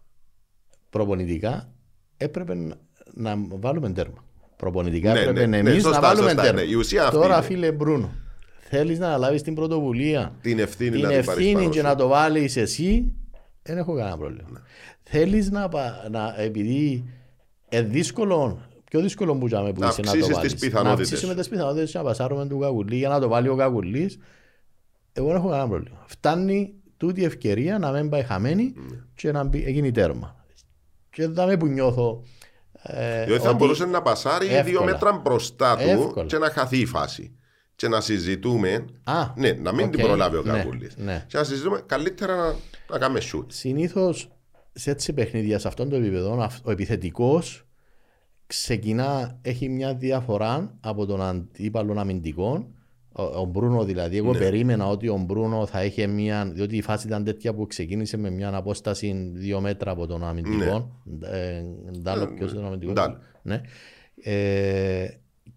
προπονητικά 0.89 1.69
έπρεπε 2.17 2.53
να, 2.55 2.75
να 3.13 3.35
βάλουμε 3.49 3.89
τέρμα. 3.91 4.23
Προπονητικά 4.57 5.13
Ναι, 5.13 5.19
έπρεπε 5.19 5.45
ναι, 5.45 5.57
εμείς 5.57 5.73
ναι, 5.73 5.79
σωστά, 5.79 5.99
να 5.99 6.07
βάλουμε 6.07 6.29
σωστά, 6.29 6.41
τέρμα. 6.43 6.61
ναι, 6.61 6.67
η 6.67 6.73
ουσία 6.73 7.03
αυτή 7.03 7.15
Τώρα, 7.15 7.35
είναι. 7.35 7.45
φίλε 7.45 7.71
Μπρούνο, 7.71 8.11
θέλεις 8.59 8.99
να 8.99 9.07
αναλάβεις 9.07 9.41
την 9.41 9.55
πρωτοβουλία, 9.55 10.35
Την 10.41 10.59
ευθύνη 10.59 10.89
την 10.91 11.01
να 11.01 11.07
την 11.07 11.15
πάρεις 11.25 11.27
ευθύνη 11.27 11.53
πάνω 11.53 11.69
και 11.69 11.79
σου. 11.79 11.85
να 11.85 11.95
το 11.95 12.07
βάλεις 12.07 12.55
εσύ, 12.57 13.13
δεν 13.61 13.77
έχω 13.77 13.95
κανένα 13.95 14.17
πρόβλημα. 14.17 14.49
Ναι. 14.51 14.59
Θέλεις 15.03 15.49
να, 15.51 15.69
πα- 15.69 16.07
να, 16.11 16.35
επειδή 16.37 17.03
είναι 17.77 17.87
δύσκολο, 17.87 18.59
πιο 18.89 19.01
δύσκολο 19.01 19.35
που 19.35 19.47
τζιαμέ 19.47 19.73
που 19.73 19.79
Να 19.79 19.87
είσαι 19.87 20.01
να 20.01 20.05
το 20.05 20.11
αυξήσεις 20.11 20.35
βάλεις. 20.35 20.51
τις 20.51 20.61
πιθανότητες 20.61 20.97
Να 20.97 21.03
αυξήσουμε 21.03 21.31
σου. 21.31 21.37
τις 21.39 21.49
πιθανότητες 21.49 21.93
να 21.93 22.03
πασάρουμε 22.03 22.47
του 22.47 22.57
Κακουλή 22.59 22.95
για 22.95 23.09
να 23.09 23.19
το 23.19 23.27
βάλει 23.27 23.47
ο 23.47 23.55
Κακουλή. 23.55 24.11
Εγώ 25.13 25.27
δεν 25.27 25.35
έχω 25.35 25.47
κανένα 25.49 25.67
πρόβλημα. 25.69 26.03
Φτάνει 26.07 26.73
τούτη 26.97 27.21
η 27.21 27.23
ευκαιρία 27.23 27.79
να 27.79 27.91
μην 27.91 28.09
πάει 28.09 28.23
χαμένη 28.23 28.63
Ναι. 28.75 28.97
και 29.15 29.31
να 29.31 29.43
μπει, 29.43 29.71
γίνει 29.71 29.91
τέρμα. 29.91 30.35
Και 31.09 31.27
δεν 31.27 31.57
που 31.57 31.67
νιώθω. 31.67 32.23
Ε, 32.81 33.25
Διότι 33.25 33.41
θα 33.41 33.49
ότι- 33.49 33.57
μπορούσε 33.57 33.85
να 33.85 34.01
πασάρει 34.01 34.45
δύο 34.47 34.57
Εύκολα. 34.57 34.83
μέτρα 34.91 35.11
μπροστά 35.23 35.77
του 35.77 35.83
Εύκολα. 35.89 36.25
και 36.25 36.37
να 36.37 36.49
χαθεί 36.49 36.77
η 36.77 36.85
φάση. 36.85 37.35
Και 37.75 37.87
να 37.87 38.01
συζητούμε. 38.01 38.85
Α, 39.03 39.33
ναι, 39.35 39.51
να 39.51 39.73
μην 39.73 39.85
οκ, 39.85 39.91
την 39.95 40.01
προλάβει 40.05 40.35
ο 40.37 40.41
ναι, 40.41 40.51
Κακούλης. 40.51 40.95
ναι. 40.97 41.25
Και 41.27 41.37
να 41.37 41.43
συζητούμε 41.43 41.81
καλύτερα 41.85 42.35
να, 42.35 42.55
να 42.89 42.97
κάνουμε 42.99 43.19
shoot. 43.33 43.45
Συνήθως 43.47 44.29
σε 44.73 44.91
έτσι 44.91 45.13
παιχνίδια, 45.13 45.59
σε 45.59 45.67
αυτόν 45.67 45.89
το 45.89 45.95
επίπεδο, 45.95 46.41
αυ- 46.41 46.67
ο 46.67 46.71
επιθετικός 46.71 47.64
ξεκινά, 48.47 49.37
έχει 49.41 49.69
μια 49.69 49.93
διαφορά 49.95 50.77
από 50.81 51.05
τον 51.05 51.21
αντίπαλο 51.21 51.99
αμυντικό. 51.99 52.67
Ο, 53.17 53.23
ο 53.23 53.45
Μπρούνο 53.45 53.83
δηλαδή, 53.83 54.17
εγώ 54.17 54.31
Ναι. 54.31 54.37
περίμενα 54.37 54.87
ότι 54.87 55.07
ο 55.07 55.17
Μπρούνο 55.17 55.65
θα 55.65 55.83
είχε 55.85 56.07
μια. 56.07 56.45
διότι 56.53 56.77
η 56.77 56.81
φάση 56.81 57.07
ήταν 57.07 57.23
τέτοια 57.23 57.53
που 57.53 57.67
ξεκίνησε 57.67 58.17
με 58.17 58.29
μια 58.29 58.55
απόσταση 58.55 59.31
δύο 59.33 59.61
μέτρα 59.61 59.91
από 59.91 60.07
τον 60.07 60.23
αμυντικό. 60.23 60.91
Ε, 61.21 61.63
Ντάλο, 62.01 62.27
ποιος 62.27 62.51
ήταν 62.51 62.63
ο 62.63 62.67
αμυντικός; 62.67 62.93
Ντάλο. 62.95 63.17
Ναι. 63.41 63.61
Ε, 64.23 65.07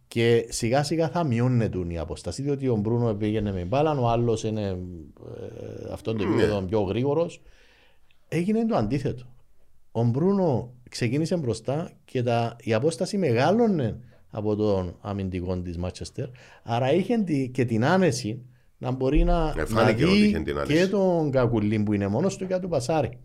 και 0.09 0.47
σιγά 0.49 0.82
σιγά 0.82 1.09
θα 1.09 1.24
μειώνεται 1.24 1.78
η 1.89 1.99
απόσταση, 1.99 2.43
διότι 2.43 2.68
ο 2.68 2.76
Μπρούνο 2.76 3.14
πήγαινε 3.14 3.53
με 3.53 3.64
μπάλα, 3.64 3.99
ο 3.99 4.09
άλλος 4.09 4.45
είναι 4.45 4.66
ε, 4.68 5.93
αυτόν 5.93 6.16
το 6.16 6.24
Ναι. 6.24 6.30
επίπεδο 6.30 6.62
πιο 6.62 6.80
γρήγορος. 6.80 7.43
Έγινε 8.28 8.66
το 8.66 8.76
αντίθετο. 8.76 9.24
Ο 9.93 10.05
Μπρούνο 10.05 10.72
ξεκίνησε 10.89 11.36
μπροστά 11.36 11.91
και 12.05 12.22
τα, 12.22 12.57
η 12.62 12.74
απόσταση 12.74 13.18
μεγάλωνε 13.18 13.99
από 14.30 14.57
τον 14.57 14.97
αμυντικό 15.01 15.59
της 15.61 15.76
Μάτσεστερ. 15.78 16.26
Άρα 16.62 16.93
είχε 16.93 17.18
τη- 17.18 17.49
και 17.49 17.64
την 17.64 17.84
άνεση 17.84 18.43
να 18.78 18.91
μπορεί 18.91 19.24
να, 19.24 19.53
Ε, 19.57 19.61
να 19.61 19.66
φάνηκε 19.66 20.05
ότι 20.05 20.14
δει 20.14 20.26
είχε 20.26 20.39
την 20.41 20.59
άνεση. 20.59 20.72
και 20.72 20.86
τον 20.86 21.30
Κακουλή 21.30 21.78
που 21.78 21.93
είναι 21.93 22.07
μόνος 22.07 22.36
του 22.36 22.47
και 22.47 22.55
να 22.55 22.61
του 22.61 22.68
πασάρει. 22.68 23.18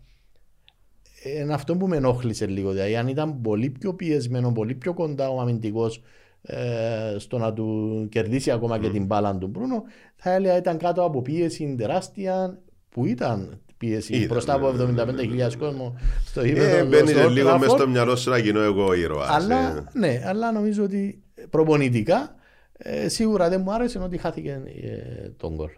Ε, 1.22 1.40
Είναι 1.40 1.54
αυτό 1.54 1.76
που 1.76 1.88
με 1.88 1.96
ενόχλησε 1.96 2.46
λίγο. 2.46 2.70
Δηλαδή, 2.72 2.96
αν 2.96 3.08
ήταν 3.08 3.40
πολύ 3.40 3.70
πιο 3.70 3.94
πιεσμένο, 3.94 4.52
πολύ 4.52 4.74
πιο 4.74 4.94
κοντά 4.94 5.28
ο 5.28 5.40
αμυντικός 5.40 6.02
ε, 6.42 7.14
στο 7.18 7.38
να 7.38 7.52
του 7.52 8.06
κερδίσει 8.10 8.50
ακόμα 8.50 8.78
και 8.78 8.90
την 8.90 9.06
μπάλα 9.06 9.38
του 9.38 9.46
Μπρούνο, 9.46 9.82
θα 10.16 10.32
έλεγα 10.32 10.56
ήταν 10.56 10.78
κάτω 10.78 11.02
από 11.04 11.22
πίεση 11.22 11.74
τεράστια 11.78 12.58
που 12.88 13.06
ήταν 13.06 13.60
πίεση 13.84 14.14
Ήταν, 14.14 14.26
μπροστά 14.28 14.52
από 14.54 14.72
ναι, 14.72 14.84
ναι, 14.84 15.04
ναι, 15.04 15.46
75.000 15.46 15.54
κόσμο 15.58 15.98
στο 16.26 16.40
Ε, 16.40 16.48
ύπεδο. 16.48 16.86
μπαίνει 16.86 17.08
στο 17.08 17.24
Old 17.26 17.30
λίγο 17.30 17.50
Trafford. 17.54 17.58
μέσα 17.58 17.76
στο 17.76 17.88
μυαλό 17.88 18.16
σου 18.16 18.30
να 18.30 18.38
γίνω 18.38 18.60
εγώ 18.60 18.92
ήρωας. 18.94 19.28
Αλλά, 19.30 19.88
ναι, 19.92 20.22
αλλά 20.26 20.52
νομίζω 20.52 20.82
ότι 20.84 21.22
προπονητικά 21.50 22.34
ε, 22.76 23.08
σίγουρα 23.08 23.48
δεν 23.48 23.60
μου 23.64 23.72
άρεσε 23.74 23.98
ότι 23.98 24.18
χάθηκε 24.18 24.62
ε, 24.82 25.28
τον 25.28 25.54
γκολ. 25.54 25.70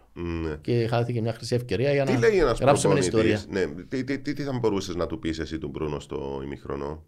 Και 0.61 0.87
χάθηκε 0.87 1.21
μια 1.21 1.33
χρυσή 1.33 1.55
ευκαιρία 1.55 1.93
για 1.93 2.05
Τι 2.05 2.13
να 2.13 2.19
λέει 2.19 2.37
ένας 2.37 2.59
γράψουμε 2.59 2.93
την 2.93 3.03
ιστορία. 3.03 3.37
προπονητή. 3.51 3.75
Ναι, 3.75 3.83
τι, 3.83 4.03
τι, 4.03 4.19
τι, 4.19 4.33
τι 4.33 4.43
θα 4.43 4.57
μπορούσες 4.59 4.95
να 4.95 5.07
του 5.07 5.19
πεις 5.19 5.39
εσύ 5.39 5.57
του 5.57 5.67
Μπρούνο 5.67 5.99
στο 5.99 6.41
ημιχρονό. 6.43 7.03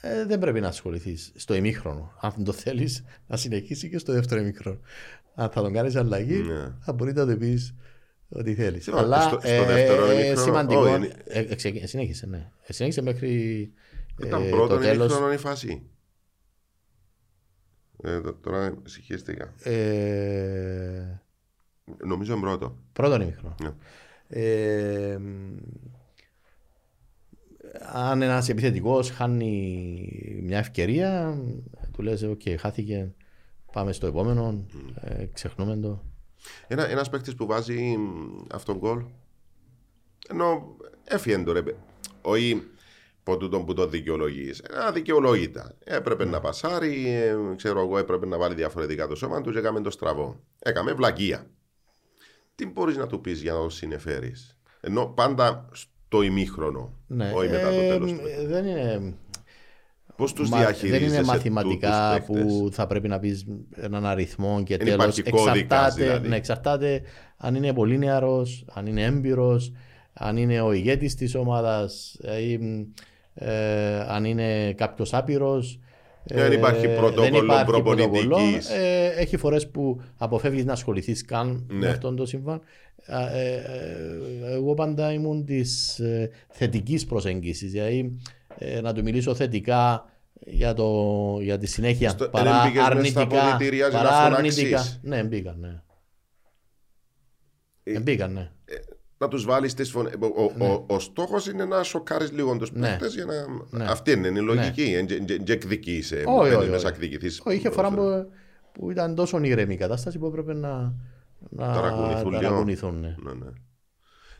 Ε, 0.00 0.24
δεν 0.26 0.38
πρέπει 0.38 0.60
να 0.60 0.68
ασχοληθείς 0.68 1.32
στο 1.36 1.54
ημίχρονο. 1.54 2.12
Αν 2.20 2.32
δεν 2.36 2.44
το 2.44 2.52
θέλεις, 2.52 3.04
να 3.26 3.36
συνεχίσει 3.36 3.88
και 3.90 3.98
στο 3.98 4.12
δεύτερο 4.12 4.40
ημίχρονο. 4.40 4.78
Αν 5.34 5.50
θα 5.50 5.62
τον 5.62 5.72
κάνεις 5.72 5.96
αλλαγή, 5.96 6.34
Ναι. 6.36 6.72
θα 6.80 6.92
μπορεί 6.92 7.12
να 7.12 7.26
το 7.26 7.36
πεις 7.36 7.74
ό,τι 8.28 8.54
θέλεις. 8.54 8.82
Σήμα, 8.84 8.98
Αλλά 8.98 9.20
στο- 9.20 9.38
στο 9.40 9.48
ε, 9.48 9.64
δεύτερο 9.64 10.06
ε, 10.10 10.14
ημίχρονο, 10.14 10.40
σημαντικό. 10.40 10.80
όχι, 10.80 10.94
είναι- 10.94 11.12
ε, 11.24 11.40
ε, 11.40 11.54
ξεκι- 11.54 11.88
συνέχισε, 11.88 12.26
ναι. 12.26 12.50
Ε, 12.66 12.72
συνέχισε 12.72 13.02
μέχρι 13.02 13.72
Ήταν 14.24 14.42
ε, 14.42 14.48
πρώτον 14.48 14.68
το 14.76 14.82
τέλος. 14.84 15.06
ημιχρονό 15.06 15.32
η 15.32 15.36
φάση. 15.36 15.82
Ε, 18.02 18.20
τ- 18.20 18.42
τώρα 18.42 18.74
συγχύστηκα. 18.84 19.54
Ε, 19.62 21.20
Νομίζω 22.04 22.40
πρώτο. 22.40 22.76
πρώτον 22.92 23.20
ημίχρονο. 23.20 23.54
Ναι. 23.62 23.70
Ε, 24.28 25.16
μ, 25.18 25.56
αν 27.92 28.22
ένας 28.22 28.48
επιθετικός 28.48 29.10
χάνει 29.10 30.40
μια 30.42 30.58
ευκαιρία, 30.58 31.38
του 31.92 32.02
λες: 32.02 32.24
OK, 32.24 32.54
χάθηκε. 32.58 33.12
Πάμε 33.72 33.92
στο 33.92 34.06
επόμενο. 34.06 34.66
Ε, 35.00 35.24
ξεχνούμε 35.32 35.76
το. 35.76 36.04
Ένα 36.66 36.88
ένας 36.88 37.08
παίκτης 37.08 37.34
που 37.34 37.46
βάζει 37.46 37.96
μ, 37.96 38.44
αυτόν 38.52 38.76
γκολ 38.78 39.04
ενώ 40.28 40.76
έφυγε 41.04 41.38
το 41.42 41.52
ρε 41.52 41.62
παι- 41.62 41.76
όχι 42.22 42.62
ποτέ 43.22 43.48
τον 43.48 43.64
που 43.64 43.74
το 43.74 43.86
δικαιολογείς. 43.86 44.58
Ένα 44.60 44.90
δικαιολόγητα. 44.92 45.74
Έπρεπε 45.84 46.24
να 46.24 46.40
πασάρει 46.40 47.08
ε, 47.08 47.36
ξέρω 47.56 47.80
εγώ 47.80 47.98
έπρεπε 47.98 48.26
να 48.26 48.38
βάλει 48.38 48.54
διαφορετικά 48.54 49.06
το 49.06 49.14
σώμα 49.14 49.40
τους 49.40 49.52
και 49.52 49.58
έκαμε 49.58 49.80
το 49.80 49.90
στραβό. 49.90 50.40
Έκαμε 50.58 50.92
βλακεία. 50.92 51.50
Τι 52.54 52.66
μπορείς 52.66 52.96
να 52.96 53.06
του 53.06 53.20
πεις 53.20 53.40
για 53.42 53.52
να 53.52 53.58
το 53.58 53.68
συνεφέρεις; 53.68 54.58
Ενώ 54.80 55.06
πάντα 55.06 55.68
στο 55.72 56.22
ημίχρονο 56.22 56.92
Ναι, 57.06 57.32
όχι 57.34 57.48
μετά 57.50 57.68
το 57.70 57.74
ε, 57.80 57.88
τέλος 57.88 58.12
του. 58.12 58.20
ε, 58.26 58.46
δεν 58.46 58.66
είναι, 58.66 59.14
πώς 60.16 60.32
τους 60.32 60.48
μα- 60.48 60.56
δεν 60.58 60.66
διαχειρίζεσαι 60.66 61.14
είναι 61.16 61.24
μαθηματικά 61.24 62.20
τούτους 62.26 62.36
παίκτες; 62.36 62.52
που 62.52 62.68
θα 62.72 62.86
πρέπει 62.86 63.08
να 63.08 63.18
πεις 63.18 63.46
έναν 63.76 64.06
αριθμό 64.06 64.62
και 64.62 64.76
Δεν 64.76 64.86
τέλος. 64.86 65.18
υπάρχει 65.18 65.22
κώδικας, 65.30 65.94
δηλαδή. 65.94 66.28
ναι, 66.28 66.36
εξαρτάται 66.36 67.02
αν 67.36 67.54
είναι 67.54 67.72
πολύ 67.72 67.98
νεαρός, 67.98 68.64
αν 68.72 68.86
είναι 68.86 69.02
έμπειρος, 69.02 69.72
αν 70.12 70.36
είναι 70.36 70.60
ο 70.60 70.72
ηγέτης 70.72 71.14
της 71.14 71.34
ομάδας, 71.34 72.16
ή, 72.48 72.58
μ, 72.58 72.82
ε, 73.34 74.00
αν 74.08 74.24
είναι 74.24 74.72
κάποιος 74.72 75.14
άπειρος. 75.14 75.78
Δεν 76.28 76.52
υπάρχει 76.52 76.86
Ε, 76.86 76.88
πρωτόκολλο 76.88 77.30
δεν 77.30 77.44
υπάρχει 77.44 77.64
προπονητικής. 77.64 78.20
πρωτόκολλο. 78.26 78.56
Ε, 78.76 79.06
έχει 79.06 79.36
φορές 79.36 79.68
που 79.70 80.00
αποφεύγεις 80.16 80.64
να 80.64 80.72
ασχοληθείς 80.72 81.24
καν 81.24 81.66
με 81.68 81.78
Ναι. 81.78 81.88
αυτόν 81.88 82.16
το 82.16 82.26
συμβάν. 82.26 82.60
Α, 83.06 83.36
ε, 83.36 83.54
ε, 83.54 84.52
εγώ 84.54 84.74
πάντα 84.74 85.12
ήμουν 85.12 85.44
της 85.44 85.98
ε, 85.98 86.30
θετικής 86.48 87.06
προσέγγισης, 87.06 87.70
δηλαδή 87.72 88.16
ε, 88.58 88.80
να 88.80 88.92
του 88.92 89.02
μιλήσω 89.02 89.34
θετικά 89.34 90.04
για, 90.40 90.74
το, 90.74 91.38
για 91.40 91.58
τη 91.58 91.66
συνέχεια. 91.66 92.08
Στο- 92.10 92.28
παρά 92.28 92.62
δεν 92.62 92.70
μπήκες 92.70 92.94
μες 92.94 93.08
στα 93.08 93.20
αρνητικά. 93.20 93.46
αποδυτήρια 93.46 93.88
για 93.88 94.02
να 94.02 94.08
παρά 94.08 94.22
φωνάξεις. 94.36 94.58
αρνητικά. 94.62 94.98
Ναι, 95.02 95.22
μπήκαν, 95.24 95.56
ναι. 95.60 95.80
Ε, 97.82 98.00
Μπήκαν, 98.00 98.32
ναι. 98.32 98.50
να 99.18 99.28
τους 99.28 99.44
βάλεις 99.44 99.74
τις 99.74 99.90
φωνές. 99.90 100.12
Ο, 100.20 100.64
ο, 100.64 100.84
ο, 100.86 100.98
στόχος 100.98 101.46
είναι 101.46 101.64
να 101.64 101.82
σοκάρεις 101.82 102.32
λίγο 102.32 102.56
τους 102.56 102.72
Ναι. 102.72 102.88
παίχτε 102.88 103.08
για 103.08 103.24
να. 103.24 103.34
Ναι. 103.78 103.84
Αυτή 103.84 104.10
είναι 104.12 104.28
η 104.28 104.40
λογική. 104.40 105.04
Δεν 105.06 105.44
εκδικήσει. 105.48 106.14
Όχι, 106.26 106.54
όχι, 106.54 106.64
Δεν 106.66 106.74
όχι. 106.74 106.82
να 106.82 106.88
εκδικηθείς. 106.88 107.40
Όχι, 107.44 107.56
είχε 107.56 107.70
φορά 107.70 107.90
που, 107.90 108.30
που 108.72 108.90
ήταν 108.90 109.14
τόσο 109.14 109.40
ήρεμη 109.42 109.74
η 109.74 109.76
κατάσταση 109.76 110.18
που 110.18 110.26
έπρεπε 110.26 110.54
να, 110.54 110.94
να 111.38 111.72
Ταρακουνηθούν 111.72 112.30
λίγο. 112.30 112.40
ταρακουνηθούν, 112.42 113.00
ναι. 113.00 113.14
Ναι, 113.18 113.32
ναι. 113.34 113.50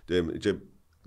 Και, 0.04 0.22
και 0.38 0.54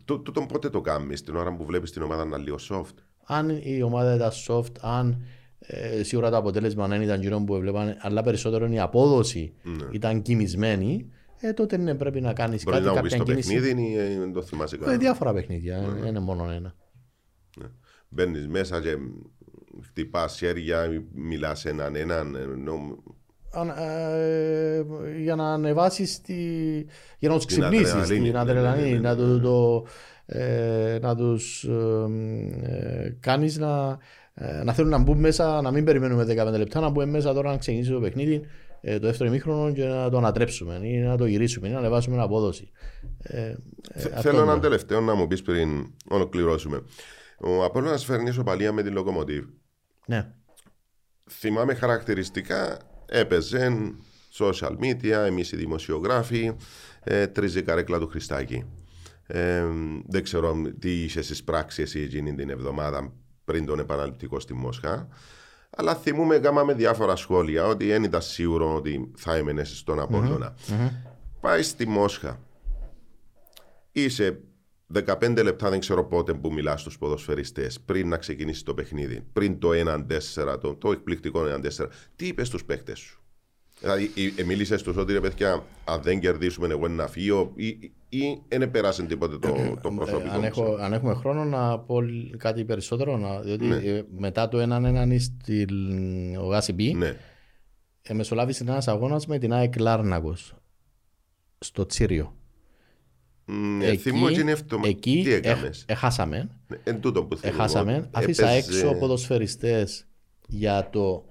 τού- 0.06 0.22
τούτον 0.24 0.46
πότε 0.46 0.70
το 0.70 0.82
κάνεις, 0.82 1.22
την 1.24 1.36
ώρα 1.36 1.56
που 1.56 1.66
βλέπεις 1.66 1.92
την 1.92 2.02
ομάδα 2.02 2.26
να 2.26 2.36
είναι 2.36 2.46
λίγο 2.46 2.58
soft; 2.70 2.94
Αν 3.26 3.50
η 3.64 3.82
ομάδα 3.82 4.16
ήταν 4.16 4.32
soft, 4.48 4.72
αν 4.82 5.22
ε, 5.60 6.04
σίγουρα 6.04 6.30
το 6.30 6.38
αποτέλεσμα 6.38 6.88
δεν 6.88 7.02
ήταν 7.02 7.22
γύρω 7.22 7.40
που 7.40 7.56
έβλεπαν, 7.56 7.98
αλλά 8.00 8.22
περισσότερο 8.24 8.68
η 8.68 8.80
απόδοση 8.80 9.54
Ναι. 9.64 9.88
ήταν 9.92 10.22
κοιμισμένη, 10.22 11.10
ε, 11.40 11.54
τότε 11.54 11.78
ναι, 11.78 11.96
πρέπει 11.96 12.22
να 12.22 12.34
κάνεις 12.34 12.64
Μπορεί 12.64 12.76
κάτι, 12.78 12.88
να 12.90 12.94
μου 12.96 13.02
πει 13.02 13.10
κάποια 13.10 13.18
το 13.26 13.32
κίνηση. 13.32 13.54
παιχνίδι 13.54 13.82
ή 13.92 13.96
ε, 13.98 14.20
δεν 14.20 14.34
το 14.34 14.42
θυμάσαι 14.42 14.76
Ε, 14.76 14.78
καλά. 14.78 14.98
διάφορα 14.98 15.34
παιχνίδια, 15.34 15.82
δεν 16.00 16.06
είναι 16.08 16.20
μόνο 16.20 16.50
ένα. 16.52 16.76
Μπαίνεις 18.10 18.48
μέσα 18.48 18.82
και 18.82 18.96
χτυπάς 19.84 20.38
χέρια, 20.38 21.04
μιλάς 21.14 21.66
έναν 21.66 21.96
έναν. 21.96 22.36
ενώ- 22.36 22.74
Αν, 22.74 22.90
ε, 22.90 23.19
για 25.22 25.36
να 25.36 25.54
ανεβάσεις 25.54 26.22
τη... 26.22 26.34
για 27.20 27.30
να 27.30 27.36
τους 27.36 27.46
Την 27.46 27.60
ξυπνήσεις 27.60 27.94
αδρεναλίνη, 27.94 28.24
την 28.24 28.34
ναι, 28.34 28.40
αδρεναλίνη, 28.40 28.90
ναι, 28.90 28.96
ναι, 28.96 29.00
να, 29.00 29.16
ναι, 29.16 29.22
του, 29.22 29.28
ναι. 29.28 29.40
το, 29.40 29.86
ε, 30.26 30.98
να 31.02 31.16
τους 31.16 31.64
ε, 31.64 33.18
κάνεις 33.20 33.58
να, 33.58 33.98
ε, 34.34 34.64
να 34.64 34.74
θέλουν 34.74 34.90
να 34.90 34.98
μπουν 34.98 35.20
μέσα, 35.20 35.62
να 35.62 35.72
μην 35.72 35.84
περιμένουμε 35.84 36.24
15 36.24 36.58
λεπτά, 36.58 36.80
να 36.80 36.90
μπουν 36.90 37.10
μέσα 37.10 37.34
τώρα 37.34 37.52
να 37.52 37.58
ξεκινήσει 37.58 37.92
το 37.92 38.00
παιχνίδι 38.00 38.42
ε, 38.82 39.00
το 39.00 39.08
δεύτερο 39.08 39.30
ημίχρονο 39.30 39.74
και 39.74 39.86
να 39.86 40.10
το 40.10 40.18
ανατρέψουμε 40.18 40.80
ή 40.84 40.98
να 40.98 41.18
το 41.18 41.26
γυρίσουμε 41.26 41.68
ή 41.68 41.72
να 41.72 41.78
ανεβάσουμε 41.78 42.16
την 42.16 42.24
απόδοση. 42.24 42.72
Ε, 43.22 43.42
ε, 43.42 43.56
Θε- 43.94 44.06
αυτό 44.14 44.22
Θέλω 44.22 44.38
είναι. 44.42 44.44
έναν 44.50 44.62
τελευταίο 44.62 45.02
να 45.02 45.14
μου 45.16 45.28
πεις 45.28 45.42
πριν 45.42 45.94
ολοκληρώσουμε. 46.10 46.84
Ο 47.38 47.64
Απόλλωνας 47.64 48.06
φέρνει 48.06 48.30
ισοπαλία 48.30 48.72
με 48.72 48.84
την 48.84 48.94
Λοκομοτίβ. 48.94 49.46
Ναι. 50.06 50.32
θυμάμαι 51.30 51.74
χαρακτηριστικά 51.74 52.78
έπαιζε 53.10 53.94
social 54.38 54.76
media, 54.82 55.26
εμείς 55.26 55.52
οι 55.52 55.56
δημοσιογράφοι, 55.56 56.56
ε, 57.04 57.28
τρίζει 57.28 57.62
καρέκλα 57.62 58.00
του 58.00 58.08
Χριστάκη. 58.08 58.66
Ε, 59.28 59.66
δεν 60.08 60.24
ξέρω 60.24 60.56
τι 60.80 61.04
είσαι 61.04 61.22
στις 61.22 61.44
πράξεις 61.44 61.84
εσύ 61.84 62.00
εκείνη 62.00 62.36
την 62.36 62.50
εβδομάδα 62.50 63.14
πριν 63.46 63.66
τον 63.66 63.80
επαναληπτικό 63.80 64.40
στη 64.40 64.54
Μόσχα. 64.54 65.08
Αλλά 65.70 65.96
θυμούμε 65.96 66.40
κάναμε 66.40 66.74
διάφορα 66.74 67.16
σχόλια 67.16 67.66
ότι 67.66 67.88
δεν 67.88 68.04
ήταν 68.04 68.22
σίγουρο 68.22 68.76
ότι 68.76 69.12
θα 69.18 69.36
έμενες 69.36 69.78
στον 69.78 70.00
απόλλωνα 70.00 70.56
Πάει 71.42 71.64
στη 71.64 71.88
Μόσχα. 71.88 72.40
Είσαι 73.92 74.40
15 74.94 75.44
λεπτά, 75.44 75.70
δεν 75.70 75.80
ξέρω 75.80 76.06
πότε 76.06 76.34
που 76.34 76.54
μιλάς 76.54 76.82
στους 76.82 76.98
ποδοσφαιριστές, 76.98 77.80
πριν 77.80 78.08
να 78.10 78.18
ξεκινήσει 78.18 78.66
το 78.66 78.74
παιχνίδι, 78.74 79.22
πριν 79.34 79.60
το 79.60 79.70
1-4, 79.74 80.58
το, 80.62 80.76
το 80.76 80.92
εκπληκτικό 80.92 81.42
1-4. 81.44 81.88
Τι 82.16 82.28
είπες 82.28 82.48
στους 82.48 82.66
παίχτε 82.66 82.96
σου; 82.96 83.24
Δηλαδή, 83.80 84.12
ε, 84.38 84.44
μίλησες 84.44 84.82
τους 84.84 84.98
ότι 84.98 85.14
ρε 85.14 85.20
παιδιά, 85.20 85.64
αν 85.86 86.02
δεν 86.02 86.20
κερδίσουμε, 86.20 86.68
εγώ 86.68 86.88
να 86.88 87.08
φύγω, 87.08 87.52
ή, 87.56 87.68
ή 88.10 88.42
δεν 88.48 88.72
πέρασε 88.72 89.04
τίποτε 89.04 89.38
το, 89.38 89.48
το 89.82 89.90
Ε, 89.92 89.96
προσωπικό. 89.96 90.32
αν, 90.34 90.40
μου. 90.40 90.46
έχω, 90.46 90.76
αν 90.76 90.94
έχουμε 90.94 91.14
χρόνο 91.14 91.44
να 91.46 91.80
πω 91.80 92.00
κάτι 92.38 92.66
περισσότερο, 92.66 93.18
να, 93.18 93.40
διότι 93.40 93.66
Ναι. 93.66 93.76
ε, 93.76 94.04
μετά 94.18 94.48
το 94.48 94.58
1-1 94.62 95.16
στην 95.20 95.68
ο 96.38 96.46
Γάσι 96.46 96.74
Μπι, 96.74 96.94
Ναι. 96.94 97.16
ε, 98.02 98.14
μεσολάβησε 98.14 98.64
ένας 98.64 98.88
αγώνας 98.88 99.26
με 99.28 99.38
την 99.38 99.54
ΑΕΚ 99.54 99.80
Λάρνακος 99.80 100.54
στο 101.60 101.86
Τσίριο. 101.86 102.34
Mm, 103.52 103.82
ε, 103.84 103.96
θυμώ 103.98 104.26
ότι 104.26 104.40
είναι 104.40 104.52
αυτό. 104.52 104.80
εκεί 104.84 105.22
Τι 105.24 105.34
έκανε. 105.34 105.68
έχ- 105.68 105.84
έχασαμε, 105.86 106.50
Εν 106.84 107.02
τούτο 107.02 107.24
που 107.24 107.38
θυμώ. 107.38 107.54
έχασαμε, 107.56 108.08
άφησα 108.12 108.50
Έπαιζε- 108.50 108.70
έξω 108.82 108.94
ποδοσφαιριστές 108.94 110.08
για 110.48 110.90
το 110.92 111.24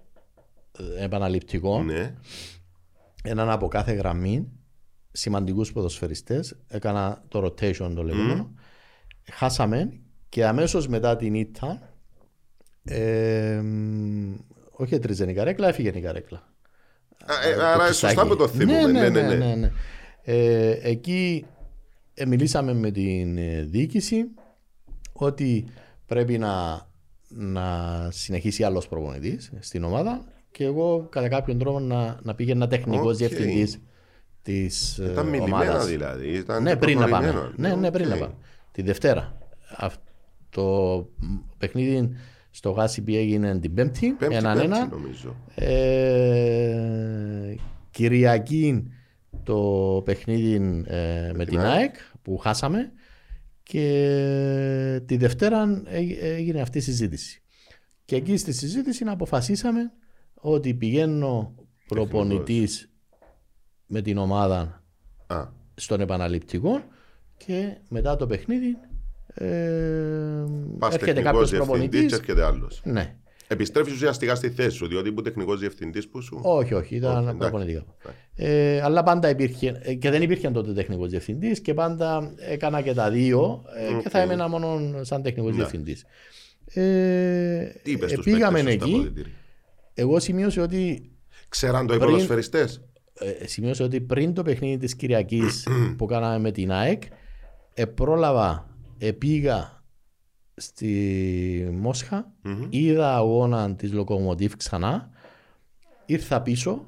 ε, 0.98 1.04
επαναληπτικό, 1.04 1.82
Ναι. 1.82 2.14
έναν 3.22 3.50
από 3.50 3.68
κάθε 3.68 3.92
γραμμή, 3.92 4.48
σημαντικούς 5.12 5.72
ποδοσφαιριστές, 5.72 6.56
έκανα 6.68 7.24
το 7.28 7.44
rotation 7.44 7.92
το 7.94 8.02
λεγόμενο, 8.02 8.50
χάσαμε 9.32 10.00
και 10.28 10.46
αμέσως 10.46 10.88
μετά 10.88 11.16
την 11.16 11.34
ήττα, 11.34 11.92
ε, 12.84 13.60
μ, 13.62 14.34
όχι 14.70 14.94
έτριζε 14.94 15.30
η 15.30 15.34
καρέκλα, 15.34 15.68
έφυγε 15.68 15.88
η 15.94 16.00
καρέκλα. 16.00 16.52
Α, 17.24 17.48
ε, 17.48 17.54
το 17.54 17.62
άρα 17.64 17.86
πιστάκι. 17.88 17.94
σωστά 18.14 18.26
που 18.26 18.36
το 18.36 18.48
θυμούμε. 18.48 18.86
Ναι, 18.92 19.08
ναι, 19.08 19.22
ναι. 19.34 19.54
ναι, 19.54 19.70
Ε, 20.22 20.70
εκεί 20.82 21.44
ε, 21.44 21.57
μιλήσαμε 22.26 22.72
με 22.74 22.90
την 22.90 23.38
ε, 23.38 23.62
διοίκηση 23.62 24.24
ότι 25.12 25.64
πρέπει 26.06 26.38
να, 26.38 26.86
να 27.28 27.66
συνεχίσει 28.10 28.64
άλλος 28.64 28.88
προπονητής 28.88 29.52
στην 29.60 29.84
ομάδα 29.84 30.24
και 30.50 30.64
εγώ 30.64 31.06
κατά 31.10 31.28
κάποιον 31.28 31.58
τρόπο 31.58 31.80
να, 31.80 32.18
να 32.22 32.34
πήγαινα 32.34 32.66
τεχνικός 32.68 33.12
Οκ. 33.12 33.16
διευθυντής 33.18 33.80
της 34.42 34.98
ε, 34.98 35.10
Ήταν 35.10 35.26
μιλημένα 35.28 35.54
ομάδας. 35.62 35.86
δηλαδή. 35.86 36.28
Ήταν 36.28 36.62
Ναι, 36.62 36.76
πριν 36.76 36.98
να 36.98 37.08
πάμε. 37.08 37.26
προχωρημένο. 37.30 37.74
Ναι, 37.74 37.80
ναι, 37.80 37.90
πριν 37.90 38.06
Οκ. 38.06 38.12
να 38.12 38.16
πάμε. 38.20 38.34
Τη 38.72 38.82
Δευτέρα. 38.82 39.38
Αυτό 39.76 40.02
το 40.50 41.08
παιχνίδι 41.58 42.10
στο 42.50 42.70
Γάσιμπι 42.70 43.16
έγινε 43.16 43.58
την 43.58 43.74
Πέμπτη, 43.74 44.10
Πέμπτη, 44.18 44.34
έναν 44.34 44.58
πέμπτη, 44.58 44.76
ένα. 44.76 44.88
νομίζω. 44.90 45.36
Ε, 45.54 47.54
Κυριακή 47.90 48.90
το 49.48 50.02
παιχνίδι 50.04 50.54
ε, 50.86 51.32
με, 51.34 51.44
την 51.44 51.58
ΑΕΚ 51.60 51.94
που 52.22 52.36
χάσαμε 52.36 52.92
και 53.62 55.02
τη 55.06 55.16
Δευτέρα 55.16 55.82
έ- 55.86 56.22
έγινε 56.22 56.60
αυτή 56.60 56.78
η 56.78 56.80
συζήτηση. 56.80 57.42
Και 58.04 58.16
εκεί 58.16 58.36
στη 58.36 58.52
συζήτηση 58.52 59.04
αποφασίσαμε 59.06 59.92
ότι 60.34 60.74
πηγαίνω 60.74 61.54
προπονητής 61.88 62.90
με 63.86 64.02
την 64.02 64.18
ομάδα 64.18 64.82
Α, 65.26 65.48
στον 65.74 66.00
επαναληπτικό 66.00 66.82
και 67.36 67.76
μετά 67.88 68.16
το 68.16 68.26
παιχνίδι 68.26 68.76
ε, 69.34 69.46
πας 70.78 70.94
έρχεται 70.94 71.12
τεχνικός 71.12 71.50
κάποιος 71.50 71.50
διευθυντής 71.50 71.50
και 71.50 71.56
προπονητής. 71.56 72.12
έρχεται 72.12 72.44
άλλος. 72.44 72.80
Ναι. 72.84 73.16
Επιστρέφεις 73.50 73.92
ουσιαστικά 73.92 74.34
στη 74.34 74.50
θέση 74.50 74.76
σου, 74.76 74.86
διότι 74.88 75.08
ήμουν 75.08 75.22
τεχνικός 75.24 75.58
διευθυντής 75.60 76.08
που 76.08 76.20
σου. 76.22 76.40
Όχι, 76.42 76.74
όχι, 76.74 76.96
ήταν 76.96 77.10
Όχι, 77.10 77.20
εντάξει. 77.22 77.38
προπονητικά. 77.38 77.84
Ε, 78.34 78.80
αλλά 78.82 79.02
πάντα 79.02 79.28
υπήρχε, 79.28 79.80
ε, 79.82 79.94
και 79.94 80.10
δεν 80.10 80.22
υπήρχε 80.22 80.50
τότε 80.50 80.72
τεχνικός 80.72 81.08
διευθυντής 81.10 81.60
και 81.60 81.74
πάντα 81.74 82.34
έκανα 82.36 82.80
και 82.80 82.92
τα 82.94 83.10
δύο 83.10 83.62
ε, 83.98 84.02
και 84.02 84.08
θα 84.08 84.20
έμενα 84.20 84.48
μόνο 84.48 84.80
σαν 85.04 85.22
τεχνικός 85.22 85.54
διευθυντής. 85.54 86.04
Ε, 86.64 87.64
Τι 87.82 87.90
είπες 87.90 88.10
ε, 88.10 88.14
στους 88.14 88.24
πήγαμε 88.24 88.62
παίκτες 88.62 88.72
σου 88.72 88.78
στα 88.78 88.86
εκεί. 88.88 88.94
αποδυτήρια. 88.94 89.32
Εγώ 89.94 90.18
σημείωσα 90.20 90.62
ότι, 90.62 91.10
Ξέραν 91.48 91.86
το 91.86 91.94
οι 91.94 91.96
Πριν- 91.96 92.10
ποδοσφαιριστές. 92.10 92.82
ε, 93.40 93.46
σημείωσα 93.46 93.84
ότι 93.84 94.00
πριν 94.00 94.34
το 94.34 94.42
παιχνίδι 94.42 94.76
της 94.76 94.96
Κυριακής 94.96 95.66
που 95.98 96.06
κάναμε 96.06 96.38
με 96.38 96.50
την 96.50 96.72
ΑΕΚ, 96.72 97.02
ε, 97.74 97.84
πρόλαβα, 97.84 98.76
ε, 98.98 99.12
πήγα 99.12 99.77
στη 100.58 101.68
Μόσχα 101.80 102.32
είδα 102.70 103.16
αγώνα 103.16 103.74
της 103.74 103.92
Λοκομοτίβ 103.92 104.52
ξανά, 104.56 105.10
ήρθα 106.06 106.42
πίσω 106.42 106.84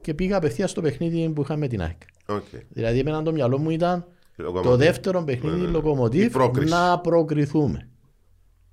και 0.00 0.14
πήγα 0.14 0.36
απευθείας 0.36 0.70
στο 0.70 0.80
παιχνίδι 0.80 1.28
που 1.28 1.42
είχαμε 1.42 1.58
με 1.60 1.68
την 1.68 1.82
ΑΕΚ. 1.82 2.00
Οκ. 2.26 2.42
Δηλαδή, 2.68 2.98
εμένα 2.98 3.22
το 3.22 3.32
μυαλό 3.32 3.58
μου 3.58 3.70
ήταν 3.70 4.06
το 4.36 4.42
Λοκομοτίβ. 4.42 4.74
δεύτερο 4.78 5.22
παιχνίδι 5.24 5.46
Ναι, 5.56 5.56
ναι, 5.56 5.62
ναι. 5.62 5.68
Η 5.68 5.72
Λοκομοτίβ 5.72 6.32
πρόκριση. 6.32 6.72
να 6.72 6.98
προκριθούμε. 7.00 7.88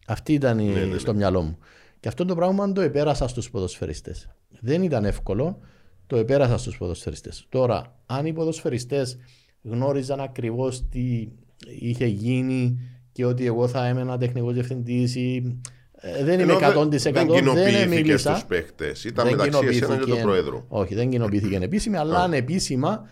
Αυτή 0.07 0.33
ήταν 0.33 0.59
η, 0.59 0.65
Ναι, 0.67 0.79
ναι, 0.79 0.85
ναι. 0.85 0.97
στο 0.97 1.13
μυαλό 1.13 1.41
μου. 1.41 1.57
Και 1.99 2.07
αυτό 2.07 2.25
το 2.25 2.35
πράγμα 2.35 2.71
το 2.71 2.81
επέρασα 2.81 3.27
στους 3.27 3.49
ποδοσφαιριστές. 3.49 4.29
Δεν 4.59 4.83
ήταν 4.83 5.05
εύκολο, 5.05 5.59
το 6.07 6.15
επέρασα 6.15 6.57
στους 6.57 6.77
ποδοσφαιριστές. 6.77 7.45
Τώρα, 7.49 7.99
αν 8.05 8.25
οι 8.25 8.33
ποδοσφαιριστές 8.33 9.17
γνώριζαν 9.63 10.19
ακριβώς 10.19 10.87
τι 10.89 11.27
είχε 11.79 12.05
γίνει 12.05 12.79
και 13.13 13.25
ότι 13.25 13.45
εγώ 13.45 13.67
θα 13.67 13.87
έμενα 13.87 14.17
τεχνικός 14.17 14.53
διευθυντής 14.53 15.15
ή 15.15 15.57
ε, 15.93 16.23
δεν 16.23 16.39
είμαι 16.39 16.53
Ενώ 16.53 16.81
100% 16.81 16.89
δεν 16.89 17.11
δεν, 17.13 17.25
κοινοποιήθηκε 17.25 17.87
μίλησα. 17.87 18.31
στους 18.31 18.45
παίχτες. 18.45 19.03
Ήταν 19.03 19.25
Δεν 19.27 19.35
μεταξύ 19.35 19.59
εσένα 19.67 19.71
και 19.71 19.83
του 19.83 19.87
κοινοποιήθηκε- 19.87 20.21
Πρόεδρου. 20.21 20.63
Όχι, 20.67 20.95
δεν 20.95 21.09
κοινοποιήθηκε 21.09 21.55
επίσημα, 21.61 21.99
αλλά 21.99 22.19
ανεπίσημα 22.19 23.09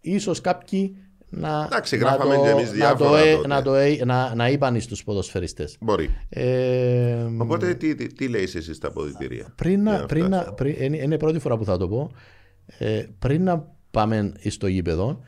ίσως 0.00 0.40
κάποιοι 0.40 0.96
να, 1.28 1.62
Εντάξει, 1.64 1.96
να, 1.96 2.06
γράφαμε 2.08 2.34
το, 2.34 2.42
και 2.42 2.48
εμείς 2.48 2.66
να, 2.68 2.72
διάφορα 2.74 3.10
το, 3.10 3.16
ε- 3.16 3.34
τότε. 3.34 3.48
να, 3.48 3.62
το, 3.62 3.74
ε- 3.74 4.04
να, 4.04 4.34
να 4.34 4.48
είπαν 4.48 4.80
στους 4.80 5.04
ποδοσφαιριστές. 5.04 5.76
Μπορεί. 5.80 6.10
Ε, 6.28 7.14
Οπότε 7.38 7.74
τι, 7.74 7.94
τι, 7.94 8.06
τι 8.06 8.28
λέεις 8.28 8.54
εσύ 8.54 8.74
στα 8.74 8.88
αποδητήρια; 8.88 9.52
πριν 9.56 9.82
Για 9.82 9.92
να, 9.92 9.98
να 9.98 10.06
πριν 10.06 10.24
να, 10.28 10.36
φτάσουμε. 10.36 10.54
πριν, 10.54 10.74
είναι, 10.82 10.96
είναι 10.96 11.14
η 11.14 11.18
πρώτη 11.18 11.38
φορά 11.38 11.56
που 11.56 11.64
θα 11.64 11.76
το 11.76 11.88
πω. 11.88 12.10
Ε, 12.78 13.04
πριν 13.18 13.42
να 13.44 13.72
πάμε 13.90 14.32
στο 14.48 14.66
γήπεδο, 14.66 15.20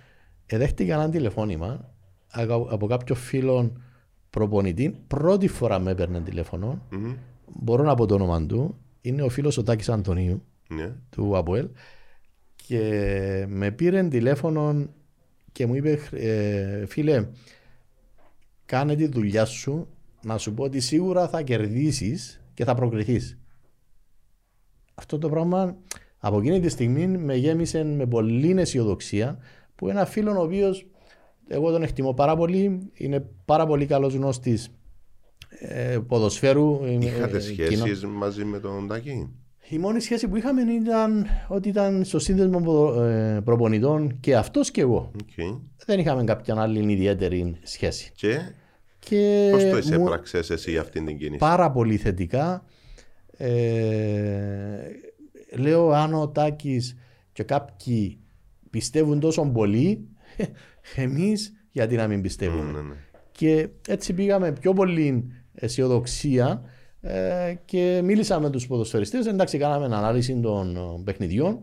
ε, 0.47 0.59
δέχτηκα 0.59 0.95
ένα 0.95 1.09
τηλεφώνημα 1.11 1.95
από 2.31 2.69
από 2.71 2.87
κάποιο 2.87 3.15
φίλο 3.15 3.73
προπονητή. 4.37 4.97
Πρώτη 5.07 5.49
φορά 5.49 5.79
με 5.79 5.91
έπαιρνε 5.91 6.21
τηλέφωνο. 6.21 6.83
μπορώ 7.47 7.83
να 7.85 7.95
πω 7.95 8.07
το 8.07 8.15
όνομα 8.15 8.47
του, 8.47 8.77
είναι 9.01 9.23
ο 9.23 9.29
φίλος 9.29 9.57
ο 9.59 9.63
Τάκης 9.63 9.89
Αντωνίου 9.89 10.43
Ναι. 10.69 10.93
του 11.11 11.37
Αποέλ 11.37 11.69
και 12.67 12.81
με 13.49 13.71
πήρε 13.71 14.03
τηλέφωνο 14.09 14.87
και 15.53 15.67
μου 15.67 15.75
είπε 15.75 15.99
ε, 16.11 16.87
φίλε 16.87 17.27
κάνε 18.65 18.95
τη 18.95 19.07
δουλειά 19.07 19.45
σου 19.45 19.87
να 20.23 20.39
σου 20.39 20.55
πω 20.55 20.63
ότι 20.65 20.81
σίγουρα 20.81 21.29
θα 21.29 21.43
κερδίσεις 21.43 22.41
και 22.55 22.65
θα 22.65 22.75
προκριθείς. 22.75 23.39
Αυτό 24.95 25.19
το 25.19 25.29
πράγμα 25.29 25.77
από 26.19 26.39
εκείνη 26.39 26.61
τη 26.61 26.69
στιγμή 26.69 27.07
με 27.07 27.35
γέμισε 27.35 27.85
με 27.85 28.07
πολλή 28.07 28.61
αισιοδοξία 28.61 29.39
που 29.75 29.89
ένα 29.89 30.05
φίλο 30.07 30.39
ο 30.39 30.43
οποίος 30.43 30.87
εγώ 31.49 31.71
τον 31.71 31.83
εκτιμώ 31.83 32.13
πάρα 32.15 32.37
πολύ, 32.37 32.91
είναι 32.95 33.27
πάρα 33.45 33.67
πολύ 33.67 33.87
καλός 33.87 34.15
γνώστης 34.15 34.69
ε, 35.61 35.99
ποδοσφαίρου. 36.07 36.81
ε, 36.85 36.93
Είχατε 37.01 37.37
ε, 37.37 37.41
κοινό- 37.41 37.85
σχέσεις 37.87 38.05
μαζί 38.05 38.45
με 38.45 38.59
τον 38.59 38.89
Τάκη; 38.89 39.29
η 39.69 39.79
μόνη 39.79 40.01
σχέση 40.01 40.29
που 40.29 40.37
είχαμε 40.37 40.61
ήταν 40.73 41.27
ότι 41.49 41.69
ήταν 41.69 42.05
στο 42.05 42.19
σύνδεσμο 42.19 42.61
ποδο- 42.61 43.03
ε, 43.03 43.41
προπονητών 43.45 44.21
και 44.21 44.37
αυτός 44.37 44.71
και 44.71 44.81
εγώ. 44.81 45.11
Οκ. 45.23 45.63
Δεν 45.87 45.99
είχαμε 45.99 46.25
κάποια 46.25 46.55
άλλη 46.61 46.93
ιδιαίτερη 46.93 47.57
σχέση. 47.63 48.13
Και 48.15 48.39
Και 48.99 49.49
πώς 49.53 49.63
το 49.63 49.69
μου- 49.69 49.77
εισέπραξες 49.79 50.51
εσύ 50.51 50.71
για 50.71 50.81
αυτήν 50.81 51.07
την 51.07 51.19
κίνηση; 51.19 51.39
πάρα 51.39 51.71
πολύ 51.71 51.97
θετικά. 51.97 52.65
Ε, 53.39 54.81
λέω 55.57 55.91
αν 55.91 56.15
ο 56.15 56.29
Τάκης 56.29 56.97
και 57.33 57.43
κάποιοι 57.43 58.19
πιστεύουν 58.71 59.21
τόσο 59.21 59.45
πολύ, 59.51 60.09
εμείς 60.97 61.53
γιατί 61.71 61.97
να 61.97 62.07
μην 62.07 62.21
πιστεύουμε. 62.21 62.73
Ναι, 62.73 62.81
ναι. 62.81 62.95
Και 63.33 63.69
έτσι 63.89 64.13
πήγαμε 64.13 64.53
πιο 64.53 64.73
πολύ 64.73 65.33
αισιοδοξία 65.55 66.63
ε, 67.01 67.55
και 67.65 68.01
μίλησα 68.05 68.41
με 68.41 68.51
τους 68.51 68.67
ποδοσφαιριστές. 68.67 69.27
Εντάξει, 69.27 69.59
κάναμε 69.59 69.85
ανάλυση 69.85 70.41
των 70.41 70.77
ε, 70.77 70.81
παιχνιδιών. 71.05 71.59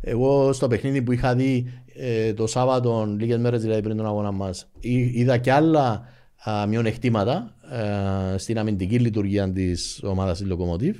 Εγώ 0.00 0.52
στο 0.52 0.66
παιχνίδι 0.68 1.02
που 1.02 1.12
είχα 1.12 1.34
δει 1.34 1.82
ε, 1.94 2.32
το 2.34 2.46
Σάββατο, 2.46 3.14
λίγες 3.18 3.38
μέρες 3.38 3.62
δηλαδή 3.62 3.82
πριν 3.82 3.96
τον 3.96 4.06
αγώνα 4.06 4.32
μας, 4.32 4.70
εί- 4.80 5.10
είδα 5.14 5.38
και 5.38 5.52
άλλα 5.52 6.08
α, 6.44 6.66
μειονεκτήματα 6.66 7.54
ε, 8.34 8.38
στην 8.38 8.58
αμυντική 8.58 8.98
λειτουργία 8.98 9.52
της 9.52 10.00
ομάδας 10.04 10.38
της 10.38 10.46
Lokomotiv. 10.50 10.94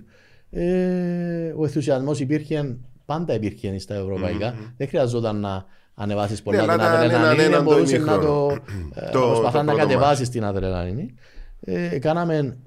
Ε, 0.50 1.52
ο 1.56 1.64
ενθουσιασμός 1.64 2.20
υπήρχε, 2.20 2.76
πάντα 3.04 3.34
υπήρχε 3.34 3.78
στα 3.78 3.94
ευρωπαϊκά. 3.94 4.54
Δεν 4.76 4.88
χρειαζόταν 4.88 5.40
να 5.40 5.64
ανεβάσεις 5.99 6.42
πολλά 6.42 6.57
Ναι, 6.57 6.62
την 6.62 6.72
αλλά 6.72 6.84
ήταν 6.84 7.03
έναν 7.03 7.14
αδρεναλίνη, 7.14 7.44
έναν 7.44 7.64
το 7.64 7.70
μπορούσε 7.70 7.99
να 7.99 8.12
ημίχρονο. 8.12 8.46
το, 8.46 8.57
ε, 9.07 9.11
Το- 9.11 9.18
να 9.18 9.26
προσπαθάς 9.26 9.53
το 9.53 9.59
να 9.62 9.64
πρώτο 9.72 9.78
κατεβάσεις 9.88 10.28
την 10.28 10.44
αδρεναλίνη. 10.44 11.14
Ε, 11.61 11.99
κάναμε 11.99 12.59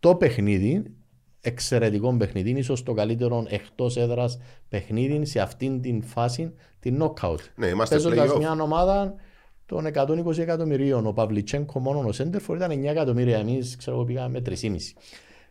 το 0.00 0.14
παιχνίδι, 0.14 0.82
εξαιρετικό 1.40 2.16
παιχνίδι, 2.18 2.50
ίσως 2.50 2.82
το 2.82 2.92
καλύτερο 2.92 3.44
εκτός 3.48 3.96
έδρας 3.96 4.38
παιχνίδι 4.68 5.26
σε 5.26 5.40
αυτήν 5.40 5.80
την 5.80 6.02
φάση, 6.02 6.52
την 6.80 7.02
knockout. 7.02 7.38
Ναι, 7.56 7.66
είμαστε 7.66 7.94
Παίζοντας 7.94 8.30
play-off. 8.30 8.38
μια 8.38 8.52
ομάδα 8.60 9.14
των 9.66 9.86
120 9.86 10.38
εκατομμυρίων. 10.38 11.06
Ο 11.06 11.12
Παυλιτσέγκο 11.12 11.80
μόνο 11.80 12.08
ο 12.08 12.12
Σέντερφορ 12.12 12.56
ήταν 12.56 12.70
9 12.70 12.90
εκατομμύρια. 12.90 13.38
Εμείς 13.38 13.76
ξέρω 13.76 13.96
εγώ 13.96 14.04
πήγαμε 14.04 14.28
με 14.28 14.40
3,5 14.40 14.94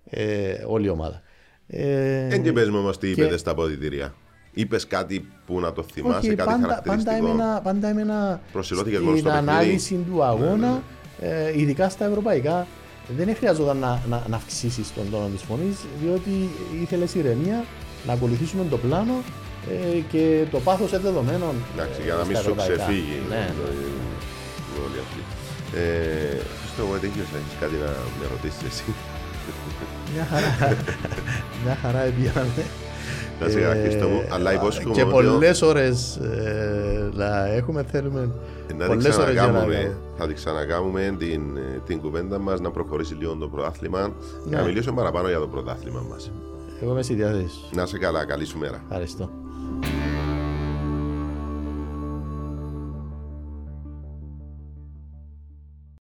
ε, 0.09 0.63
όλη 0.67 0.85
η 0.85 0.89
ομάδα. 0.89 1.21
Ε, 1.67 2.27
Δεν 2.27 2.43
και 2.43 2.51
πες 2.51 2.69
μου 2.69 2.77
όμως 2.77 2.97
τι 2.97 3.13
και- 3.13 3.21
είπετε 3.21 3.37
στα 3.37 3.51
αποδητήρια. 3.51 4.13
Είπες 4.61 4.87
κάτι 4.87 5.27
που 5.45 5.59
να 5.59 5.73
το 5.73 5.83
θυμάσαι, 5.93 6.17
όχι, 6.17 6.27
κάτι 6.35 6.49
πάντα, 6.49 6.51
πάντα, 6.67 6.67
χαρακτηριστικό. 6.67 7.15
έμενα, 7.27 7.61
πάντα 7.63 7.87
έμενα 7.89 8.41
Προσιλώθηκες 8.51 8.99
μόνο 8.99 9.17
στην 9.17 9.29
στο 9.29 9.35
παιχνίδι. 9.39 9.51
ανάλυση 9.57 10.05
του 10.11 10.23
αγώνα, 10.23 10.81
ε, 11.21 11.59
ειδικά 11.59 11.89
στα 11.89 12.05
ευρωπαϊκά. 12.05 12.67
Δεν 13.17 13.35
χρειαζόταν 13.35 13.77
να, 13.77 14.01
να, 14.09 14.23
να 14.27 14.35
αυξήσεις 14.35 14.93
τον 14.93 15.05
τόνο 15.11 15.27
της 15.27 15.41
φωνής, 15.41 15.77
διότι 16.01 16.49
ήθελες 16.81 17.13
ηρεμία 17.15 17.63
να 18.07 18.13
ακολουθήσουμε 18.13 18.63
το 18.69 18.77
πλάνο 18.77 19.13
ε, 19.95 19.99
και 20.11 20.43
το 20.51 20.59
πάθος 20.59 20.89
είναι 20.91 20.99
δεδομένο. 20.99 21.53
Εντάξει, 21.73 21.99
ε, 22.01 22.03
για 22.03 22.13
να 22.15 22.23
μην 22.25 22.35
στα 22.35 22.43
σου 22.43 22.49
ευρωπαϊκά. 22.49 22.73
ξεφύγει. 22.75 23.17
Ναι. 23.29 23.43
η- 23.59 23.97
η 24.73 24.77
όλη 24.85 24.99
αυτή. 25.05 25.21
Ε, 25.77 26.37
Χριστό, 26.59 26.81
εγώ 26.85 26.93
τέτοιος 27.03 27.27
έχεις 27.39 27.55
κάτι 27.59 27.75
να 27.85 27.89
με 28.19 28.25
ρωτήσεις 28.33 28.63
εσύ. 28.69 28.83
Μια 30.13 30.25
χαρά. 30.31 30.51
Μια 31.63 31.75
χαρά 31.81 31.99
πήγαμε. 32.17 32.63
Να 33.41 33.49
σε 33.49 33.59
καλά, 33.59 33.75
Χριστό 33.81 34.07
μου, 34.07 34.21
αλλά 34.29 34.53
υπόσχομαι 34.53 34.93
Και 34.93 35.01
ότι 35.01 35.11
πολλές 35.11 35.61
ώρες 35.61 36.19
να 37.13 37.47
έχουμε, 37.47 37.83
θέλουμε. 37.91 38.19
Ε, 38.69 38.73
Να 38.73 38.77
την 38.79 38.87
πολλές 38.87 39.17
ώρες 39.17 39.31
για 39.33 39.41
να 39.41 39.47
ξανακάμουμε, 39.47 39.75
κάνουμε. 39.75 39.97
θα 40.17 40.25
την 40.25 40.35
ξανακάμουμε 40.35 41.15
την, 41.19 41.57
ε, 41.57 41.81
την 41.85 42.01
κουβέντα 42.01 42.37
μας 42.39 42.59
να 42.59 42.71
προχωρήσει 42.71 43.13
λίγο 43.13 43.35
το 43.35 43.47
πρωτάθλημα 43.47 44.11
και 44.49 44.55
να 44.55 44.61
Ναι. 44.61 44.67
μιλήσουμε 44.67 44.95
παραπάνω 44.95 45.27
για 45.27 45.39
το 45.39 45.47
πρωτάθλημα 45.47 46.05
μας. 46.09 46.31
Εγώ 46.81 46.91
είμαι 46.91 47.01
στη 47.01 47.13
διάθεση. 47.13 47.47
σου. 47.49 47.75
Να 47.75 47.85
σε 47.85 47.97
καλά, 47.97 48.25
καλή 48.25 48.45
σου 48.45 48.57
μέρα. 48.57 48.81
Ευχαριστώ. 48.89 49.29